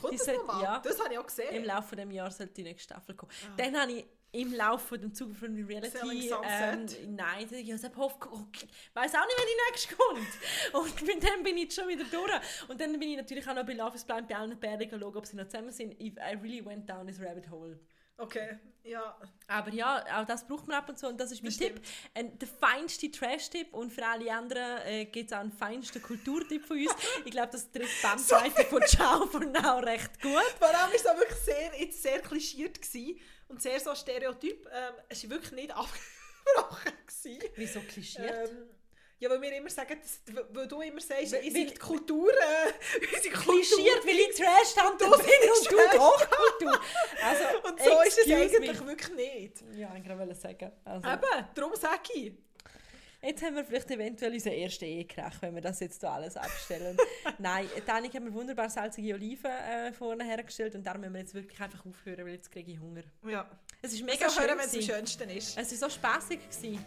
kommt 0.00 0.12
Die 0.12 0.16
das 0.18 0.26
nochmal? 0.28 0.62
ja. 0.62 0.78
Das 0.80 0.98
habe 1.02 1.12
ich 1.14 1.18
auch 1.18 1.26
gesehen. 1.26 1.54
Im 1.54 1.64
Laufe 1.64 1.96
des 1.96 2.12
Jahres 2.12 2.36
sollte 2.38 2.54
die 2.54 2.62
nächste 2.62 2.92
Staffel 2.94 3.14
kommen. 3.14 3.32
Dann 3.56 3.78
habe 3.78 3.92
ich 3.92 4.06
im 4.32 4.54
Laufe 4.54 4.98
des 4.98 5.14
Zuge 5.14 5.34
von 5.34 5.54
Reality. 5.64 6.30
Ähm, 6.44 6.86
nein, 7.16 7.48
ich 7.50 7.72
habe 7.72 7.96
hofft, 7.96 8.22
okay, 8.26 8.68
weiß 8.94 9.14
auch 9.14 9.26
nicht, 9.26 9.38
wenn 9.38 9.46
die 9.46 9.70
nächste 9.70 9.94
kommt. 9.96 10.84
Und 10.84 11.02
mit 11.06 11.22
dem 11.22 11.42
bin 11.42 11.56
ich 11.56 11.64
jetzt 11.64 11.76
schon 11.76 11.88
wieder 11.88 12.04
durch. 12.04 12.68
Und 12.68 12.80
dann 12.80 12.92
bin 12.98 13.10
ich 13.10 13.16
natürlich 13.16 13.48
auch 13.48 13.54
noch 13.54 13.66
bei 13.66 13.74
Love 13.74 13.96
is 13.96 14.04
Blind 14.04 14.28
bei 14.28 14.36
allen 14.36 14.58
Pärchen 14.58 15.00
schauen, 15.00 15.16
ob 15.16 15.26
sie 15.26 15.36
noch 15.36 15.46
zusammen 15.46 15.72
sind. 15.72 16.00
I, 16.00 16.14
I 16.18 16.36
really 16.40 16.64
went 16.64 16.88
down 16.88 17.06
this 17.06 17.20
rabbit 17.20 17.50
hole. 17.50 17.78
Okay, 18.20 18.58
ja. 18.84 19.16
Aber 19.46 19.72
ja, 19.72 20.04
auch 20.20 20.26
das 20.26 20.46
braucht 20.46 20.68
man 20.68 20.76
ab 20.76 20.90
und 20.90 20.98
zu 20.98 21.08
und 21.08 21.18
das 21.18 21.32
ist 21.32 21.42
mein 21.42 21.50
Das 21.50 21.58
Tipp. 21.58 21.80
Ein, 22.14 22.38
der 22.38 22.48
feinste 22.48 23.10
Trash-Tipp 23.10 23.72
und 23.72 23.90
für 23.90 24.06
alle 24.06 24.30
anderen 24.30 24.78
äh, 24.84 25.06
gibt 25.06 25.30
es 25.30 25.36
auch 25.36 25.40
einen 25.40 25.52
feinsten 25.52 26.02
Kulturtipp 26.02 26.66
von 26.66 26.76
uns. 26.76 26.94
Ich 27.24 27.30
glaube, 27.30 27.48
das 27.50 27.70
trifft 27.72 27.90
die 28.02 28.06
Bandbreite 28.06 28.64
von 28.66 28.82
Ciao 28.82 29.26
von 29.26 29.50
Now 29.50 29.78
recht 29.78 30.20
gut. 30.20 30.32
Vor 30.58 30.68
allem 30.68 30.76
war 30.76 30.94
es 30.94 31.04
wirklich 31.04 31.38
sehr, 31.38 31.80
jetzt 31.80 32.02
sehr 32.02 32.20
klischiert 32.20 32.80
gewesen 32.80 33.18
und 33.50 33.60
sehr 33.62 33.78
so 33.80 33.94
stereotyp. 33.94 34.66
Ähm, 34.72 34.94
es 35.08 35.22
war 35.24 35.30
wirklich 35.30 35.52
nicht 35.52 35.70
abgesprochen. 35.76 36.92
gewesen. 37.06 37.42
Wieso 37.56 37.80
klischiert? 37.80 38.48
Ähm, 38.50 38.68
ja, 39.18 39.28
weil 39.28 39.42
wir 39.42 39.52
immer 39.54 39.68
sagen, 39.68 40.00
dass, 40.00 40.22
weil 40.50 40.66
du 40.66 40.80
immer 40.80 41.00
sagst, 41.00 41.32
Weil- 41.32 41.44
unsere 41.44 41.66
weil- 41.68 41.76
Kultur, 41.76 42.32
äh, 42.32 42.72
unsere 43.16 43.34
Kultur 43.34 43.54
Klischiert, 43.54 44.06
weil 44.06 44.18
ich 44.18 44.34
Trash-Tante 44.34 45.04
Du 45.04 45.10
bin 45.10 45.26
bist 45.26 45.60
und 45.60 45.72
du 45.72 45.76
Trash- 45.76 45.98
Hochkultur. 45.98 46.80
Also, 47.22 47.68
Und 47.68 47.82
so 47.82 48.00
ist 48.02 48.18
es 48.18 48.32
eigentlich 48.32 48.80
me. 48.80 48.86
wirklich 48.88 49.14
nicht. 49.16 49.64
Ja, 49.76 49.94
ich 49.94 50.08
wollte 50.08 50.34
sagen. 50.34 50.72
Also, 50.84 51.06
Eben, 51.08 51.48
darum 51.54 51.74
sage 51.76 52.00
ich. 52.14 52.32
Jetzt 53.22 53.42
haben 53.42 53.54
wir 53.56 53.64
vielleicht 53.64 53.90
eventuell 53.90 54.32
unseren 54.32 54.54
ersten 54.54 54.84
Ehekrach, 54.86 55.34
wenn 55.42 55.54
wir 55.54 55.60
das 55.60 55.80
jetzt 55.80 56.00
hier 56.00 56.10
alles 56.10 56.36
abstellen. 56.36 56.96
Nein, 57.38 57.66
Tanik 57.86 58.14
hat 58.14 58.22
mir 58.22 58.32
wunderbar 58.32 58.70
salzige 58.70 59.14
Oliven 59.14 59.50
äh, 59.50 59.92
vorne 59.92 60.24
hergestellt 60.24 60.74
und 60.74 60.84
darum 60.86 61.02
müssen 61.02 61.12
wir 61.14 61.20
jetzt 61.20 61.34
wirklich 61.34 61.60
einfach 61.60 61.84
aufhören, 61.84 62.24
weil 62.24 62.32
jetzt 62.34 62.50
kriege 62.50 62.72
ich 62.72 62.80
Hunger. 62.80 63.02
Ja. 63.26 63.46
Es 63.82 63.92
ist 63.92 64.02
Mega 64.04 64.14
mega 64.26 64.30
schön. 64.30 64.42
hören, 64.44 64.58
wenn 64.58 64.66
es 64.66 64.74
am 64.74 64.82
schönsten 64.82 65.28
ist. 65.30 65.58
Es 65.58 65.80
war 65.80 65.88
so 65.90 65.94
spaßig. 65.94 66.40
Gewesen. 66.50 66.84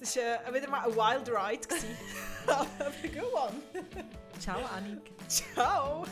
Es 0.00 0.16
war 0.16 0.48
äh, 0.48 0.54
wieder 0.54 0.68
mal 0.68 0.84
ein 0.86 0.94
Wild 0.94 1.28
Ride. 1.30 1.66
gewesen. 1.66 1.96
Have 2.46 2.70
a 2.78 3.06
good 3.08 3.32
one. 3.32 3.54
Ciao, 4.38 4.60
Annik. 4.76 5.10
Ciao. 5.28 6.04